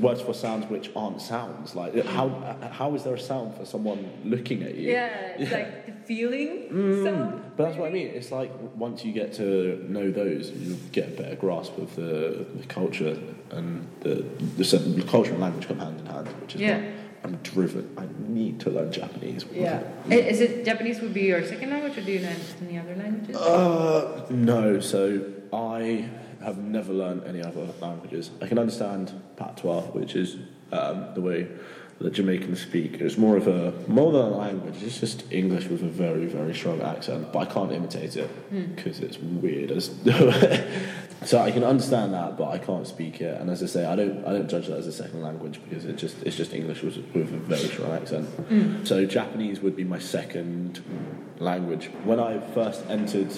words 0.00 0.22
for 0.22 0.32
sounds 0.32 0.64
which 0.70 0.90
aren't 0.96 1.20
sounds. 1.20 1.74
Like 1.74 2.04
how 2.06 2.28
how 2.72 2.94
is 2.94 3.02
there 3.04 3.14
a 3.14 3.20
sound 3.20 3.54
for 3.56 3.64
someone 3.64 4.08
looking 4.24 4.62
at 4.62 4.76
you? 4.76 4.92
Yeah, 4.92 5.08
it's 5.38 5.50
like 5.52 5.81
the 5.81 5.81
feeling 6.06 6.68
Mm, 6.70 7.04
sound. 7.04 7.42
but 7.56 7.64
that's 7.64 7.76
what 7.78 7.88
I 7.88 7.92
mean. 7.92 8.08
It's 8.08 8.30
like 8.32 8.50
once 8.76 9.04
you 9.04 9.12
get 9.12 9.32
to 9.34 9.84
know 9.88 10.10
those, 10.10 10.50
you 10.50 10.76
get 10.92 11.08
a 11.08 11.22
better 11.22 11.36
grasp 11.36 11.76
of 11.78 11.94
the, 11.96 12.44
the 12.60 12.66
culture 12.66 13.16
and 13.50 13.86
the 14.00 14.24
the, 14.56 14.64
the 14.78 15.02
culture 15.02 15.32
and 15.32 15.40
language 15.40 15.66
come 15.68 15.78
hand 15.78 16.00
in 16.00 16.06
hand, 16.06 16.28
which 16.40 16.54
is 16.56 16.60
Yeah. 16.60 16.78
why 16.80 16.92
I'm 17.24 17.36
driven. 17.44 17.84
I 17.96 18.06
need 18.28 18.58
to 18.60 18.70
learn 18.70 18.90
Japanese. 18.92 19.44
Yeah. 19.52 19.82
Is 20.10 20.40
it 20.40 20.64
Japanese 20.64 21.00
would 21.00 21.14
be 21.14 21.22
your 21.32 21.44
second 21.46 21.70
language, 21.70 21.96
or 21.98 22.00
do 22.00 22.12
you 22.12 22.20
learn 22.20 22.36
any 22.66 22.78
other 22.78 22.96
languages? 22.96 23.36
Uh, 23.36 24.26
no. 24.30 24.80
So 24.80 25.22
I 25.52 26.08
have 26.42 26.58
never 26.58 26.92
learned 26.92 27.22
any 27.24 27.40
other 27.40 27.64
languages. 27.80 28.32
I 28.40 28.46
can 28.48 28.58
understand 28.58 29.12
patois, 29.36 29.82
which 29.98 30.16
is 30.16 30.36
um, 30.72 31.14
the 31.14 31.20
way 31.20 31.46
that 32.02 32.12
Jamaicans 32.12 32.60
speak. 32.60 33.00
It's 33.00 33.16
more 33.16 33.36
of 33.36 33.46
a 33.46 33.72
more 33.86 34.12
than 34.12 34.22
a 34.22 34.36
language. 34.36 34.82
It's 34.82 34.98
just 35.00 35.24
English 35.30 35.66
with 35.66 35.82
a 35.82 35.88
very 35.88 36.26
very 36.26 36.54
strong 36.54 36.80
accent, 36.82 37.32
but 37.32 37.38
I 37.40 37.44
can't 37.46 37.72
imitate 37.72 38.16
it 38.16 38.28
hmm. 38.28 38.74
because 38.74 39.00
it's 39.00 39.18
weird. 39.18 39.70
As 39.70 39.86
so 41.24 41.38
I 41.38 41.50
can 41.50 41.64
understand 41.64 42.14
that, 42.14 42.36
but 42.36 42.48
I 42.48 42.58
can't 42.58 42.86
speak 42.86 43.20
it. 43.20 43.40
And 43.40 43.50
as 43.50 43.62
I 43.62 43.66
say, 43.66 43.84
I 43.84 43.96
don't 43.96 44.24
I 44.24 44.32
don't 44.32 44.48
judge 44.48 44.66
that 44.66 44.78
as 44.78 44.86
a 44.86 44.92
second 44.92 45.22
language 45.22 45.60
because 45.68 45.84
it 45.84 45.96
just 45.96 46.16
it's 46.22 46.36
just 46.36 46.52
English 46.52 46.82
with, 46.82 46.96
with 47.14 47.32
a 47.32 47.38
very 47.38 47.68
strong 47.68 47.92
accent. 47.92 48.28
Hmm. 48.28 48.84
So 48.84 49.04
Japanese 49.06 49.60
would 49.60 49.76
be 49.76 49.84
my 49.84 49.98
second 49.98 50.82
language. 51.38 51.86
When 52.04 52.20
I 52.20 52.40
first 52.52 52.82
entered 52.88 53.32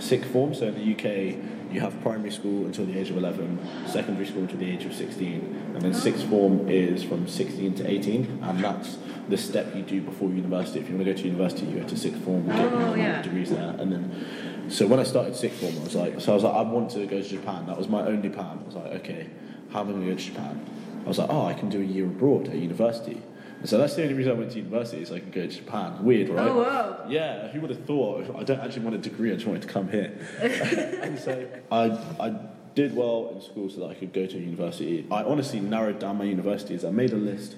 sixth 0.00 0.30
form, 0.30 0.54
so 0.54 0.66
in 0.66 0.74
the 0.74 0.92
UK, 0.92 1.36
you 1.72 1.80
have 1.80 2.00
primary 2.02 2.30
school 2.30 2.66
until 2.66 2.84
the 2.86 2.98
age 2.98 3.10
of 3.10 3.16
11, 3.16 3.58
secondary 3.88 4.26
school 4.26 4.42
until 4.42 4.58
the 4.58 4.70
age 4.70 4.84
of 4.84 4.94
16, 4.94 5.72
and 5.74 5.82
then 5.82 5.94
sixth 5.94 6.24
form 6.28 6.68
is 6.68 7.02
from 7.02 7.26
16 7.26 7.74
to 7.76 7.90
18, 7.90 8.40
and 8.42 8.62
that's 8.64 8.98
the 9.28 9.36
step 9.38 9.74
you 9.74 9.82
do 9.82 10.00
before 10.02 10.28
university. 10.30 10.80
If 10.80 10.88
you 10.88 10.96
want 10.96 11.06
to 11.06 11.12
go 11.14 11.18
to 11.18 11.24
university, 11.26 11.66
you 11.66 11.80
go 11.80 11.86
to 11.88 11.96
sixth 11.96 12.22
form, 12.24 12.46
get 12.46 12.72
Oh, 12.72 12.88
your 12.94 12.96
yeah. 12.98 13.22
degrees 13.22 13.50
there, 13.50 13.74
and 13.78 13.92
then. 13.92 14.26
So 14.68 14.86
when 14.86 15.00
I 15.00 15.02
started 15.02 15.34
sixth 15.36 15.60
form, 15.60 15.76
I 15.78 15.84
was 15.84 15.94
like, 15.94 16.20
so 16.20 16.32
I 16.32 16.34
was 16.34 16.44
like, 16.44 16.54
I 16.54 16.62
want 16.62 16.90
to 16.92 17.06
go 17.06 17.20
to 17.20 17.28
Japan. 17.28 17.66
That 17.66 17.76
was 17.76 17.88
my 17.88 18.02
only 18.06 18.28
plan. 18.28 18.58
I 18.62 18.64
was 18.66 18.74
like, 18.74 18.92
okay, 19.00 19.28
how 19.70 19.80
am 19.80 19.88
I 19.88 19.90
going 19.92 20.04
to 20.04 20.10
go 20.12 20.16
to 20.16 20.22
Japan? 20.24 20.66
I 21.04 21.08
was 21.08 21.18
like, 21.18 21.28
oh, 21.30 21.46
I 21.46 21.54
can 21.54 21.68
do 21.68 21.80
a 21.80 21.84
year 21.84 22.04
abroad 22.04 22.48
at 22.48 22.54
university. 22.54 23.20
So 23.64 23.78
that's 23.78 23.94
the 23.94 24.02
only 24.02 24.14
reason 24.14 24.32
I 24.32 24.34
went 24.34 24.50
to 24.52 24.58
university, 24.58 25.04
so 25.04 25.14
I 25.14 25.20
can 25.20 25.30
go 25.30 25.42
to 25.42 25.48
Japan. 25.48 26.04
Weird, 26.04 26.28
right? 26.28 26.48
Oh 26.48 26.62
wow. 26.62 27.04
Yeah, 27.08 27.48
who 27.48 27.60
would 27.60 27.70
have 27.70 27.84
thought? 27.84 28.34
I 28.36 28.42
don't 28.42 28.60
actually 28.60 28.82
want 28.82 28.96
a 28.96 28.98
degree, 28.98 29.30
I 29.30 29.34
just 29.34 29.46
wanted 29.46 29.62
to 29.62 29.68
come 29.68 29.88
here. 29.88 30.12
and 30.40 31.18
so 31.18 31.46
I, 31.70 31.84
I 32.20 32.34
did 32.74 32.96
well 32.96 33.32
in 33.34 33.40
school 33.40 33.68
so 33.70 33.80
that 33.80 33.90
I 33.90 33.94
could 33.94 34.12
go 34.12 34.26
to 34.26 34.38
university. 34.38 35.06
I 35.10 35.22
honestly 35.22 35.60
narrowed 35.60 35.98
down 35.98 36.18
my 36.18 36.24
universities. 36.24 36.84
I 36.84 36.90
made 36.90 37.12
a 37.12 37.16
list 37.16 37.56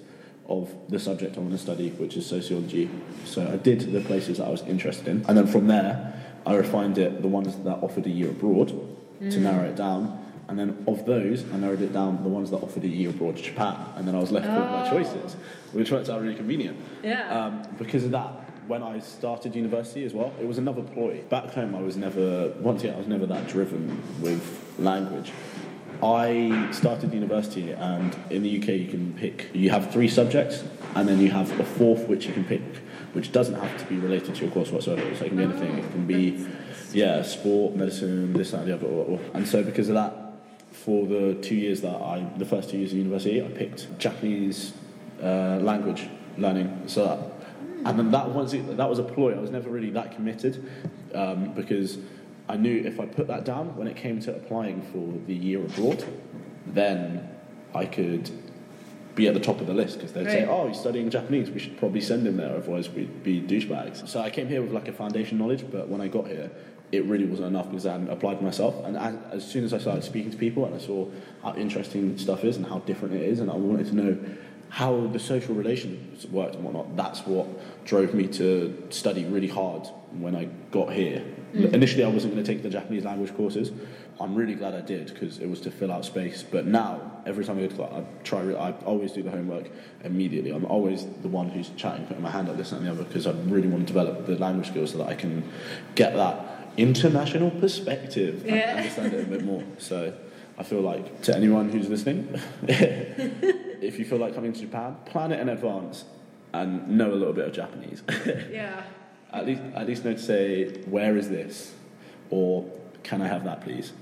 of 0.48 0.74
the 0.88 0.98
subject 0.98 1.36
I 1.36 1.40
want 1.40 1.52
to 1.52 1.58
study, 1.58 1.90
which 1.90 2.16
is 2.16 2.26
sociology. 2.26 2.90
So 3.24 3.46
I 3.50 3.56
did 3.56 3.92
the 3.92 4.00
places 4.00 4.38
that 4.38 4.46
I 4.46 4.50
was 4.50 4.62
interested 4.62 5.08
in. 5.08 5.24
And 5.26 5.38
then 5.38 5.46
from 5.46 5.68
there, 5.68 6.22
I 6.46 6.54
refined 6.54 6.98
it, 6.98 7.22
the 7.22 7.28
ones 7.28 7.56
that 7.56 7.78
offered 7.78 8.06
a 8.06 8.10
year 8.10 8.30
abroad, 8.30 8.68
to 8.68 9.24
mm. 9.24 9.38
narrow 9.38 9.68
it 9.68 9.76
down. 9.76 10.23
And 10.48 10.58
then 10.58 10.84
of 10.86 11.06
those, 11.06 11.44
I 11.52 11.56
narrowed 11.56 11.80
it 11.82 11.92
down 11.92 12.22
the 12.22 12.28
ones 12.28 12.50
that 12.50 12.58
offered 12.58 12.84
a 12.84 12.88
year 12.88 13.10
abroad 13.10 13.36
to 13.36 13.42
Japan. 13.42 13.76
And 13.96 14.06
then 14.06 14.14
I 14.14 14.18
was 14.18 14.30
left 14.30 14.46
with 14.46 14.56
my 14.56 14.86
Oh. 14.86 14.90
choices, 14.90 15.36
which 15.72 15.90
worked 15.90 16.08
out 16.08 16.20
really 16.20 16.34
convenient. 16.34 16.76
Yeah. 17.02 17.28
Um, 17.46 17.62
because 17.78 18.04
of 18.04 18.10
that, 18.12 18.28
when 18.66 18.82
I 18.82 18.98
started 18.98 19.54
university 19.54 20.04
as 20.04 20.14
well, 20.14 20.32
it 20.40 20.46
was 20.46 20.58
another 20.58 20.82
ploy. 20.82 21.20
Back 21.28 21.50
home, 21.54 21.74
I 21.74 21.80
was 21.82 21.96
never, 21.96 22.52
once 22.60 22.82
again, 22.82 22.94
I 22.94 22.98
was 22.98 23.06
never 23.06 23.26
that 23.26 23.46
driven 23.48 24.00
with 24.20 24.42
language. 24.78 25.32
I 26.02 26.68
started 26.72 27.14
university, 27.14 27.70
and 27.70 28.14
in 28.30 28.42
the 28.42 28.58
UK, 28.58 28.68
you 28.76 28.88
can 28.88 29.14
pick, 29.14 29.48
you 29.54 29.70
have 29.70 29.90
three 29.92 30.08
subjects, 30.08 30.62
and 30.94 31.08
then 31.08 31.20
you 31.20 31.30
have 31.30 31.58
a 31.60 31.64
fourth 31.64 32.08
which 32.08 32.26
you 32.26 32.32
can 32.32 32.44
pick, 32.44 32.62
which 33.14 33.32
doesn't 33.32 33.54
have 33.54 33.78
to 33.78 33.84
be 33.86 33.96
related 33.96 34.34
to 34.34 34.44
your 34.44 34.50
course 34.52 34.70
whatsoever. 34.70 35.02
So 35.16 35.24
it 35.24 35.28
can 35.28 35.36
be 35.38 35.44
anything. 35.44 35.78
It 35.78 35.90
can 35.92 36.06
be, 36.06 36.46
yeah, 36.92 37.22
sport, 37.22 37.76
medicine, 37.76 38.32
this, 38.32 38.50
that, 38.50 38.60
and 38.62 38.68
the 38.68 38.74
other. 38.74 38.86
or- 38.86 39.04
or- 39.12 39.20
And 39.34 39.46
so 39.46 39.62
because 39.62 39.88
of 39.88 39.94
that, 39.94 40.23
for 40.84 41.06
the 41.06 41.34
two 41.40 41.54
years 41.54 41.80
that 41.80 41.96
I, 41.96 42.26
the 42.36 42.44
first 42.44 42.68
two 42.68 42.76
years 42.76 42.92
of 42.92 42.98
university, 42.98 43.42
I 43.42 43.48
picked 43.48 43.98
Japanese 43.98 44.74
uh, 45.22 45.58
language 45.62 46.08
learning. 46.36 46.82
So 46.88 47.06
that, 47.06 47.18
and 47.86 47.98
then 47.98 48.10
that 48.10 48.28
was 48.28 48.52
it, 48.52 48.76
that 48.76 48.90
was 48.90 48.98
a 48.98 49.02
ploy. 49.02 49.34
I 49.34 49.40
was 49.40 49.50
never 49.50 49.70
really 49.70 49.90
that 49.90 50.14
committed 50.14 50.62
um, 51.14 51.54
because 51.54 51.96
I 52.50 52.56
knew 52.56 52.82
if 52.84 53.00
I 53.00 53.06
put 53.06 53.28
that 53.28 53.46
down 53.46 53.74
when 53.76 53.88
it 53.88 53.96
came 53.96 54.20
to 54.20 54.36
applying 54.36 54.82
for 54.82 55.26
the 55.26 55.34
year 55.34 55.60
abroad, 55.64 56.04
then 56.66 57.30
I 57.74 57.86
could 57.86 58.30
be 59.14 59.26
at 59.26 59.32
the 59.32 59.40
top 59.40 59.60
of 59.62 59.66
the 59.66 59.74
list 59.74 59.98
because 59.98 60.12
they'd 60.12 60.26
say, 60.26 60.44
Right. 60.44 60.48
"Oh, 60.50 60.68
he's 60.68 60.78
studying 60.78 61.08
Japanese. 61.08 61.50
We 61.50 61.60
should 61.60 61.78
probably 61.78 62.02
send 62.02 62.26
him 62.26 62.36
there, 62.36 62.54
otherwise 62.56 62.90
we'd 62.90 63.22
be 63.22 63.40
douchebags." 63.40 64.06
So 64.06 64.20
I 64.20 64.28
came 64.28 64.48
here 64.48 64.60
with 64.60 64.72
like 64.72 64.88
a 64.88 64.92
foundation 64.92 65.38
knowledge, 65.38 65.64
but 65.70 65.88
when 65.88 66.02
I 66.02 66.08
got 66.08 66.26
here, 66.26 66.50
it 66.96 67.04
really 67.04 67.24
wasn't 67.24 67.48
enough 67.48 67.70
because 67.70 67.86
I 67.86 67.92
hadn't 67.92 68.10
applied 68.10 68.42
myself. 68.42 68.74
And 68.84 68.96
as, 68.96 69.16
as 69.32 69.50
soon 69.50 69.64
as 69.64 69.72
I 69.72 69.78
started 69.78 70.04
speaking 70.04 70.30
to 70.30 70.36
people 70.36 70.64
and 70.66 70.74
I 70.74 70.78
saw 70.78 71.08
how 71.42 71.54
interesting 71.54 72.18
stuff 72.18 72.44
is 72.44 72.56
and 72.56 72.66
how 72.66 72.78
different 72.80 73.14
it 73.14 73.22
is, 73.22 73.40
and 73.40 73.50
I 73.50 73.54
wanted 73.54 73.86
to 73.88 73.94
know 73.94 74.18
how 74.70 75.06
the 75.06 75.20
social 75.20 75.54
relations 75.54 76.26
worked 76.26 76.56
and 76.56 76.64
whatnot, 76.64 76.96
that's 76.96 77.20
what 77.26 77.46
drove 77.84 78.12
me 78.12 78.26
to 78.26 78.86
study 78.90 79.24
really 79.24 79.48
hard 79.48 79.86
when 80.18 80.34
I 80.34 80.46
got 80.70 80.92
here. 80.92 81.24
Mm. 81.54 81.72
Initially, 81.72 82.02
I 82.02 82.08
wasn't 82.08 82.34
going 82.34 82.44
to 82.44 82.52
take 82.52 82.62
the 82.62 82.70
Japanese 82.70 83.04
language 83.04 83.34
courses. 83.36 83.70
I'm 84.20 84.34
really 84.34 84.54
glad 84.54 84.74
I 84.74 84.80
did 84.80 85.12
because 85.12 85.38
it 85.38 85.48
was 85.48 85.60
to 85.62 85.70
fill 85.70 85.92
out 85.92 86.04
space. 86.04 86.42
But 86.42 86.66
now, 86.66 87.22
every 87.26 87.44
time 87.44 87.58
I 87.58 87.62
go 87.62 87.68
to 87.68 87.74
class, 87.74 87.92
I 87.92 88.04
try. 88.22 88.40
I 88.52 88.72
always 88.84 89.12
do 89.12 89.22
the 89.22 89.30
homework 89.30 89.66
immediately. 90.04 90.50
I'm 90.50 90.64
always 90.66 91.06
the 91.22 91.28
one 91.28 91.48
who's 91.48 91.70
chatting, 91.70 92.06
putting 92.06 92.22
my 92.22 92.30
hand 92.30 92.48
up, 92.48 92.56
this 92.56 92.72
and 92.72 92.84
the 92.84 92.90
other, 92.90 93.04
because 93.04 93.26
I 93.26 93.32
really 93.32 93.68
want 93.68 93.86
to 93.86 93.92
develop 93.92 94.26
the 94.26 94.36
language 94.38 94.68
skills 94.68 94.92
so 94.92 94.98
that 94.98 95.08
I 95.08 95.14
can 95.14 95.48
get 95.94 96.14
that 96.14 96.53
international 96.76 97.50
perspective 97.50 98.44
and 98.46 98.56
Yeah. 98.56 98.74
understand 98.76 99.12
it 99.14 99.24
a 99.24 99.26
bit 99.26 99.44
more. 99.44 99.62
So, 99.78 100.12
I 100.58 100.62
feel 100.62 100.80
like 100.80 101.22
to 101.22 101.34
anyone 101.36 101.68
who's 101.70 101.88
listening, 101.88 102.28
if 102.68 103.98
you 103.98 104.04
feel 104.04 104.18
like 104.18 104.34
coming 104.34 104.52
to 104.52 104.60
Japan, 104.60 104.96
plan 105.04 105.32
it 105.32 105.40
in 105.40 105.48
advance 105.48 106.04
and 106.52 106.88
know 106.88 107.10
a 107.12 107.14
little 107.14 107.32
bit 107.32 107.46
of 107.48 107.52
Japanese. 107.52 108.02
yeah. 108.52 108.82
At 109.32 109.46
least, 109.46 109.62
at 109.74 109.86
least 109.88 110.04
know 110.04 110.12
to 110.12 110.18
say, 110.18 110.68
where 110.84 111.16
is 111.16 111.28
this? 111.28 111.74
Or, 112.30 112.64
can 113.02 113.20
I 113.20 113.26
have 113.26 113.44
that, 113.44 113.62
please? 113.62 113.92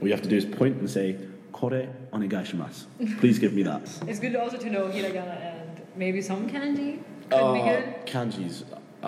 All 0.00 0.08
you 0.08 0.12
have 0.12 0.22
to 0.22 0.28
do 0.28 0.36
is 0.36 0.44
point 0.44 0.76
and 0.78 0.90
say, 0.90 1.16
kore 1.52 1.86
onegaishimasu. 2.12 3.20
Please 3.20 3.38
give 3.38 3.52
me 3.52 3.62
that. 3.62 3.82
It's 4.08 4.18
good 4.18 4.34
also 4.34 4.56
to 4.56 4.68
know 4.70 4.86
hiragana 4.88 5.40
and 5.40 5.80
maybe 5.96 6.20
some 6.20 6.50
kanji 6.50 6.98
could 6.98 7.30
be 7.30 7.36
Oh, 7.36 7.64
good. 7.64 8.06
Kanji's 8.06 8.64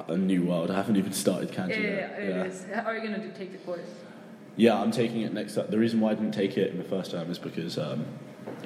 a- 0.08 0.16
new 0.16 0.42
world. 0.44 0.70
I 0.70 0.74
haven't 0.74 0.96
even 0.96 1.12
started 1.12 1.50
kanji 1.52 1.70
Yeah, 1.70 1.76
yeah, 1.80 2.18
yet. 2.18 2.20
it 2.20 2.46
is. 2.46 2.64
Are 2.84 2.96
you 2.96 3.02
gonna 3.02 3.28
take 3.38 3.52
the 3.52 3.58
course? 3.58 3.80
Yeah, 4.56 4.80
I'm 4.80 4.90
taking 4.90 5.20
it 5.22 5.32
next. 5.34 5.54
The 5.54 5.78
reason 5.78 6.00
why 6.00 6.12
I 6.12 6.14
didn't 6.14 6.32
take 6.32 6.56
it 6.56 6.70
in 6.70 6.78
the 6.78 6.84
first 6.84 7.10
term 7.10 7.30
is 7.30 7.38
because 7.38 7.76
um, 7.78 8.06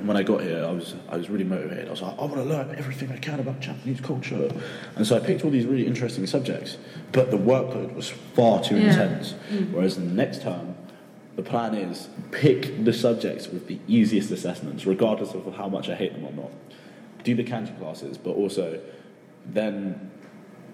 when 0.04 0.16
I 0.16 0.22
got 0.22 0.42
here, 0.42 0.64
I 0.64 0.70
was 0.70 0.94
I 1.08 1.16
was 1.16 1.28
really 1.28 1.44
motivated. 1.44 1.88
I 1.88 1.90
was 1.90 2.02
like, 2.02 2.16
I 2.18 2.22
want 2.22 2.34
to 2.34 2.42
learn 2.44 2.74
everything 2.76 3.10
I 3.10 3.16
can 3.16 3.40
about 3.40 3.60
Japanese 3.60 4.00
culture, 4.00 4.50
and 4.96 5.06
so 5.06 5.16
I 5.16 5.20
picked 5.20 5.44
all 5.44 5.50
these 5.50 5.66
really 5.66 5.86
interesting 5.86 6.26
subjects. 6.26 6.76
But 7.12 7.30
the 7.30 7.38
workload 7.38 7.94
was 7.94 8.08
far 8.08 8.62
too 8.62 8.76
Yeah. 8.78 8.90
intense. 8.90 9.32
Whereas 9.72 9.96
in 9.96 10.08
the 10.08 10.14
next 10.14 10.42
term, 10.42 10.76
the 11.36 11.42
plan 11.42 11.74
is 11.74 12.08
pick 12.30 12.84
the 12.84 12.92
subjects 12.92 13.48
with 13.48 13.66
the 13.66 13.78
easiest 13.88 14.30
assessments, 14.30 14.86
regardless 14.86 15.34
of 15.34 15.54
how 15.56 15.68
much 15.68 15.88
I 15.88 15.94
hate 15.96 16.12
them 16.12 16.24
or 16.24 16.32
not. 16.32 16.50
Do 17.24 17.34
the 17.34 17.44
kanji 17.44 17.76
classes, 17.78 18.16
but 18.16 18.30
also 18.36 18.78
then 19.44 20.09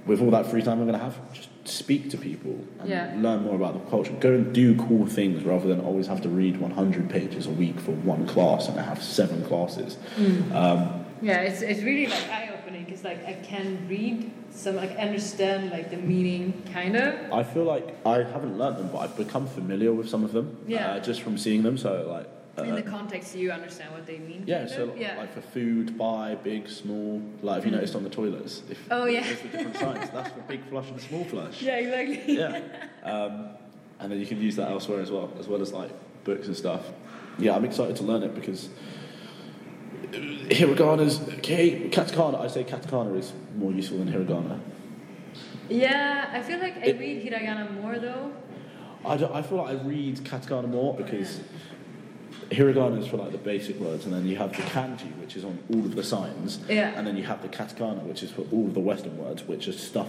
with 0.07 0.21
all 0.23 0.31
that 0.31 0.47
free 0.47 0.63
time 0.63 0.79
I'm 0.81 0.87
going 0.87 0.99
to 0.99 1.05
have, 1.05 1.17
just 1.33 1.49
speak 1.65 2.11
to 2.11 2.17
people 2.19 2.57
and 2.81 2.89
Yeah. 2.89 3.13
learn 3.19 3.43
more 3.43 3.57
about 3.57 3.75
the 3.75 3.91
culture. 3.91 4.13
Go 4.21 4.33
and 4.35 4.53
do 4.55 4.77
cool 4.77 5.07
things 5.07 5.43
rather 5.45 5.67
than 5.69 5.81
always 5.81 6.07
have 6.07 6.21
to 6.23 6.29
read 6.29 6.59
100 6.61 7.11
pages 7.11 7.47
a 7.47 7.51
week 7.51 7.81
for 7.81 7.91
one 7.93 8.27
class 8.27 8.69
and 8.69 8.79
I 8.79 8.83
have 8.85 9.03
seven 9.03 9.45
classes. 9.45 9.97
Um, 10.53 11.05
Yeah, 11.23 11.41
it's, 11.41 11.63
it's 11.63 11.83
really 11.83 12.07
like 12.07 12.29
eye 12.29 12.51
opening 12.57 12.85
because 12.85 13.03
like 13.03 13.25
I 13.27 13.33
can 13.43 13.89
read 13.89 14.31
some 14.51 14.77
like 14.77 14.91
understand 14.97 15.71
like 15.71 15.91
the 15.91 15.97
meaning 15.97 16.63
kind 16.73 16.95
of. 16.95 17.33
I 17.33 17.43
feel 17.43 17.65
like 17.65 17.97
I 18.07 18.19
haven't 18.19 18.59
learnt 18.59 18.77
them, 18.79 18.91
but 18.93 18.99
I've 18.99 19.17
become 19.17 19.47
familiar 19.47 19.93
with 19.93 20.09
some 20.09 20.25
of 20.25 20.33
them 20.33 20.57
Yeah. 20.69 20.87
uh, 20.93 21.01
just 21.01 21.23
from 21.23 21.37
seeing 21.39 21.63
them. 21.63 21.77
So 21.79 22.07
like. 22.09 22.29
In 22.59 22.75
the 22.75 22.83
context, 22.83 23.35
you 23.37 23.51
understand 23.51 23.93
what 23.93 24.07
they 24.07 24.19
mean. 24.19 24.45
yeah, 24.47 24.67
so 24.67 24.85
of? 24.91 24.97
yeah. 24.99 25.17
like 25.19 25.33
for 25.35 25.43
food, 25.43 25.99
buy, 25.99 26.35
big, 26.37 26.69
small. 26.69 27.21
Like, 27.43 27.57
have 27.57 27.65
you 27.67 27.71
noticed 27.71 27.95
on 27.95 28.03
the 28.03 28.09
toilets? 28.11 28.63
If 28.71 28.79
Oh, 28.91 29.05
yeah. 29.05 29.23
There's 29.25 29.41
the 29.43 29.49
different 29.49 29.77
signs. 29.85 30.11
That's 30.11 30.31
for 30.31 30.41
big 30.49 30.65
flush 30.69 30.89
and 30.89 31.01
small 31.01 31.25
flush. 31.25 31.61
yeah, 31.61 31.77
exactly. 31.77 32.37
yeah. 32.39 32.61
Um, 33.03 33.49
and 34.01 34.11
then 34.11 34.19
you 34.21 34.27
can 34.27 34.41
use 34.41 34.57
that 34.57 34.71
elsewhere 34.71 35.01
as 35.01 35.11
well, 35.11 35.31
as 35.39 35.47
well 35.49 35.61
as 35.61 35.73
like 35.73 35.91
books 36.25 36.47
and 36.47 36.57
stuff. 36.57 36.83
Yeah, 37.39 37.55
I'm 37.55 37.65
excited 37.65 37.97
to 37.97 38.03
learn 38.05 38.23
it 38.23 38.35
because 38.35 38.71
hiragana's 40.13 41.21
okay. 41.39 41.89
Katakana, 41.91 42.41
I 42.41 42.47
say 42.49 42.65
katakana 42.65 43.19
is 43.19 43.33
more 43.57 43.73
useful 43.73 43.99
than 43.99 44.09
hiragana. 44.13 44.61
Yeah, 45.69 46.31
I 46.33 46.43
feel 46.43 46.59
like 46.59 46.77
I 46.79 46.87
It- 46.87 46.99
read 46.99 47.25
hiragana 47.25 47.71
more 47.83 47.99
though. 47.99 48.33
I, 49.05 49.15
I 49.15 49.43
feel 49.43 49.59
like 49.59 49.69
I 49.79 49.83
read 49.83 50.17
katakana 50.19 50.69
more 50.69 50.95
because 50.95 51.41
hiragana 52.51 52.99
is 53.01 53.07
for 53.09 53.17
like 53.17 53.33
the 53.33 53.39
basic 53.39 53.79
words, 53.81 54.05
and 54.05 54.15
then 54.15 54.27
you 54.27 54.37
have 54.37 54.51
the 54.57 54.63
kanji, 54.63 55.15
which 55.21 55.37
is 55.37 55.45
on 55.45 55.59
all 55.73 55.81
of 55.81 55.95
the 55.97 56.03
signs, 56.03 56.61
Yeah. 56.69 56.93
and 56.97 57.07
then 57.07 57.17
you 57.17 57.25
have 57.25 57.43
the 57.43 57.49
katakana, 57.49 58.03
which 58.05 58.23
is 58.23 58.31
for 58.31 58.43
all 58.53 58.67
of 58.67 58.75
the 58.75 58.81
Western 58.81 59.17
words, 59.19 59.47
which 59.47 59.69
is 59.69 59.79
stuff 59.79 60.09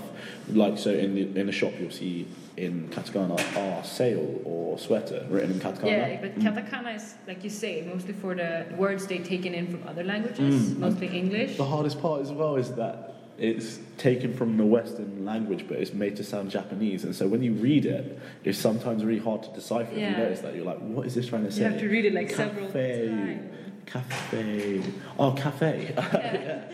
like 0.54 0.78
so 0.78 0.92
in 0.92 1.16
the 1.16 1.40
in 1.40 1.46
the 1.48 1.52
shop 1.52 1.74
you'll 1.80 1.92
see 1.92 2.28
in 2.58 2.88
katakana 2.90 3.38
are 3.58 3.84
sale" 3.84 4.42
or 4.46 4.78
sweater 4.78 5.26
written 5.30 5.52
in 5.54 5.60
katakana. 5.60 5.86
Yeah, 5.88 6.22
but 6.22 6.36
katakana 6.40 6.96
is 6.96 7.16
like 7.28 7.44
you 7.44 7.50
say, 7.50 7.82
mostly 7.92 8.14
for 8.14 8.36
the 8.36 8.66
words 8.78 9.08
they've 9.08 9.24
taken 9.24 9.54
in 9.54 9.68
from 9.68 9.88
other 9.88 10.04
languages, 10.04 10.72
Mm. 10.72 10.78
mostly 10.80 11.08
English. 11.08 11.58
The 11.58 11.66
hardest 11.66 12.02
part 12.02 12.22
as 12.22 12.32
well 12.32 12.56
is 12.56 12.72
that 12.74 13.14
it's 13.38 13.80
taken 13.98 14.36
from 14.36 14.58
the 14.58 14.66
Western 14.66 15.26
language, 15.26 15.66
but 15.68 15.78
it's 15.78 15.94
made 15.94 16.16
to 16.18 16.24
sound 16.24 16.50
Japanese, 16.52 17.04
and 17.04 17.16
so 17.16 17.28
when 17.28 17.44
you 17.44 17.54
read 17.54 17.86
it, 17.86 18.20
it's 18.44 18.58
sometimes 18.58 19.04
really 19.04 19.20
hard 19.20 19.44
to 19.44 19.50
decipher. 19.54 19.94
You 19.94 20.10
notice 20.12 20.42
that 20.42 20.56
you're 20.56 20.66
like, 20.66 20.80
what 20.80 21.06
is 21.06 21.16
this 21.16 21.28
trying 21.28 21.46
to 21.46 21.52
say? 21.52 21.62
You 21.62 21.70
have 21.70 21.80
to 21.80 21.88
read 21.88 22.06
it 22.06 22.14
like 22.14 22.30
several 22.32 22.68
Cafe. 22.68 23.08
times. 23.08 23.54
Cafe. 23.86 24.84
Oh, 25.18 25.32
cafe. 25.32 26.74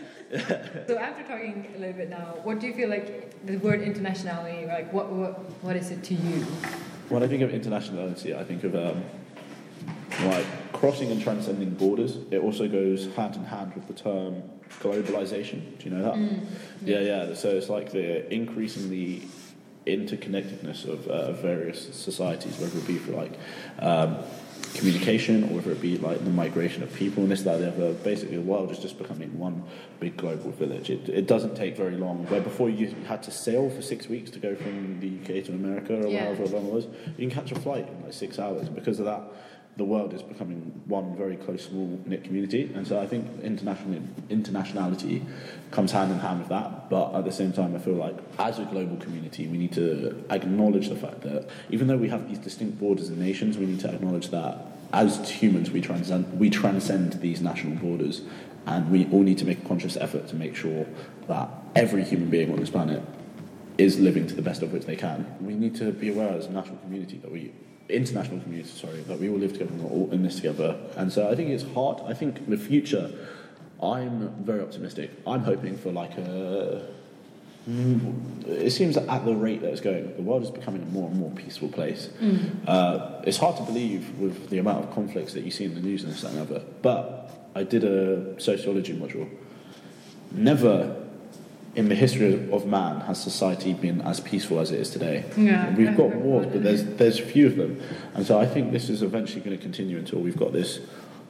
So 0.88 0.98
after 0.98 1.22
talking 1.22 1.72
a 1.76 1.78
little 1.78 1.94
bit 1.94 2.10
now, 2.10 2.34
what 2.42 2.58
do 2.58 2.66
you 2.66 2.74
feel 2.74 2.88
like 2.88 3.46
the 3.46 3.56
word 3.58 3.80
internationality? 3.82 4.66
Like 4.66 4.92
what 4.92 5.12
what 5.12 5.38
what 5.62 5.76
is 5.76 5.92
it 5.92 6.02
to 6.04 6.14
you? 6.14 6.44
when 7.08 7.22
I 7.22 7.28
think 7.28 7.42
of 7.42 7.50
internationality, 7.50 8.36
I 8.36 8.42
think 8.42 8.64
of 8.64 8.74
um, 8.74 9.04
like 10.22 10.46
crossing 10.72 11.10
and 11.10 11.20
transcending 11.22 11.70
borders. 11.70 12.18
It 12.30 12.38
also 12.38 12.68
goes 12.68 13.06
hand 13.14 13.36
in 13.36 13.44
hand 13.44 13.74
with 13.74 13.86
the 13.86 13.94
term 13.94 14.42
globalization. 14.80 15.78
Do 15.78 15.88
you 15.88 15.96
know 15.96 16.02
that? 16.02 16.14
Mm. 16.14 16.46
Yeah, 16.84 17.00
yeah. 17.00 17.34
So 17.34 17.50
it's 17.50 17.68
like 17.68 17.92
the 17.92 18.32
increasing 18.32 18.90
the 18.90 19.22
interconnectedness 19.86 20.86
of 20.86 21.06
uh, 21.08 21.32
various 21.32 21.94
societies, 21.94 22.58
whether 22.58 22.78
it 22.78 22.86
be 22.86 22.96
for 22.98 23.12
like 23.12 23.32
um, 23.80 24.16
communication 24.74 25.44
or 25.44 25.56
whether 25.56 25.72
it 25.72 25.80
be 25.80 25.98
like 25.98 26.22
the 26.24 26.30
migration 26.30 26.82
of 26.82 26.92
people 26.94 27.22
and 27.22 27.30
this, 27.30 27.42
that, 27.42 27.58
the 27.58 27.68
other. 27.68 27.92
Basically, 27.92 28.36
the 28.36 28.42
world 28.42 28.70
is 28.70 28.78
just 28.78 28.98
becoming 28.98 29.38
one 29.38 29.62
big 30.00 30.16
global 30.16 30.50
village. 30.52 30.90
It, 30.90 31.08
it 31.08 31.26
doesn't 31.26 31.54
take 31.54 31.76
very 31.76 31.96
long. 31.96 32.26
Where 32.26 32.40
before 32.40 32.70
you 32.70 32.94
had 33.06 33.22
to 33.24 33.30
sail 33.30 33.68
for 33.70 33.82
six 33.82 34.08
weeks 34.08 34.30
to 34.32 34.38
go 34.38 34.54
from 34.54 35.00
the 35.00 35.08
UK 35.20 35.44
to 35.46 35.52
America 35.52 35.94
or 36.02 36.08
Yeah. 36.08 36.24
however 36.24 36.46
long 36.46 36.66
it 36.66 36.72
was, 36.72 36.84
you 37.18 37.28
can 37.28 37.30
catch 37.30 37.52
a 37.52 37.60
flight 37.60 37.86
in 37.86 38.02
like 38.02 38.12
six 38.14 38.38
hours. 38.38 38.68
Because 38.68 38.98
of 38.98 39.04
that, 39.04 39.22
the 39.76 39.84
world 39.84 40.14
is 40.14 40.22
becoming 40.22 40.82
one 40.86 41.16
very 41.16 41.36
close, 41.36 41.64
small 41.64 42.00
knit 42.06 42.24
community. 42.24 42.70
And 42.74 42.86
so 42.86 43.00
I 43.00 43.06
think 43.06 43.26
international 43.42 44.00
internationality 44.28 45.24
comes 45.70 45.92
hand 45.92 46.12
in 46.12 46.18
hand 46.18 46.40
with 46.40 46.48
that. 46.48 46.88
But 46.88 47.14
at 47.14 47.24
the 47.24 47.32
same 47.32 47.52
time, 47.52 47.74
I 47.74 47.78
feel 47.78 47.94
like 47.94 48.16
as 48.38 48.58
a 48.58 48.64
global 48.64 48.96
community, 48.98 49.46
we 49.48 49.58
need 49.58 49.72
to 49.72 50.24
acknowledge 50.30 50.88
the 50.88 50.96
fact 50.96 51.22
that 51.22 51.48
even 51.70 51.88
though 51.88 51.96
we 51.96 52.08
have 52.08 52.28
these 52.28 52.38
distinct 52.38 52.78
borders 52.78 53.08
and 53.08 53.18
nations, 53.18 53.58
we 53.58 53.66
need 53.66 53.80
to 53.80 53.92
acknowledge 53.92 54.28
that 54.28 54.58
as 54.92 55.28
humans, 55.28 55.70
we 55.70 55.80
transcend 55.80 56.38
we 56.38 56.48
transcend 56.48 57.14
these 57.14 57.40
national 57.40 57.76
borders, 57.76 58.22
and 58.66 58.90
we 58.90 59.06
all 59.10 59.22
need 59.22 59.38
to 59.38 59.44
make 59.44 59.58
a 59.58 59.68
conscious 59.68 59.96
effort 59.96 60.28
to 60.28 60.36
make 60.36 60.54
sure 60.54 60.86
that 61.26 61.48
every 61.74 62.04
human 62.04 62.30
being 62.30 62.52
on 62.52 62.60
this 62.60 62.70
planet 62.70 63.02
is 63.76 63.98
living 63.98 64.26
to 64.28 64.34
the 64.34 64.42
best 64.42 64.62
of 64.62 64.72
which 64.72 64.84
they 64.84 64.94
can. 64.94 65.26
We 65.40 65.54
need 65.54 65.74
to 65.76 65.90
be 65.90 66.10
aware 66.10 66.30
as 66.30 66.46
a 66.46 66.50
national 66.50 66.76
community 66.76 67.18
that 67.18 67.32
we, 67.32 67.52
international 67.96 68.40
community, 68.40 68.68
sorry, 68.68 69.00
that 69.02 69.18
we 69.18 69.28
all 69.28 69.36
live 69.38 69.52
together 69.52 69.72
and 69.72 69.82
we're 69.82 69.90
all 69.90 70.10
in 70.12 70.22
this 70.22 70.36
together. 70.36 70.76
And 70.96 71.12
so 71.12 71.30
I 71.30 71.34
think 71.34 71.50
it's 71.50 71.64
hard. 71.74 72.00
I 72.06 72.14
think 72.14 72.38
in 72.38 72.50
the 72.50 72.56
future, 72.56 73.10
I'm 73.82 74.28
very 74.44 74.60
optimistic. 74.60 75.10
I'm 75.26 75.40
hoping 75.44 75.76
for 75.76 75.92
like 75.92 76.16
a. 76.18 76.86
Mm, 77.68 78.46
It 78.46 78.70
seems 78.72 78.94
that 78.94 79.08
at 79.08 79.24
the 79.24 79.34
rate 79.34 79.62
that 79.62 79.70
it's 79.70 79.80
going, 79.80 80.14
the 80.16 80.22
world 80.22 80.42
is 80.42 80.50
becoming 80.50 80.82
a 80.82 80.86
more 80.86 81.08
and 81.08 81.18
more 81.18 81.30
peaceful 81.30 81.68
place. 81.68 82.10
Uh, 82.66 83.22
it's 83.26 83.38
hard 83.38 83.56
to 83.56 83.62
believe 83.62 84.18
with 84.18 84.50
the 84.50 84.58
amount 84.58 84.84
of 84.84 84.94
conflicts 84.94 85.32
that 85.32 85.44
you 85.44 85.50
see 85.50 85.64
in 85.64 85.74
the 85.74 85.80
news 85.80 86.04
and 86.04 86.12
this 86.12 86.20
that, 86.22 86.32
and 86.32 86.38
the 86.38 86.56
other. 86.56 86.64
But 86.82 87.30
I 87.54 87.62
did 87.62 87.84
a 87.84 88.38
sociology 88.40 88.94
module. 88.94 89.28
Never 90.32 91.03
in 91.74 91.88
the 91.88 91.94
history 91.94 92.48
of 92.52 92.66
man 92.66 93.00
has 93.00 93.20
society 93.22 93.72
been 93.72 94.00
as 94.02 94.20
peaceful 94.20 94.60
as 94.60 94.70
it 94.70 94.80
is 94.80 94.90
today. 94.90 95.24
Yeah, 95.36 95.74
We've 95.74 95.96
got 95.96 96.14
wars, 96.14 96.46
but 96.46 96.62
there's 96.62 96.84
there's 96.84 97.18
few 97.18 97.46
of 97.46 97.56
them, 97.56 97.80
and 98.14 98.24
so 98.24 98.38
I 98.38 98.46
think 98.46 98.72
this 98.72 98.88
is 98.88 99.02
eventually 99.02 99.40
going 99.40 99.56
to 99.56 99.62
continue 99.62 99.98
until 99.98 100.20
we've 100.20 100.36
got 100.36 100.52
this 100.52 100.80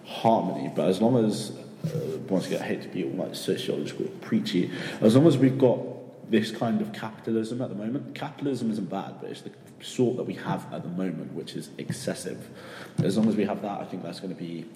harmony. 0.04 0.70
But 0.74 0.88
as 0.88 1.00
long 1.00 1.24
as 1.24 1.52
uh, 1.85 2.18
once 2.28 2.46
again, 2.46 2.62
I 2.62 2.66
hate 2.66 2.83
to 2.83 2.88
be 2.88 3.04
all 3.04 3.11
like 3.11 3.35
sociological, 3.35 4.07
preachy, 4.20 4.70
as 5.00 5.16
long 5.16 5.26
as 5.26 5.38
we've 5.38 5.59
got 5.59 5.78
this 6.30 6.50
kind 6.50 6.80
of 6.80 6.92
capitalism 6.92 7.61
at 7.62 7.68
the 7.68 7.74
moment, 7.74 8.14
capitalism 8.14 8.70
isn't 8.70 8.88
bad, 8.90 9.16
but 9.20 9.30
it's 9.30 9.42
the 9.42 9.50
sort 9.80 10.16
that 10.16 10.24
we 10.24 10.35
have 10.35 10.70
at 10.72 10.83
the 10.83 10.88
moment, 10.88 11.33
which 11.33 11.54
is 11.54 11.70
excessive. 11.78 12.48
As 13.02 13.16
long 13.16 13.28
as 13.28 13.37
we 13.37 13.44
have 13.44 13.62
that, 13.62 13.80
I 13.80 13.85
think 13.85 14.02
that's 14.02 14.20
going 14.20 14.35
to 14.35 14.40
be 14.40 14.66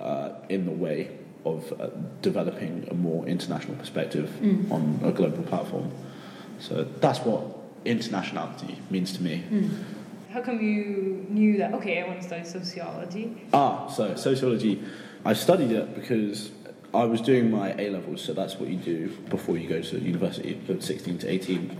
uh, 0.00 0.32
in 0.48 0.64
the 0.64 0.72
way 0.72 1.18
of 1.44 1.72
uh, 1.80 1.88
developing 2.22 2.86
a 2.90 2.94
more 2.94 3.26
international 3.26 3.76
perspective 3.76 4.28
Mm. 4.40 4.70
on 4.70 5.00
a 5.04 5.12
global 5.12 5.42
platform. 5.42 5.90
So 6.58 6.84
that's 7.00 7.20
what 7.20 7.42
internationality 7.84 8.76
means 8.90 9.12
to 9.16 9.22
me. 9.22 9.42
How 10.32 10.40
come 10.40 10.60
you 10.60 11.26
knew 11.28 11.58
that? 11.58 11.74
Okay, 11.74 12.02
I 12.02 12.06
want 12.08 12.20
to 12.20 12.26
study 12.26 12.44
sociology. 12.44 13.36
Ah, 13.52 13.86
so 13.88 14.14
sociology, 14.16 14.82
I 15.24 15.34
studied 15.34 15.70
it 15.70 15.94
because 15.94 16.50
I 16.94 17.04
was 17.04 17.20
doing 17.20 17.50
my 17.50 17.74
A 17.76 17.90
levels, 17.90 18.22
so 18.22 18.32
that's 18.32 18.54
what 18.54 18.68
you 18.68 18.76
do 18.76 19.08
before 19.28 19.58
you 19.58 19.68
go 19.68 19.82
to 19.82 19.98
university, 19.98 20.60
from 20.64 20.80
16 20.80 21.18
to 21.18 21.28
18. 21.28 21.76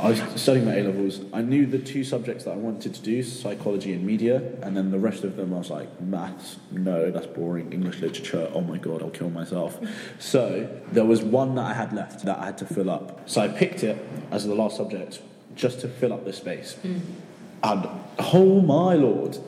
I 0.00 0.10
was 0.10 0.22
studying 0.34 0.66
my 0.66 0.76
A 0.76 0.82
levels. 0.82 1.20
I 1.32 1.42
knew 1.42 1.66
the 1.66 1.78
two 1.78 2.02
subjects 2.02 2.44
that 2.44 2.52
I 2.52 2.56
wanted 2.56 2.94
to 2.94 3.00
do, 3.00 3.22
psychology 3.22 3.92
and 3.92 4.04
media, 4.04 4.42
and 4.62 4.76
then 4.76 4.90
the 4.90 4.98
rest 4.98 5.22
of 5.22 5.36
them 5.36 5.54
I 5.54 5.58
was 5.58 5.70
like, 5.70 6.00
maths, 6.00 6.56
no, 6.72 7.12
that's 7.12 7.28
boring. 7.28 7.72
English 7.72 8.00
literature, 8.00 8.50
oh 8.52 8.60
my 8.60 8.76
god, 8.76 9.02
I'll 9.02 9.10
kill 9.10 9.30
myself. 9.30 9.78
So 10.18 10.68
there 10.90 11.04
was 11.04 11.22
one 11.22 11.54
that 11.54 11.66
I 11.66 11.74
had 11.74 11.92
left 11.92 12.24
that 12.24 12.38
I 12.38 12.46
had 12.46 12.58
to 12.58 12.66
fill 12.66 12.90
up. 12.90 13.28
So 13.28 13.40
I 13.42 13.48
picked 13.48 13.84
it 13.84 14.04
as 14.32 14.46
the 14.46 14.54
last 14.54 14.76
subject 14.76 15.20
just 15.54 15.80
to 15.80 15.88
fill 15.88 16.12
up 16.12 16.24
the 16.24 16.32
space. 16.32 16.76
Mm. 16.82 17.00
And 17.62 17.88
oh 18.32 18.60
my 18.62 18.94
lord, 18.94 19.38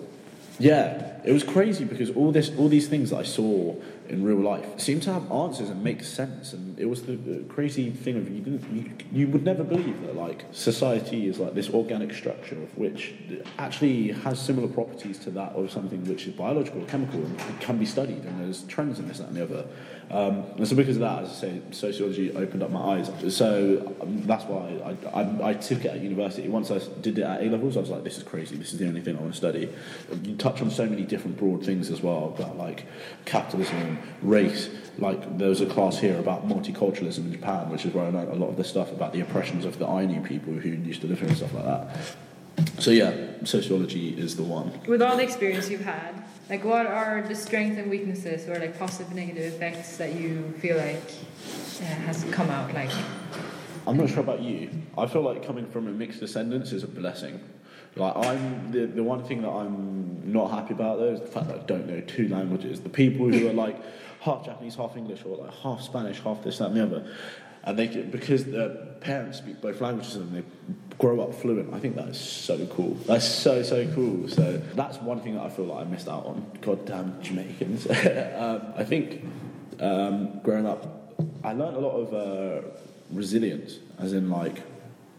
yeah, 0.58 1.11
it 1.24 1.32
was 1.32 1.44
crazy 1.44 1.84
because 1.84 2.10
all 2.10 2.32
this, 2.32 2.50
all 2.56 2.68
these 2.68 2.88
things 2.88 3.10
that 3.10 3.16
I 3.16 3.22
saw 3.22 3.76
in 4.08 4.24
real 4.24 4.38
life 4.38 4.80
seemed 4.80 5.02
to 5.04 5.12
have 5.12 5.30
answers 5.30 5.70
and 5.70 5.82
make 5.82 6.02
sense. 6.02 6.52
And 6.52 6.78
it 6.78 6.86
was 6.86 7.02
the, 7.02 7.44
crazy 7.48 7.90
thing 7.90 8.16
of 8.16 8.28
you 8.28 8.40
didn't, 8.40 8.72
you, 8.72 8.90
you 9.12 9.28
would 9.28 9.44
never 9.44 9.62
believe 9.62 10.00
that 10.02 10.16
like 10.16 10.44
society 10.52 11.28
is 11.28 11.38
like 11.38 11.54
this 11.54 11.70
organic 11.70 12.12
structure 12.12 12.56
of 12.56 12.76
which 12.76 13.14
actually 13.58 14.08
has 14.08 14.40
similar 14.40 14.68
properties 14.68 15.18
to 15.20 15.30
that 15.30 15.52
of 15.52 15.70
something 15.70 16.04
which 16.06 16.26
is 16.26 16.34
biological, 16.34 16.82
or 16.82 16.86
chemical, 16.86 17.20
and 17.24 17.60
can 17.60 17.78
be 17.78 17.86
studied. 17.86 18.24
And 18.24 18.40
there's 18.40 18.64
trends 18.64 18.98
in 18.98 19.06
this, 19.06 19.18
that, 19.18 19.28
and 19.28 19.36
the 19.36 19.44
other. 19.44 19.66
Um, 20.10 20.44
and 20.58 20.68
so 20.68 20.76
because 20.76 20.96
of 20.96 21.00
that, 21.00 21.22
as 21.22 21.30
I 21.30 21.32
say, 21.32 21.62
sociology 21.70 22.34
opened 22.36 22.62
up 22.62 22.70
my 22.70 22.98
eyes. 22.98 23.34
So 23.34 23.94
um, 24.00 24.22
that's 24.26 24.44
why 24.44 24.96
I, 25.14 25.20
I, 25.20 25.50
I 25.50 25.54
took 25.54 25.84
it 25.84 25.88
at 25.88 26.00
university. 26.00 26.48
Once 26.48 26.70
I 26.70 26.80
did 27.00 27.18
it 27.18 27.22
at 27.22 27.42
A 27.42 27.44
levels, 27.46 27.76
I 27.76 27.80
was 27.80 27.88
like, 27.88 28.04
this 28.04 28.18
is 28.18 28.22
crazy. 28.22 28.56
This 28.56 28.72
is 28.72 28.78
the 28.78 28.86
only 28.86 29.00
thing 29.00 29.16
I 29.16 29.20
want 29.20 29.32
to 29.32 29.36
study. 29.36 29.72
You 30.22 30.36
touch 30.36 30.60
on 30.60 30.70
so 30.70 30.86
many 30.86 31.02
different 31.02 31.38
broad 31.38 31.64
things 31.64 31.90
as 31.90 32.02
well 32.02 32.34
about 32.36 32.58
like 32.58 32.86
capitalism, 33.24 33.98
race. 34.20 34.68
Like 34.98 35.38
there 35.38 35.48
was 35.48 35.62
a 35.62 35.66
class 35.66 35.98
here 35.98 36.18
about 36.18 36.46
multiculturalism 36.46 37.18
in 37.18 37.32
Japan, 37.32 37.70
which 37.70 37.86
is 37.86 37.94
where 37.94 38.04
I 38.04 38.10
learned 38.10 38.32
a 38.32 38.34
lot 38.34 38.48
of 38.48 38.56
the 38.56 38.64
stuff 38.64 38.92
about 38.92 39.14
the 39.14 39.20
oppressions 39.20 39.64
of 39.64 39.78
the 39.78 39.86
Ainu 39.86 40.22
people 40.22 40.52
who 40.52 40.68
used 40.68 41.00
to 41.00 41.06
live 41.06 41.20
here 41.20 41.28
and 41.28 41.36
stuff 41.36 41.54
like 41.54 41.64
that. 41.64 41.96
So 42.78 42.90
yeah, 42.90 43.14
sociology 43.44 44.10
is 44.10 44.36
the 44.36 44.42
one. 44.42 44.78
With 44.86 45.00
all 45.00 45.16
the 45.16 45.22
experience 45.22 45.70
you've 45.70 45.80
had, 45.80 46.22
like 46.48 46.64
what 46.64 46.86
are 46.86 47.22
the 47.22 47.34
strengths 47.34 47.78
and 47.78 47.90
weaknesses 47.90 48.48
or 48.48 48.58
like 48.58 48.78
positive 48.78 49.14
negative 49.14 49.54
effects 49.54 49.96
that 49.96 50.14
you 50.14 50.52
feel 50.60 50.76
like 50.76 51.02
uh, 51.80 51.84
has 51.84 52.24
come 52.30 52.50
out 52.50 52.72
like 52.74 52.90
I'm 53.86 53.96
not 53.96 54.10
sure 54.10 54.20
about 54.20 54.40
you. 54.40 54.70
I 54.96 55.06
feel 55.06 55.22
like 55.22 55.44
coming 55.44 55.66
from 55.66 55.88
a 55.88 55.90
mixed 55.90 56.20
descendants 56.20 56.72
is 56.72 56.84
a 56.84 56.88
blessing. 56.88 57.40
Like 57.96 58.16
I'm 58.16 58.70
the, 58.70 58.86
the 58.86 59.02
one 59.02 59.24
thing 59.24 59.42
that 59.42 59.50
I'm 59.50 60.32
not 60.32 60.50
happy 60.50 60.72
about 60.72 60.98
though 60.98 61.12
is 61.12 61.20
the 61.20 61.26
fact 61.26 61.48
that 61.48 61.56
I 61.56 61.62
don't 61.64 61.86
know 61.86 62.00
two 62.00 62.28
languages. 62.28 62.80
The 62.80 62.88
people 62.88 63.28
who 63.28 63.48
are 63.48 63.52
like 63.52 63.76
half 64.20 64.44
Japanese, 64.44 64.76
half 64.76 64.96
English, 64.96 65.24
or 65.24 65.36
like 65.36 65.52
half 65.52 65.82
Spanish, 65.82 66.20
half 66.20 66.42
this, 66.44 66.58
that, 66.58 66.66
and 66.66 66.76
the 66.76 66.82
other, 66.84 67.16
and 67.64 67.78
they 67.78 67.86
because 67.86 68.44
their 68.44 68.70
parents 69.00 69.38
speak 69.38 69.60
both 69.60 69.80
languages 69.80 70.16
and 70.16 70.34
they 70.34 70.42
grow 70.98 71.20
up 71.20 71.34
fluent. 71.34 71.72
I 71.74 71.78
think 71.78 71.96
that 71.96 72.08
is 72.08 72.20
so 72.20 72.64
cool. 72.66 72.94
That's 73.06 73.26
so 73.26 73.62
so 73.62 73.86
cool. 73.94 74.28
So 74.28 74.60
that's 74.74 74.98
one 74.98 75.20
thing 75.20 75.34
that 75.34 75.42
I 75.44 75.50
feel 75.50 75.66
like 75.66 75.86
I 75.86 75.90
missed 75.90 76.08
out 76.08 76.26
on. 76.26 76.46
Goddamn 76.60 77.20
Jamaicans. 77.22 77.86
um, 78.36 78.72
I 78.76 78.84
think 78.84 79.24
um, 79.80 80.40
growing 80.42 80.66
up, 80.66 81.14
I 81.44 81.52
learned 81.52 81.76
a 81.76 81.80
lot 81.80 81.96
of 81.96 82.14
uh, 82.14 82.68
resilience, 83.10 83.78
as 83.98 84.12
in 84.12 84.30
like, 84.30 84.62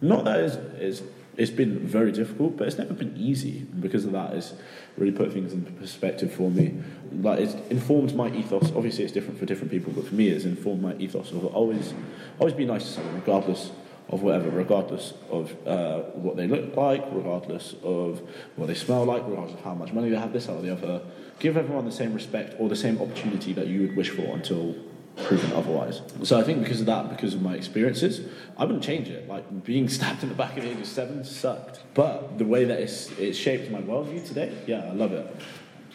not 0.01 0.25
that 0.25 0.39
it's, 0.39 1.01
it's 1.35 1.51
been 1.51 1.79
very 1.79 2.11
difficult, 2.11 2.57
but 2.57 2.67
it's 2.67 2.77
never 2.77 2.93
been 2.93 3.15
easy. 3.17 3.65
Because 3.79 4.05
of 4.05 4.11
that, 4.11 4.33
it's 4.33 4.53
really 4.97 5.11
put 5.11 5.33
things 5.33 5.53
into 5.53 5.71
perspective 5.71 6.31
for 6.31 6.49
me. 6.51 6.75
Like 7.11 7.39
it's 7.39 7.55
informed 7.69 8.15
my 8.15 8.29
ethos. 8.29 8.71
Obviously, 8.75 9.03
it's 9.03 9.13
different 9.13 9.39
for 9.39 9.45
different 9.45 9.71
people, 9.71 9.93
but 9.93 10.07
for 10.07 10.15
me, 10.15 10.29
it's 10.29 10.45
informed 10.45 10.81
my 10.81 10.95
ethos 10.97 11.31
of 11.31 11.45
always, 11.47 11.93
always 12.39 12.53
be 12.53 12.65
nice 12.65 12.83
to 12.83 12.91
someone, 12.91 13.15
regardless 13.15 13.71
of 14.09 14.21
whatever, 14.21 14.49
regardless 14.49 15.13
of 15.31 15.55
uh, 15.65 16.01
what 16.13 16.35
they 16.35 16.47
look 16.47 16.75
like, 16.75 17.03
regardless 17.11 17.75
of 17.83 18.21
what 18.55 18.67
they 18.67 18.75
smell 18.75 19.05
like, 19.05 19.23
regardless 19.25 19.55
of 19.55 19.63
how 19.63 19.73
much 19.73 19.91
money 19.91 20.09
they 20.09 20.17
have, 20.17 20.33
this, 20.33 20.47
or 20.47 20.61
the 20.61 20.71
other. 20.71 21.01
Give 21.39 21.57
everyone 21.57 21.85
the 21.85 21.91
same 21.91 22.13
respect 22.13 22.55
or 22.59 22.69
the 22.69 22.75
same 22.75 23.01
opportunity 23.01 23.53
that 23.53 23.67
you 23.67 23.81
would 23.81 23.95
wish 23.95 24.09
for 24.09 24.21
until 24.21 24.75
proven 25.15 25.51
otherwise. 25.53 26.01
So 26.23 26.39
I 26.39 26.43
think 26.43 26.63
because 26.63 26.79
of 26.79 26.87
that, 26.87 27.09
because 27.09 27.33
of 27.33 27.41
my 27.41 27.55
experiences, 27.55 28.27
I 28.57 28.65
wouldn't 28.65 28.83
change 28.83 29.09
it. 29.09 29.27
Like 29.27 29.63
being 29.63 29.89
stabbed 29.97 30.23
in 30.23 30.29
the 30.29 30.35
back 30.35 30.57
at 30.57 30.63
the 30.63 30.71
age 30.71 30.79
of 30.79 30.87
seven 30.87 31.23
sucked, 31.23 31.81
but 31.93 32.37
the 32.37 32.45
way 32.45 32.65
that 32.65 32.79
it's, 32.79 33.11
it's 33.19 33.37
shaped 33.37 33.71
my 33.71 33.81
worldview 33.81 34.27
today, 34.27 34.55
yeah, 34.67 34.85
I 34.85 34.91
love 34.91 35.11
it. 35.11 35.35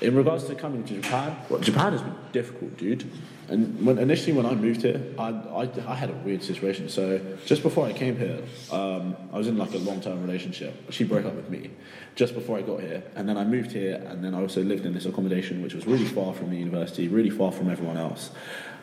In 0.00 0.14
regards 0.14 0.44
to 0.44 0.54
coming 0.54 0.84
to 0.84 1.00
Japan, 1.00 1.36
well, 1.48 1.58
Japan 1.58 1.90
has 1.90 2.02
been 2.02 2.14
difficult, 2.30 2.76
dude. 2.76 3.10
And 3.48 3.84
when, 3.84 3.98
initially, 3.98 4.32
when 4.32 4.46
I 4.46 4.54
moved 4.54 4.82
here, 4.82 5.02
I, 5.18 5.30
I, 5.30 5.68
I 5.88 5.94
had 5.96 6.10
a 6.10 6.12
weird 6.12 6.44
situation. 6.44 6.88
So 6.88 7.20
just 7.46 7.64
before 7.64 7.84
I 7.84 7.92
came 7.92 8.16
here, 8.16 8.38
um, 8.70 9.16
I 9.32 9.38
was 9.38 9.48
in 9.48 9.58
like 9.58 9.74
a 9.74 9.78
long-term 9.78 10.22
relationship. 10.22 10.92
She 10.92 11.02
broke 11.02 11.24
up 11.24 11.34
with 11.34 11.50
me 11.50 11.70
just 12.14 12.34
before 12.34 12.58
I 12.58 12.62
got 12.62 12.80
here, 12.80 13.02
and 13.16 13.28
then 13.28 13.36
I 13.36 13.44
moved 13.44 13.72
here, 13.72 13.96
and 14.06 14.22
then 14.22 14.36
I 14.36 14.40
also 14.40 14.62
lived 14.62 14.86
in 14.86 14.94
this 14.94 15.06
accommodation 15.06 15.62
which 15.62 15.74
was 15.74 15.84
really 15.84 16.04
far 16.04 16.32
from 16.32 16.50
the 16.50 16.56
university, 16.56 17.08
really 17.08 17.30
far 17.30 17.50
from 17.50 17.68
everyone 17.68 17.96
else. 17.96 18.30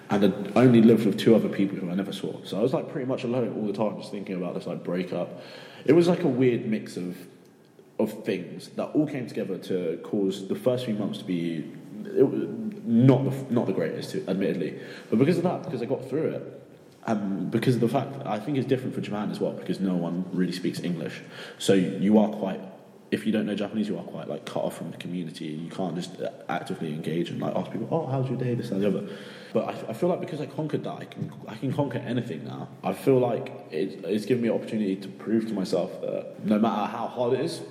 And 0.09 0.51
I 0.55 0.61
only 0.61 0.81
lived 0.81 1.05
with 1.05 1.17
two 1.17 1.35
other 1.35 1.49
people 1.49 1.77
who 1.77 1.89
I 1.89 1.95
never 1.95 2.13
saw. 2.13 2.43
So 2.43 2.59
I 2.59 2.61
was 2.61 2.73
like 2.73 2.91
pretty 2.91 3.07
much 3.07 3.23
alone 3.23 3.55
all 3.57 3.65
the 3.65 3.73
time, 3.73 3.97
just 3.99 4.11
thinking 4.11 4.35
about 4.35 4.53
this 4.53 4.67
like 4.67 4.83
breakup. 4.83 5.41
It 5.85 5.93
was 5.93 6.07
like 6.07 6.23
a 6.23 6.27
weird 6.27 6.65
mix 6.65 6.97
of 6.97 7.17
of 7.97 8.25
things 8.25 8.67
that 8.69 8.87
all 8.87 9.07
came 9.07 9.25
together 9.25 9.57
to 9.57 9.97
cause 10.03 10.47
the 10.49 10.55
first 10.55 10.83
few 10.85 10.93
months 10.93 11.19
to 11.19 11.23
be 11.23 11.63
not 12.85 13.23
the, 13.23 13.53
not 13.53 13.65
the 13.65 13.73
greatest, 13.73 14.15
admittedly. 14.27 14.79
But 15.09 15.19
because 15.19 15.37
of 15.37 15.43
that, 15.43 15.63
because 15.63 15.81
I 15.81 15.85
got 15.85 16.07
through 16.09 16.29
it, 16.31 16.61
and 17.07 17.51
because 17.51 17.75
of 17.75 17.81
the 17.81 17.87
fact 17.87 18.15
I 18.25 18.39
think 18.39 18.57
it's 18.57 18.67
different 18.67 18.95
for 18.95 19.01
Japan 19.01 19.31
as 19.31 19.39
well, 19.39 19.53
because 19.53 19.79
no 19.79 19.95
one 19.95 20.25
really 20.31 20.51
speaks 20.51 20.79
English. 20.79 21.21
So 21.57 21.73
you 21.73 22.17
are 22.19 22.29
quite, 22.29 22.59
if 23.11 23.25
you 23.25 23.31
don't 23.31 23.45
know 23.45 23.55
Japanese, 23.55 23.87
you 23.87 23.97
are 23.97 24.03
quite 24.03 24.27
like 24.27 24.45
cut 24.45 24.63
off 24.63 24.77
from 24.77 24.91
the 24.91 24.97
community. 24.97 25.45
You 25.45 25.69
can't 25.69 25.95
just 25.95 26.11
actively 26.49 26.93
engage 26.93 27.29
and 27.29 27.39
like 27.39 27.55
ask 27.55 27.71
people, 27.71 27.87
oh, 27.91 28.07
how's 28.07 28.27
your 28.27 28.37
day, 28.37 28.55
this 28.55 28.71
and 28.71 28.81
the 28.81 28.87
other. 28.87 29.07
But 29.55 29.69
I, 29.69 29.91
I 29.91 29.93
feel 29.93 30.09
like 30.09 30.19
because 30.19 30.41
I 30.41 30.47
conquered 30.47 30.83
that, 30.83 30.97
I 30.99 31.05
can, 31.05 31.31
I 31.47 31.55
can 31.55 31.71
conquer 31.71 31.99
anything 31.99 32.43
now. 32.43 32.67
I 32.83 32.91
feel 32.91 33.19
like 33.19 33.53
it, 33.71 34.03
it's 34.03 34.25
given 34.25 34.43
me 34.43 34.49
an 34.49 34.55
opportunity 34.55 34.97
to 34.97 35.07
prove 35.07 35.47
to 35.47 35.53
myself 35.53 36.01
that 36.01 36.43
no 36.43 36.59
matter 36.59 36.91
how 36.91 37.07
hard 37.07 37.35
it 37.35 37.39
is, 37.39 37.61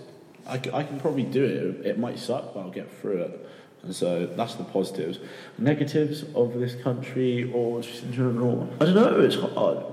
I, 0.47 0.55
I 0.73 0.83
can 0.83 0.99
probably 0.99 1.25
do 1.25 1.45
it. 1.45 1.87
It 1.87 1.99
might 1.99 2.19
suck, 2.19 2.55
but 2.55 2.61
I'll 2.61 2.71
get 2.71 2.91
through 2.91 3.25
it. 3.25 3.49
And 3.83 3.95
so 3.95 4.25
that's 4.25 4.55
the 4.55 4.65
positives. 4.65 5.19
Negatives 5.59 6.25
of 6.35 6.59
this 6.59 6.75
country 6.75 7.53
or 7.53 7.83
just 7.83 8.03
in 8.03 8.15
general, 8.15 8.67
I 8.81 8.87
don't 8.87 8.95
know, 8.95 9.21
it's 9.21 9.37
hard. 9.37 9.85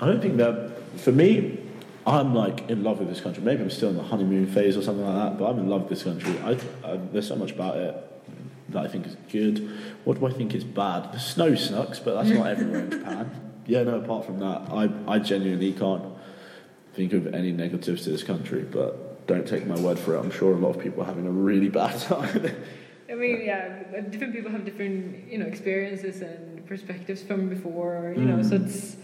I 0.00 0.06
don't 0.06 0.20
think 0.20 0.38
that, 0.38 0.72
for 0.96 1.12
me, 1.12 1.60
I'm 2.08 2.34
like 2.34 2.68
in 2.68 2.82
love 2.82 2.98
with 2.98 3.08
this 3.08 3.20
country. 3.20 3.44
Maybe 3.44 3.62
I'm 3.62 3.70
still 3.70 3.90
in 3.90 3.96
the 3.96 4.02
honeymoon 4.02 4.48
phase 4.48 4.76
or 4.76 4.82
something 4.82 5.06
like 5.06 5.14
that, 5.14 5.38
but 5.38 5.48
I'm 5.48 5.60
in 5.60 5.68
love 5.68 5.82
with 5.82 5.90
this 5.90 6.02
country. 6.02 6.36
I, 6.40 6.58
I, 6.84 6.96
there's 7.12 7.28
so 7.28 7.36
much 7.36 7.52
about 7.52 7.76
it 7.76 7.94
that 8.70 8.84
I 8.84 8.88
think 8.88 9.06
is 9.06 9.16
good. 9.30 9.70
What 10.04 10.18
do 10.18 10.26
I 10.26 10.32
think 10.32 10.54
is 10.54 10.64
bad? 10.64 11.12
The 11.12 11.18
snow 11.18 11.54
sucks, 11.54 11.98
but 11.98 12.14
that's 12.14 12.30
not 12.30 12.46
everywhere 12.46 12.80
in 12.80 12.90
Japan. 12.90 13.42
Yeah, 13.68 13.82
no, 13.82 13.96
apart 13.96 14.24
from 14.24 14.38
that, 14.38 14.68
I, 14.70 14.88
I 15.08 15.18
genuinely 15.18 15.72
can't 15.72 16.04
think 16.94 17.12
of 17.12 17.34
any 17.34 17.50
negatives 17.50 18.04
to 18.04 18.10
this 18.10 18.22
country, 18.22 18.62
but 18.62 19.26
don't 19.26 19.44
take 19.44 19.66
my 19.66 19.78
word 19.80 19.98
for 19.98 20.14
it. 20.14 20.20
I'm 20.20 20.30
sure 20.30 20.52
a 20.52 20.56
lot 20.56 20.76
of 20.76 20.78
people 20.80 21.02
are 21.02 21.06
having 21.06 21.26
a 21.26 21.32
really 21.32 21.68
bad 21.68 22.00
time. 22.00 22.54
I 23.10 23.14
mean, 23.14 23.44
yeah, 23.44 24.00
different 24.02 24.34
people 24.34 24.52
have 24.52 24.64
different, 24.64 25.30
you 25.30 25.38
know, 25.38 25.46
experiences 25.46 26.22
and 26.22 26.64
perspectives 26.66 27.22
from 27.22 27.48
before, 27.48 28.14
you 28.16 28.24
know, 28.24 28.40
so 28.42 28.58
mm. 28.58 28.66
it's, 28.66 28.96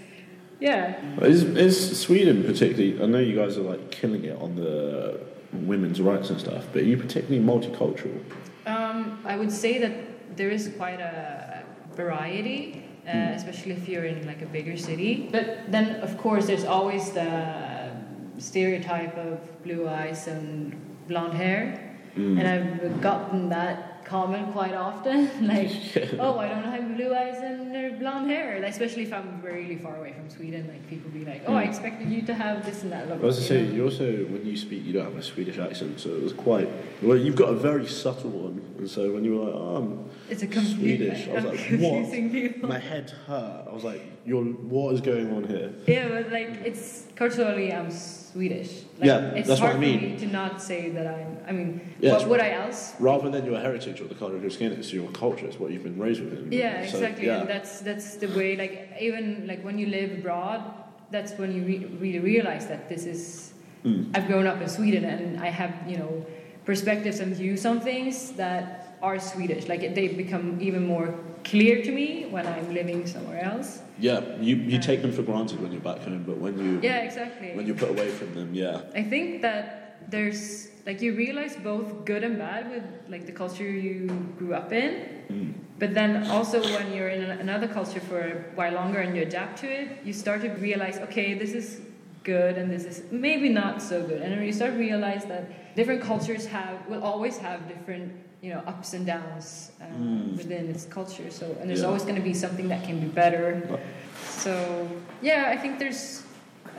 yeah. 0.61 1.21
Is, 1.23 1.43
is 1.43 2.01
Sweden 2.01 2.45
particularly, 2.45 3.03
I 3.03 3.07
know 3.07 3.19
you 3.19 3.37
guys 3.37 3.59
are 3.59 3.63
like 3.63 3.91
killing 3.91 4.25
it 4.25 4.37
on 4.41 4.55
the 4.55 5.21
women's 5.53 6.01
rights 6.01 6.31
and 6.31 6.41
stuff, 6.41 6.67
but 6.73 6.83
are 6.83 6.87
you 6.87 6.97
particularly 6.97 7.45
multicultural? 7.45 8.23
Um, 8.67 9.21
I 9.25 9.37
would 9.37 9.53
say 9.53 9.79
that 9.79 10.37
there 10.37 10.51
is 10.51 10.73
quite 10.77 11.01
a 11.01 11.65
variety, 11.95 12.85
uh, 13.07 13.11
mm. 13.11 13.35
especially 13.35 13.73
if 13.73 13.89
you're 13.89 14.05
in 14.05 14.27
like 14.27 14.43
a 14.43 14.47
bigger 14.47 14.77
city. 14.77 15.29
But 15.31 15.71
then, 15.71 16.01
of 16.01 16.17
course, 16.19 16.47
there's 16.47 16.65
always 16.65 17.11
the 17.13 17.91
stereotype 18.39 19.17
of 19.17 19.41
blue 19.63 19.89
eyes 19.89 20.27
and 20.29 20.75
blonde 21.09 21.35
hair. 21.35 21.97
Mm. 22.17 22.39
And 22.39 22.49
I've 22.49 23.01
gotten 23.01 23.49
that 23.51 23.92
comment 24.13 24.53
quite 24.53 24.75
often, 24.75 25.19
like, 25.55 25.73
"Oh, 26.25 26.39
I 26.39 26.47
don't 26.53 26.69
have 26.75 26.85
blue 26.97 27.13
eyes 27.15 27.39
and 27.49 27.99
blonde 27.99 28.31
hair." 28.31 28.61
Like, 28.61 28.73
especially 28.77 29.05
if 29.09 29.13
I'm 29.13 29.41
really 29.43 29.79
far 29.85 29.97
away 29.97 30.13
from 30.13 30.29
Sweden, 30.29 30.69
like 30.73 30.83
people 30.93 31.11
be 31.11 31.25
like, 31.25 31.43
"Oh, 31.47 31.57
I 31.57 31.65
mm. 31.65 31.71
expected 31.71 32.07
you 32.15 32.21
to 32.31 32.35
have 32.35 32.57
this 32.67 32.83
and 32.83 32.93
that." 32.93 33.11
I 33.11 33.17
was 33.17 33.39
to 33.39 33.45
say, 33.51 33.65
you 33.65 33.85
also 33.85 34.07
when 34.33 34.45
you 34.45 34.57
speak, 34.57 34.85
you 34.85 34.93
don't 34.93 35.09
have 35.11 35.17
a 35.17 35.23
Swedish 35.23 35.59
accent, 35.59 35.99
so 35.99 36.11
it 36.11 36.23
was 36.23 36.35
quite. 36.35 36.69
Well, 37.01 37.17
you've 37.17 37.41
got 37.45 37.49
a 37.49 37.59
very 37.71 37.87
subtle 37.87 38.35
one, 38.47 38.57
and 38.79 38.89
so 38.97 39.13
when 39.15 39.25
you 39.25 39.33
were 39.37 39.45
like, 39.47 39.55
"Oh, 39.55 39.77
I'm 39.77 40.11
it's 40.29 40.43
a 40.43 40.49
Swedish," 40.75 41.29
I 41.29 41.35
was 41.35 41.45
like, 41.53 41.61
"What?" 41.85 42.13
People. 42.13 42.69
My 42.69 42.79
head 42.79 43.11
hurt. 43.27 43.65
I 43.71 43.73
was 43.73 43.85
like, 43.85 44.03
"You're 44.27 44.45
what 44.45 44.95
is 44.95 45.01
going 45.01 45.29
on 45.37 45.43
here?" 45.45 45.69
Yeah, 45.87 46.09
but 46.15 46.31
like 46.31 46.51
it's 46.71 47.07
culturally, 47.17 47.73
I'm 47.73 47.91
Swedish. 48.33 48.85
Like, 48.99 49.09
yeah, 49.09 49.39
it's 49.39 49.49
that's 49.49 49.61
hard 49.61 49.75
what 49.75 49.77
I 49.77 49.81
mean. 49.81 50.01
for 50.01 50.07
me 50.07 50.19
to 50.19 50.27
not 50.27 50.63
say 50.63 50.89
that 50.91 51.07
I'm. 51.07 51.39
I 51.47 51.53
mean, 51.53 51.81
yeah, 52.01 52.13
what 52.13 52.29
would 52.29 52.41
I 52.41 52.51
else? 52.53 52.95
Rather 52.99 53.29
than 53.29 53.45
your 53.45 53.61
heritage 53.61 54.01
or 54.01 54.09
the 54.09 54.15
colour 54.15 54.37
of 54.37 54.43
your 54.43 54.51
skin, 54.51 54.73
it's 54.73 54.93
your 54.93 55.11
culture. 55.11 55.47
It's 55.47 55.59
what 55.59 55.71
you've 55.71 55.83
been 55.83 55.99
raised 55.99 56.23
with. 56.23 56.53
Yeah, 56.53 56.87
so, 56.87 56.97
exactly. 56.97 57.27
Yeah. 57.27 57.41
And 57.41 57.49
that's 57.49 57.81
that's 57.81 58.17
the 58.17 58.29
way. 58.29 58.57
Like 58.57 58.97
even 58.99 59.47
like 59.47 59.63
when 59.63 59.79
you 59.79 59.87
live 59.87 60.13
abroad, 60.19 60.63
that's 61.11 61.33
when 61.33 61.55
you 61.55 61.63
re- 61.63 61.87
really 62.01 62.21
realize 62.21 62.67
that 62.69 62.89
this 62.89 63.05
is. 63.05 63.53
Mm. 63.85 64.17
I've 64.17 64.29
grown 64.29 64.47
up 64.47 64.61
in 64.61 64.69
Sweden, 64.69 65.05
and 65.05 65.41
I 65.41 65.49
have 65.49 65.75
you 65.87 65.99
know 65.99 66.25
perspectives 66.65 67.21
and 67.21 67.37
views 67.37 67.67
on 67.67 67.81
things 67.81 68.33
that 68.33 68.82
are 69.03 69.19
Swedish. 69.19 69.69
Like 69.69 69.95
they 69.95 70.09
become 70.09 70.59
even 70.61 70.87
more 70.87 71.15
clear 71.45 71.83
to 71.83 71.91
me 71.91 72.27
when 72.27 72.47
I'm 72.47 72.73
living 72.73 73.07
somewhere 73.07 73.43
else. 73.45 73.81
Yeah, 73.99 74.21
you, 74.41 74.57
you 74.57 74.81
take 74.81 75.03
them 75.03 75.13
for 75.13 75.23
granted 75.23 75.61
when 75.61 75.73
you're 75.73 75.81
back 75.81 75.99
home, 75.99 76.25
but 76.27 76.39
when 76.39 76.59
you 76.59 76.81
yeah 76.83 76.99
exactly 76.99 77.53
when 77.55 77.67
you 77.67 77.75
put 77.75 77.91
away 77.91 78.09
from 78.11 78.35
them, 78.35 78.55
yeah. 78.55 78.81
I 78.95 79.03
think 79.03 79.43
that 79.43 79.99
there's 80.09 80.69
like 80.87 81.01
you 81.01 81.15
realize 81.15 81.57
both 81.57 82.05
good 82.05 82.25
and 82.25 82.39
bad 82.39 82.71
with 82.71 82.85
like 83.09 83.27
the 83.27 83.33
culture 83.33 83.69
you 83.69 84.07
grew 84.39 84.55
up 84.55 84.73
in, 84.73 84.93
mm. 85.29 85.55
but 85.79 85.95
then 85.95 86.27
also 86.29 86.61
when 86.63 86.93
you're 86.93 87.09
in 87.09 87.23
another 87.23 87.69
culture 87.69 88.01
for 88.01 88.21
a 88.21 88.35
while 88.55 88.73
longer 88.73 89.01
and 89.01 89.17
you 89.17 89.23
adapt 89.23 89.59
to 89.61 89.69
it, 89.69 89.99
you 90.05 90.13
start 90.13 90.41
to 90.43 90.49
realize 90.49 90.99
okay 90.99 91.35
this 91.35 91.53
is 91.53 91.81
good 92.25 92.57
and 92.57 92.71
this 92.71 92.85
is 92.85 93.03
maybe 93.11 93.49
not 93.49 93.83
so 93.83 94.01
good, 94.07 94.23
and 94.23 94.33
then 94.33 94.43
you 94.45 94.53
start 94.53 94.73
to 94.73 94.79
realize 94.79 95.25
that 95.27 95.75
different 95.77 96.03
cultures 96.03 96.47
have 96.47 96.87
will 96.87 97.03
always 97.03 97.39
have 97.39 97.69
different 97.69 98.13
you 98.43 98.51
know 98.51 98.63
ups 98.67 98.93
and 98.93 99.07
downs 99.07 99.71
um, 99.81 100.33
mm. 100.33 100.37
within 100.37 100.69
its 100.69 100.85
culture. 100.85 101.31
So 101.31 101.57
and 101.61 101.71
there's 101.71 101.81
yeah. 101.81 101.87
always 101.87 102.03
going 102.03 102.17
to 102.17 102.21
be 102.21 102.35
something 102.35 102.69
that 102.69 102.85
can 102.85 103.01
be 103.01 103.07
better. 103.07 103.81
So 104.27 104.89
yeah, 105.23 105.47
I 105.49 105.57
think 105.57 105.79
there's. 105.79 106.25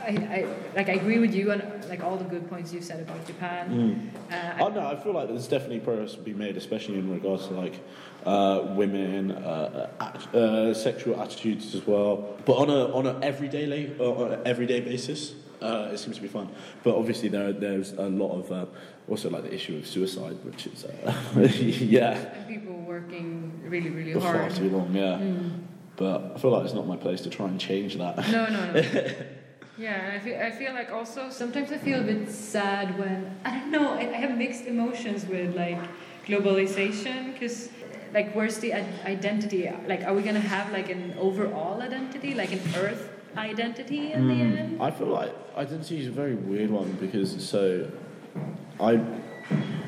I, 0.01 0.09
I 0.09 0.47
like 0.75 0.89
I 0.89 0.93
agree 0.93 1.19
with 1.19 1.33
you 1.33 1.53
on 1.53 1.61
like 1.87 2.03
all 2.03 2.17
the 2.17 2.25
good 2.25 2.49
points 2.49 2.73
you've 2.73 2.83
said 2.83 2.99
about 2.99 3.25
Japan. 3.25 4.11
Mm. 4.29 4.33
Uh, 4.33 4.63
oh 4.65 4.67
no, 4.67 4.85
I 4.85 4.97
feel 4.97 5.13
like 5.13 5.29
there's 5.29 5.47
definitely 5.47 5.79
progress 5.79 6.13
to 6.13 6.19
be 6.19 6.33
made, 6.33 6.57
especially 6.57 6.99
in 6.99 7.09
regards 7.09 7.47
to 7.47 7.53
like 7.53 7.79
uh, 8.25 8.73
women, 8.75 9.31
uh, 9.31 9.89
uh 10.33 10.73
sexual 10.73 11.21
attitudes 11.21 11.73
as 11.73 11.87
well. 11.87 12.35
But 12.43 12.53
on 12.53 12.69
a 12.69 12.93
on 12.93 13.07
an 13.07 13.23
everyday 13.23 13.65
la- 13.65 14.05
uh, 14.05 14.23
on 14.23 14.33
an 14.33 14.39
everyday 14.45 14.81
basis, 14.81 15.35
uh, 15.61 15.91
it 15.93 15.97
seems 15.99 16.17
to 16.17 16.21
be 16.21 16.27
fun. 16.27 16.49
But 16.83 16.95
obviously 16.95 17.29
there 17.29 17.53
there's 17.53 17.93
a 17.93 18.09
lot 18.09 18.33
of 18.37 18.69
also 19.09 19.29
like 19.29 19.43
the 19.43 19.53
issue 19.53 19.77
of 19.77 19.87
suicide, 19.87 20.37
which 20.43 20.67
is 20.67 20.85
uh, 20.85 21.13
yeah. 21.59 22.11
And 22.11 22.47
people 22.47 22.75
working 22.81 23.61
really 23.65 23.89
really 23.89 24.19
hard. 24.19 24.51
Far 24.51 24.59
too 24.59 24.69
long, 24.69 24.93
yeah. 24.93 25.17
Mm. 25.17 25.63
But 25.95 26.33
I 26.35 26.39
feel 26.39 26.51
like 26.51 26.65
it's 26.65 26.73
not 26.73 26.87
my 26.87 26.97
place 26.97 27.21
to 27.21 27.29
try 27.29 27.47
and 27.47 27.59
change 27.59 27.97
that. 27.97 28.17
No, 28.31 28.47
no, 28.47 28.71
no. 28.71 28.81
yeah, 29.77 30.11
I 30.15 30.19
feel, 30.19 30.39
I 30.39 30.51
feel 30.51 30.73
like 30.73 30.91
also 30.91 31.29
sometimes 31.29 31.71
I 31.71 31.77
feel 31.77 31.99
a 31.99 32.03
bit 32.03 32.29
sad 32.29 32.97
when 32.97 33.37
I 33.45 33.59
don't 33.59 33.71
know. 33.71 33.93
I, 33.93 34.09
I 34.09 34.17
have 34.17 34.35
mixed 34.37 34.65
emotions 34.65 35.25
with 35.25 35.55
like 35.55 35.79
globalization 36.25 37.33
because 37.33 37.69
like 38.13 38.33
where's 38.33 38.59
the 38.59 38.73
identity? 38.73 39.69
Like, 39.87 40.03
are 40.03 40.13
we 40.13 40.21
gonna 40.21 40.39
have 40.39 40.71
like 40.71 40.89
an 40.89 41.15
overall 41.19 41.81
identity, 41.81 42.33
like 42.33 42.51
an 42.53 42.61
Earth 42.77 43.09
identity 43.35 44.13
in 44.13 44.23
mm. 44.23 44.27
the 44.27 44.61
end? 44.61 44.81
I 44.81 44.91
feel 44.91 45.07
like 45.07 45.33
identity 45.57 46.01
is 46.01 46.07
a 46.07 46.11
very 46.11 46.35
weird 46.35 46.69
one 46.69 46.91
because 46.93 47.43
so 47.43 47.89
I 48.79 49.01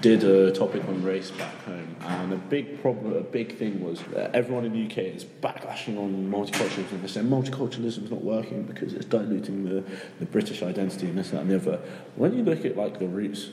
did 0.02 0.24
a 0.24 0.52
topic 0.52 0.88
on 0.88 1.04
race 1.04 1.32
back 1.32 1.56
home, 1.64 1.96
and 2.02 2.34
a 2.34 2.38
big 2.38 2.82
problem, 2.82 3.14
a 3.14 3.22
big 3.22 3.58
thing 3.58 3.84
was 3.84 4.02
that 4.14 4.36
everyone 4.36 4.66
in 4.66 4.74
the 4.74 4.86
UK 4.86 5.00
is 5.16 5.26
backlashing 5.26 5.98
on 5.98 6.32
multiculturalism. 6.32 7.00
They're 7.00 7.08
saying 7.08 7.28
multiculturalism 7.28 8.04
is 8.04 8.12
not 8.12 8.24
working 8.24 8.64
because 8.64 8.94
it's 8.94 9.06
diluting 9.06 9.66
the, 9.66 9.84
the 10.20 10.26
British 10.26 10.62
identity 10.62 11.08
and 11.08 11.18
this, 11.18 11.32
that, 11.32 11.42
and 11.42 11.50
the 11.50 11.56
other. 11.56 11.80
When 12.16 12.38
you 12.38 12.44
look 12.44 12.66
at 12.66 12.78
like 12.78 13.00
the 13.00 13.08
roots 13.08 13.50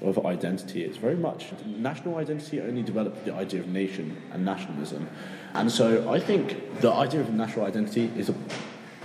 of 0.00 0.24
identity, 0.24 0.84
it's 0.84 0.96
very 0.96 1.16
much 1.16 1.52
national 1.66 2.16
identity 2.16 2.62
only 2.62 2.82
developed 2.82 3.26
the 3.26 3.34
idea 3.34 3.60
of 3.60 3.68
nation 3.68 4.16
and 4.32 4.44
nationalism, 4.44 5.06
and 5.52 5.70
so 5.70 6.10
I 6.10 6.18
think 6.18 6.80
the 6.80 6.90
idea 6.90 7.20
of 7.20 7.30
national 7.34 7.66
identity 7.66 8.10
is 8.16 8.30
a 8.30 8.34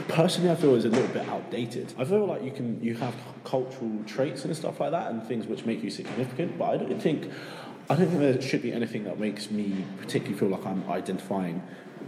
personally 0.07 0.49
I 0.49 0.55
feel 0.55 0.75
is 0.75 0.85
a 0.85 0.89
little 0.89 1.07
bit 1.07 1.27
outdated. 1.29 1.93
I 1.97 2.05
feel 2.05 2.25
like 2.25 2.43
you 2.43 2.51
can 2.51 2.83
you 2.83 2.95
have 2.95 3.15
cultural 3.43 3.91
traits 4.05 4.45
and 4.45 4.55
stuff 4.55 4.79
like 4.79 4.91
that 4.91 5.11
and 5.11 5.23
things 5.23 5.47
which 5.47 5.65
make 5.65 5.83
you 5.83 5.89
significant, 5.89 6.57
but 6.57 6.65
I 6.65 6.77
don't 6.77 7.01
think 7.01 7.31
I 7.89 7.95
don't 7.95 8.07
think 8.07 8.19
there 8.19 8.41
should 8.41 8.61
be 8.61 8.73
anything 8.73 9.03
that 9.03 9.19
makes 9.19 9.51
me 9.51 9.85
particularly 9.99 10.37
feel 10.37 10.49
like 10.49 10.65
I'm 10.65 10.89
identifying 10.89 11.61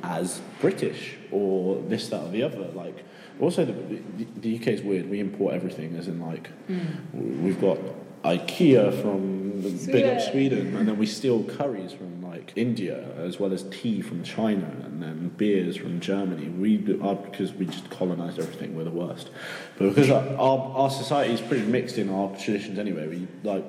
as 0.04 0.42
British 0.60 1.16
or 1.32 1.82
this, 1.84 2.10
that, 2.10 2.22
or 2.22 2.30
the 2.30 2.44
other. 2.44 2.68
Like, 2.70 3.04
also 3.40 3.64
the, 3.66 3.74
the, 3.74 4.28
the 4.38 4.56
UK 4.60 4.68
is 4.68 4.82
weird. 4.82 5.10
We 5.10 5.20
import 5.20 5.54
everything, 5.54 5.96
as 5.96 6.08
in 6.08 6.20
like 6.20 6.48
hmm. 6.68 7.44
we've 7.44 7.62
got 7.62 7.78
IKEA 8.24 9.02
from 9.02 9.62
the 9.62 9.70
big 9.92 10.06
up 10.06 10.22
Sweden. 10.22 10.32
Sweden, 10.32 10.76
and 10.78 10.88
then 10.88 10.98
we 10.98 11.06
steal 11.06 11.44
curries 11.44 11.94
from 11.94 12.17
like 12.38 12.54
India, 12.56 13.04
as 13.18 13.40
well 13.40 13.52
as 13.54 13.64
tea 13.70 14.02
from 14.02 14.24
China, 14.24 14.70
and 14.86 15.02
then 15.02 15.30
beers 15.38 15.76
from 15.76 16.00
Germany. 16.00 16.50
We 16.50 16.78
do, 16.78 17.02
are 17.04 17.16
because 17.16 17.54
we 17.54 17.66
just 17.66 17.90
colonized 17.90 18.40
everything. 18.40 18.76
We're 18.76 18.84
the 18.84 18.92
worst, 18.92 19.30
but 19.78 19.90
because 19.90 20.10
our, 20.10 20.24
our 20.38 20.60
our 20.78 20.90
society 20.90 21.34
is 21.34 21.42
pretty 21.42 21.66
mixed 21.66 21.98
in 21.98 22.10
our 22.10 22.30
traditions 22.38 22.78
anyway. 22.80 23.08
We 23.08 23.28
like 23.44 23.66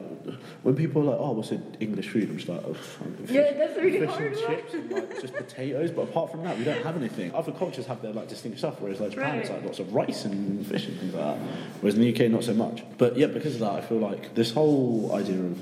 when 0.62 0.74
people 0.76 1.02
are 1.02 1.12
like, 1.12 1.18
"Oh, 1.18 1.32
what's 1.32 1.52
it 1.52 1.60
English 1.80 2.08
food?" 2.08 2.28
I'm 2.28 2.36
just 2.36 2.48
like, 2.48 2.62
oh, 2.66 2.74
fish, 2.74 3.30
Yeah, 3.30 3.52
that's 3.52 3.76
really 3.78 4.00
fish 4.00 4.10
hard 4.10 4.22
and 4.32 4.36
one. 4.36 4.46
chips 4.56 4.74
and 4.74 4.90
like 4.92 5.20
just 5.20 5.34
potatoes. 5.34 5.90
But 5.90 6.02
apart 6.02 6.30
from 6.30 6.44
that, 6.44 6.58
we 6.58 6.64
don't 6.64 6.82
have 6.82 6.96
anything. 6.96 7.34
Other 7.34 7.52
cultures 7.52 7.86
have 7.86 8.02
their 8.02 8.12
like 8.12 8.28
distinct 8.28 8.58
stuff, 8.58 8.80
whereas 8.80 9.00
like 9.00 9.10
Japan, 9.12 9.38
it's 9.38 9.50
like 9.50 9.64
lots 9.64 9.78
of 9.78 9.94
rice 9.94 10.24
and 10.24 10.66
fish 10.66 10.86
and 10.86 10.98
things 10.98 11.14
like 11.14 11.24
that. 11.24 11.38
Whereas 11.80 11.94
in 11.94 12.02
the 12.02 12.12
UK, 12.24 12.30
not 12.30 12.44
so 12.44 12.54
much. 12.54 12.82
But 12.98 13.16
yeah, 13.16 13.26
because 13.28 13.54
of 13.54 13.60
that, 13.60 13.72
I 13.72 13.80
feel 13.80 13.98
like 13.98 14.34
this 14.34 14.52
whole 14.52 15.12
idea 15.14 15.36
of, 15.40 15.58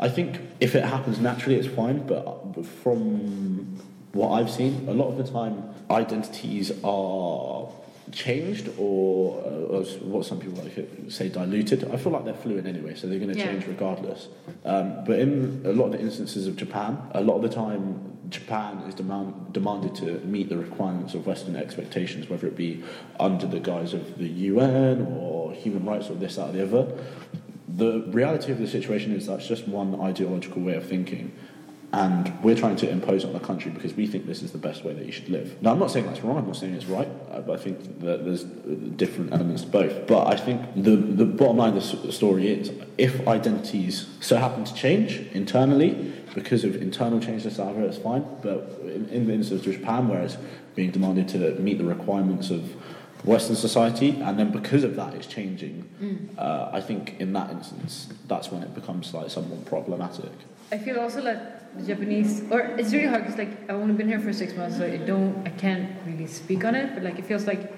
I 0.00 0.08
think 0.08 0.40
if 0.60 0.74
it 0.74 0.84
happens 0.84 1.18
naturally, 1.20 1.56
it's 1.56 1.68
fine. 1.68 2.06
But 2.06 2.64
from 2.82 3.78
what 4.12 4.30
I've 4.32 4.50
seen, 4.50 4.86
a 4.88 4.92
lot 4.94 5.08
of 5.08 5.16
the 5.16 5.24
time, 5.30 5.62
identities 5.90 6.72
are 6.82 7.68
changed 8.12 8.70
or, 8.78 9.40
uh, 9.42 9.76
or 9.78 9.82
what 10.02 10.26
some 10.26 10.38
people 10.38 10.62
like 10.62 10.88
say 11.08 11.28
diluted. 11.28 11.90
I 11.90 11.96
feel 11.96 12.12
like 12.12 12.24
they're 12.24 12.34
fluid 12.34 12.66
anyway, 12.66 12.94
so 12.94 13.06
they're 13.06 13.18
going 13.18 13.32
to 13.32 13.38
Yeah. 13.38 13.46
change 13.52 13.66
regardless. 13.66 14.28
Um, 14.64 15.04
but 15.06 15.18
in 15.18 15.62
a 15.64 15.72
lot 15.72 15.86
of 15.86 15.92
the 15.92 16.00
instances 16.00 16.46
of 16.46 16.54
Japan, 16.56 16.98
a 17.12 17.22
lot 17.22 17.36
of 17.36 17.42
the 17.42 17.48
time 17.48 18.12
Japan 18.30 18.78
is 18.88 18.94
demand, 18.94 19.52
demanded 19.52 19.94
to 19.96 20.20
meet 20.26 20.48
the 20.48 20.56
requirements 20.56 21.14
of 21.14 21.26
Western 21.26 21.56
expectations, 21.56 22.28
whether 22.28 22.46
it 22.46 22.56
be 22.56 22.82
under 23.20 23.46
the 23.46 23.60
guise 23.60 23.94
of 23.94 24.18
the 24.18 24.28
UN 24.28 25.06
or 25.18 25.52
human 25.52 25.84
rights 25.84 26.08
or 26.10 26.14
this, 26.14 26.36
that, 26.36 26.50
or 26.50 26.52
the 26.52 26.62
other. 26.62 26.86
The 27.76 28.02
reality 28.08 28.52
of 28.52 28.58
the 28.58 28.68
situation 28.68 29.12
is 29.12 29.26
that's 29.26 29.46
just 29.46 29.66
one 29.66 30.00
ideological 30.00 30.62
way 30.62 30.74
of 30.74 30.86
thinking. 30.86 31.32
And 31.92 32.32
we're 32.42 32.56
trying 32.56 32.74
to 32.76 32.90
impose 32.90 33.24
on 33.24 33.32
the 33.32 33.38
country 33.38 33.70
because 33.70 33.94
we 33.94 34.08
think 34.08 34.26
this 34.26 34.42
is 34.42 34.50
the 34.50 34.58
best 34.58 34.84
way 34.84 34.94
that 34.94 35.06
you 35.06 35.12
should 35.12 35.28
live. 35.28 35.62
Now, 35.62 35.70
I'm 35.70 35.78
not 35.78 35.92
saying 35.92 36.06
that's 36.06 36.22
wrong. 36.22 36.38
I'm 36.38 36.46
not 36.46 36.56
saying 36.56 36.74
it's 36.74 36.86
right. 36.86 37.08
uh, 37.30 37.40
But 37.40 37.60
I 37.60 37.62
think 37.62 38.00
that 38.00 38.24
there's 38.24 38.42
different 38.42 39.32
elements 39.32 39.62
to 39.62 39.68
both. 39.68 40.08
But 40.08 40.26
I 40.26 40.36
think 40.36 40.60
the 40.74 40.96
the 40.96 41.24
bottom 41.24 41.58
line 41.58 41.76
of 41.76 42.02
the 42.02 42.12
story 42.12 42.48
is, 42.48 42.72
if 42.98 43.26
identities 43.28 44.08
so 44.20 44.36
happen 44.38 44.64
to 44.64 44.74
change 44.74 45.20
internally 45.32 46.12
because 46.34 46.64
of 46.64 46.82
internal 46.82 47.20
changes, 47.20 47.58
however, 47.58 47.82
it's 47.82 47.98
fine. 47.98 48.24
But 48.42 48.58
in, 48.82 49.08
in 49.10 49.26
the 49.28 49.34
instance 49.34 49.64
of 49.64 49.72
Japan, 49.72 50.08
where 50.08 50.22
it's 50.22 50.36
being 50.74 50.90
demanded 50.90 51.28
to 51.28 51.38
meet 51.60 51.78
the 51.78 51.84
requirements 51.84 52.50
of 52.50 52.62
Western 53.24 53.56
society, 53.56 54.20
and 54.20 54.38
then 54.38 54.50
because 54.50 54.84
of 54.84 54.96
that, 54.96 55.14
it's 55.14 55.26
changing. 55.26 55.88
Uh, 56.38 56.68
I 56.72 56.80
think 56.80 57.16
in 57.20 57.32
that 57.32 57.50
instance, 57.50 58.08
that's 58.28 58.50
when 58.52 58.62
it 58.62 58.74
becomes 58.74 59.14
like 59.14 59.30
somewhat 59.30 59.64
problematic. 59.64 60.30
I 60.70 60.78
feel 60.78 61.00
also 61.00 61.22
that 61.22 61.74
the 61.78 61.86
Japanese, 61.86 62.42
or 62.50 62.60
it's 62.60 62.92
really 62.92 63.06
hard 63.06 63.22
because 63.24 63.38
like 63.38 63.52
I've 63.68 63.76
only 63.76 63.94
been 63.94 64.08
here 64.08 64.20
for 64.20 64.32
six 64.32 64.54
months, 64.54 64.76
so 64.76 64.84
I 64.84 64.98
don't, 64.98 65.46
I 65.46 65.50
can't 65.50 65.90
really 66.06 66.26
speak 66.26 66.64
on 66.64 66.74
it. 66.74 66.94
But 66.94 67.02
like 67.02 67.18
it 67.18 67.24
feels 67.24 67.46
like 67.46 67.72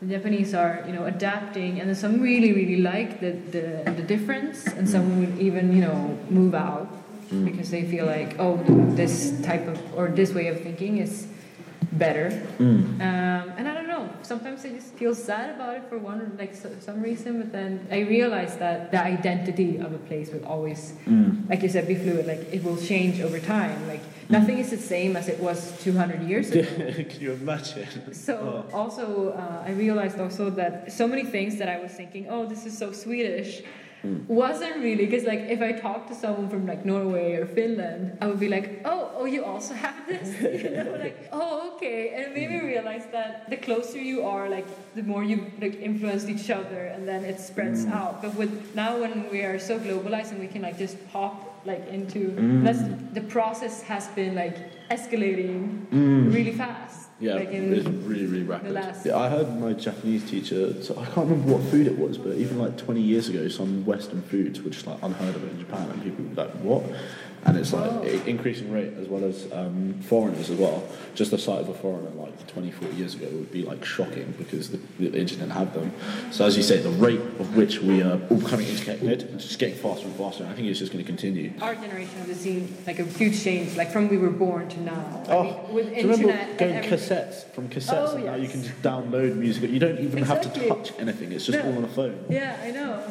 the 0.00 0.06
Japanese 0.06 0.54
are, 0.54 0.84
you 0.86 0.92
know, 0.92 1.04
adapting, 1.06 1.80
and 1.80 1.88
then 1.88 1.96
some 1.96 2.20
really, 2.20 2.52
really 2.52 2.80
like 2.92 3.20
the 3.20 3.32
the, 3.54 3.92
the 3.96 4.02
difference, 4.02 4.66
and 4.66 4.88
some 4.88 5.18
would 5.20 5.38
even, 5.38 5.72
you 5.74 5.82
know, 5.82 6.18
move 6.30 6.54
out 6.54 6.88
because 7.44 7.70
they 7.70 7.82
feel 7.84 8.04
like, 8.04 8.38
oh, 8.38 8.58
this 8.94 9.40
type 9.42 9.66
of 9.66 9.78
or 9.96 10.08
this 10.08 10.32
way 10.34 10.48
of 10.48 10.60
thinking 10.60 10.98
is 10.98 11.26
better. 11.92 12.28
Um, 12.60 13.00
and 13.00 13.66
I 13.66 13.74
don't 13.74 13.74
know. 13.74 13.81
Sometimes 14.22 14.64
I 14.64 14.70
just 14.70 14.94
feel 14.94 15.14
sad 15.14 15.50
about 15.50 15.76
it 15.76 15.84
for 15.88 15.98
one 15.98 16.36
like 16.38 16.54
so, 16.54 16.70
some 16.80 17.02
reason, 17.02 17.40
but 17.40 17.52
then 17.52 17.86
I 17.90 18.00
realize 18.00 18.56
that 18.58 18.90
the 18.90 19.02
identity 19.02 19.78
of 19.78 19.92
a 19.92 19.98
place 19.98 20.30
will 20.30 20.44
always, 20.46 20.94
like 21.48 21.62
you 21.62 21.68
said, 21.68 21.86
be 21.88 21.94
fluid. 21.94 22.26
Like 22.26 22.40
it 22.52 22.62
will 22.64 22.76
change 22.76 23.20
over 23.20 23.38
time. 23.40 23.88
Like 23.88 24.00
nothing 24.28 24.58
is 24.58 24.70
the 24.70 24.78
same 24.78 25.16
as 25.16 25.28
it 25.28 25.38
was 25.40 25.72
200 25.82 26.22
years 26.22 26.50
ago. 26.50 26.62
Can 27.10 27.20
you 27.20 27.32
imagine? 27.32 28.14
So 28.14 28.64
also, 28.72 29.30
uh, 29.30 29.64
I 29.66 29.72
realized 29.72 30.18
also 30.20 30.50
that 30.50 30.92
so 30.92 31.06
many 31.06 31.24
things 31.24 31.58
that 31.58 31.68
I 31.68 31.78
was 31.80 31.92
thinking, 31.92 32.28
oh, 32.30 32.46
this 32.46 32.66
is 32.66 32.76
so 32.76 32.92
Swedish, 32.92 33.62
Hmm. 34.02 34.26
wasn't 34.26 34.76
really 34.76 35.06
because 35.06 35.24
like 35.24 35.40
if 35.40 35.62
I 35.62 35.72
talk 35.72 36.08
to 36.08 36.14
someone 36.14 36.48
from 36.48 36.66
like 36.66 36.84
Norway 36.84 37.36
or 37.36 37.46
Finland, 37.46 38.18
I 38.20 38.26
would 38.26 38.40
be 38.40 38.48
like, 38.48 38.82
oh, 38.84 39.12
oh, 39.14 39.26
you 39.26 39.44
also 39.44 39.74
have 39.74 39.94
this, 40.08 40.28
you 40.62 40.70
know, 40.70 40.96
like, 40.98 41.28
oh, 41.30 41.74
okay, 41.74 42.12
and 42.14 42.24
it 42.24 42.34
made 42.34 42.50
me 42.50 42.58
hmm. 42.58 42.66
realize 42.66 43.06
that 43.12 43.48
the 43.48 43.56
closer 43.56 43.98
you 43.98 44.24
are, 44.24 44.48
like 44.48 44.66
the 44.96 45.04
more 45.04 45.22
you 45.22 45.52
like 45.60 45.76
influence 45.80 46.28
each 46.28 46.50
other, 46.50 46.86
and 46.86 47.06
then 47.06 47.24
it 47.24 47.38
spreads 47.38 47.84
hmm. 47.84 47.92
out. 47.92 48.22
But 48.22 48.34
with 48.34 48.74
now 48.74 48.98
when 48.98 49.30
we 49.30 49.42
are 49.42 49.58
so 49.58 49.78
globalized 49.78 50.32
and 50.32 50.40
we 50.40 50.48
can 50.48 50.62
like 50.62 50.78
just 50.78 50.96
pop 51.12 51.48
like 51.64 51.86
into 51.88 52.34
that's 52.64 52.82
the 53.12 53.20
process 53.20 53.82
has 53.82 54.08
been 54.08 54.34
like 54.34 54.56
escalating 54.90 55.86
really 56.34 56.52
fast. 56.52 57.01
Yeah, 57.20 57.34
like 57.34 57.48
it's 57.50 57.86
really, 57.86 58.26
really 58.26 58.42
rapid. 58.42 58.72
Yeah, 59.04 59.16
I 59.16 59.28
heard 59.28 59.60
my 59.60 59.74
Japanese 59.74 60.28
teacher, 60.28 60.82
so 60.82 60.98
I 60.98 61.04
can't 61.04 61.28
remember 61.28 61.54
what 61.54 61.70
food 61.70 61.86
it 61.86 61.96
was, 61.98 62.18
but 62.18 62.34
even 62.36 62.58
like 62.58 62.76
20 62.76 63.00
years 63.00 63.28
ago, 63.28 63.46
some 63.48 63.84
Western 63.84 64.22
foods 64.22 64.60
were 64.60 64.70
just 64.70 64.86
like 64.86 65.00
unheard 65.02 65.36
of 65.36 65.44
in 65.48 65.58
Japan, 65.58 65.88
and 65.90 66.02
people 66.02 66.24
would 66.24 66.34
be 66.34 66.42
like, 66.42 66.50
what? 66.56 66.82
And 67.44 67.56
it's 67.56 67.72
like 67.72 67.90
Oh. 67.90 68.02
increasing 68.26 68.70
rate 68.70 68.92
as 69.00 69.08
well 69.08 69.24
as 69.24 69.50
um, 69.52 69.94
foreigners 70.02 70.48
as 70.48 70.58
well. 70.58 70.84
Just 71.14 71.32
the 71.32 71.38
sight 71.38 71.60
of 71.60 71.68
a 71.68 71.74
foreigner 71.74 72.10
like 72.10 72.46
20, 72.46 72.70
40 72.70 72.94
years 72.96 73.14
ago 73.14 73.26
would 73.32 73.50
be 73.50 73.62
like 73.64 73.84
shocking 73.84 74.32
because 74.38 74.70
the, 74.70 74.78
the 75.00 75.06
internet 75.06 75.28
didn't 75.28 75.50
have 75.50 75.74
them. 75.74 75.92
So 76.30 76.44
as 76.44 76.56
you 76.56 76.62
say, 76.62 76.78
the 76.78 76.90
rate 76.90 77.18
of 77.40 77.56
which 77.56 77.80
we 77.80 78.00
are 78.00 78.20
all 78.30 78.36
becoming 78.36 78.68
interconnected 78.68 79.34
is 79.34 79.44
just 79.44 79.58
getting 79.58 79.74
faster 79.76 80.06
and 80.06 80.14
faster. 80.16 80.44
And 80.44 80.52
I 80.52 80.56
think 80.56 80.68
it's 80.68 80.78
just 80.78 80.92
going 80.92 81.04
to 81.04 81.08
continue. 81.08 81.52
our 81.60 81.74
generation 81.74 82.14
has 82.26 82.38
seen 82.40 82.72
like 82.86 83.00
a 83.00 83.04
huge 83.04 83.42
change, 83.42 83.76
like 83.76 83.90
from 83.90 84.08
we 84.08 84.18
were 84.18 84.30
born 84.30 84.68
to 84.68 84.80
now. 84.80 85.22
I 85.28 85.32
Oh, 85.32 85.42
mean, 85.42 85.74
with 85.74 85.86
do 85.88 85.94
you 85.94 86.02
remember 86.02 86.28
internet 86.30 86.48
and 86.50 86.58
going 86.58 86.82
cassettes 86.98 87.44
from 87.52 87.68
cassettes 87.68 88.12
Oh, 88.12 88.16
and 88.16 88.24
now 88.26 88.34
you 88.36 88.48
can 88.48 88.62
just 88.62 88.80
download 88.82 89.34
music. 89.36 89.68
You 89.70 89.80
don't 89.80 89.98
even 89.98 90.22
have 90.24 90.40
to 90.42 90.68
touch 90.68 90.92
anything. 91.00 91.32
It's 91.32 91.46
just 91.46 91.58
No. 91.58 91.70
all 91.72 91.78
on 91.78 91.84
a 91.84 91.88
phone. 91.88 92.24
Yeah, 92.30 92.56
I 92.62 92.70
know. 92.70 93.02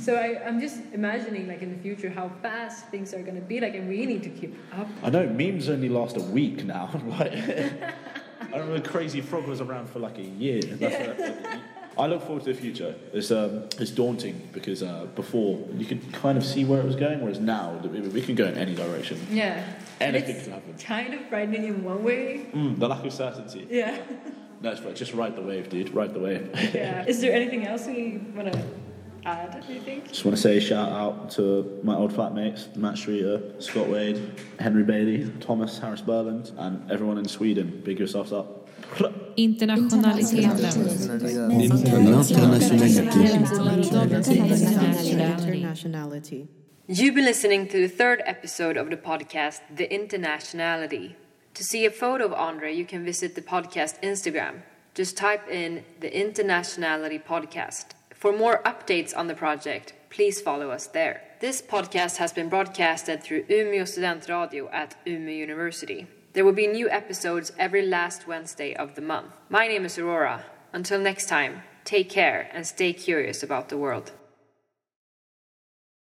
So 0.00 0.14
I, 0.14 0.46
I'm 0.46 0.60
just 0.60 0.80
imagining 0.92 1.48
like 1.48 1.62
in 1.62 1.74
the 1.74 1.78
future 1.82 2.10
how 2.10 2.30
fast 2.42 2.86
things 2.88 3.14
are 3.14 3.22
gonna 3.22 3.40
be 3.40 3.60
like, 3.60 3.74
and 3.74 3.88
we 3.88 4.04
need 4.06 4.22
to 4.24 4.28
keep 4.30 4.54
up. 4.72 4.86
I 5.02 5.10
know 5.10 5.26
memes 5.26 5.68
only 5.68 5.88
last 5.88 6.16
a 6.16 6.22
week 6.22 6.64
now. 6.64 6.90
like, 7.06 7.32
I 7.32 8.58
remember 8.58 8.80
Crazy 8.86 9.20
Frog 9.20 9.46
was 9.46 9.60
around 9.60 9.88
for 9.88 9.98
like 9.98 10.18
a 10.18 10.22
year. 10.22 10.60
That's 10.62 11.20
a- 11.20 11.60
I 11.98 12.06
look 12.06 12.22
forward 12.22 12.44
to 12.44 12.52
the 12.52 12.58
future. 12.58 12.94
It's 13.12 13.30
um, 13.30 13.64
it's 13.78 13.90
daunting 13.90 14.48
because 14.52 14.82
uh, 14.82 15.06
before 15.16 15.58
you 15.74 15.84
could 15.84 16.12
kind 16.12 16.38
of 16.38 16.44
see 16.44 16.64
where 16.64 16.80
it 16.80 16.86
was 16.86 16.96
going, 16.96 17.20
whereas 17.20 17.40
now 17.40 17.74
we 17.82 18.22
can 18.22 18.34
go 18.34 18.46
in 18.46 18.56
any 18.56 18.74
direction. 18.74 19.20
Yeah. 19.30 19.62
Anything 20.00 20.36
it's 20.36 20.44
can 20.44 20.52
happen. 20.54 20.74
Kind 20.78 21.14
of 21.14 21.20
frightening 21.26 21.64
in 21.64 21.84
one 21.84 22.02
way. 22.02 22.46
Mm, 22.54 22.78
the 22.78 22.88
lack 22.88 23.04
of 23.04 23.12
certainty. 23.12 23.66
Yeah. 23.70 23.98
No, 24.62 24.74
right. 24.74 24.94
Just 24.94 25.14
ride 25.14 25.36
the 25.36 25.40
wave, 25.40 25.70
dude. 25.70 25.94
Ride 25.94 26.12
the 26.12 26.20
wave. 26.20 26.50
Yeah. 26.74 27.02
Is 27.08 27.22
there 27.22 27.32
anything 27.32 27.66
else 27.66 27.86
we 27.86 28.20
wanna 28.36 28.52
add? 29.24 29.64
Do 29.66 29.80
think? 29.80 30.08
Just 30.08 30.24
want 30.24 30.36
to 30.36 30.42
say 30.42 30.60
shout 30.60 30.88
out 30.88 31.30
to 31.32 31.80
my 31.82 31.94
old 31.94 32.12
flatmates, 32.12 32.74
Matt 32.76 32.98
Streeter, 32.98 33.40
Scott 33.60 33.88
Wade, 33.88 34.40
Henry 34.58 34.82
Bailey, 34.82 35.30
Thomas 35.40 35.78
Harris 35.78 36.00
Berland, 36.02 36.52
and 36.58 36.90
everyone 36.90 37.18
in 37.18 37.26
Sweden. 37.28 37.82
Big 37.84 37.98
yourselves 37.98 38.32
up. 38.32 38.68
Internationaliteten. 39.36 40.50
Internationality. 45.30 46.48
You've 46.86 47.14
been 47.14 47.24
listening 47.24 47.68
to 47.68 47.80
the 47.80 47.88
third 47.88 48.22
episode 48.26 48.76
of 48.76 48.90
the 48.90 48.96
podcast, 48.96 49.60
The 49.74 49.86
Internationality. 49.86 51.14
To 51.54 51.64
see 51.64 51.84
a 51.84 51.90
photo 51.90 52.24
of 52.26 52.32
Andre, 52.32 52.74
you 52.74 52.84
can 52.84 53.04
visit 53.04 53.34
the 53.34 53.42
podcast 53.42 54.00
Instagram. 54.02 54.62
Just 54.94 55.16
type 55.16 55.48
in 55.48 55.84
The 56.00 56.10
Internationality 56.10 57.22
Podcast. 57.24 57.94
For 58.20 58.36
more 58.36 58.60
updates 58.66 59.16
on 59.16 59.28
the 59.28 59.34
project, 59.34 59.94
please 60.10 60.42
follow 60.42 60.70
us 60.70 60.86
there. 60.86 61.22
This 61.40 61.62
podcast 61.62 62.18
has 62.18 62.34
been 62.34 62.50
broadcasted 62.50 63.22
through 63.22 63.44
Umeå 63.44 63.88
Student 63.88 64.28
Radio 64.28 64.68
at 64.68 64.94
Umeå 65.06 65.34
University. 65.34 66.06
There 66.34 66.44
will 66.44 66.52
be 66.52 66.66
new 66.66 66.90
episodes 66.90 67.50
every 67.58 67.80
last 67.80 68.28
Wednesday 68.28 68.74
of 68.74 68.94
the 68.94 69.00
month. 69.00 69.32
My 69.48 69.66
name 69.66 69.86
is 69.86 69.98
Aurora. 69.98 70.44
Until 70.74 71.00
next 71.00 71.30
time, 71.30 71.62
take 71.86 72.10
care 72.10 72.50
and 72.52 72.66
stay 72.66 72.92
curious 72.92 73.42
about 73.42 73.70
the 73.70 73.78
world. 73.78 74.12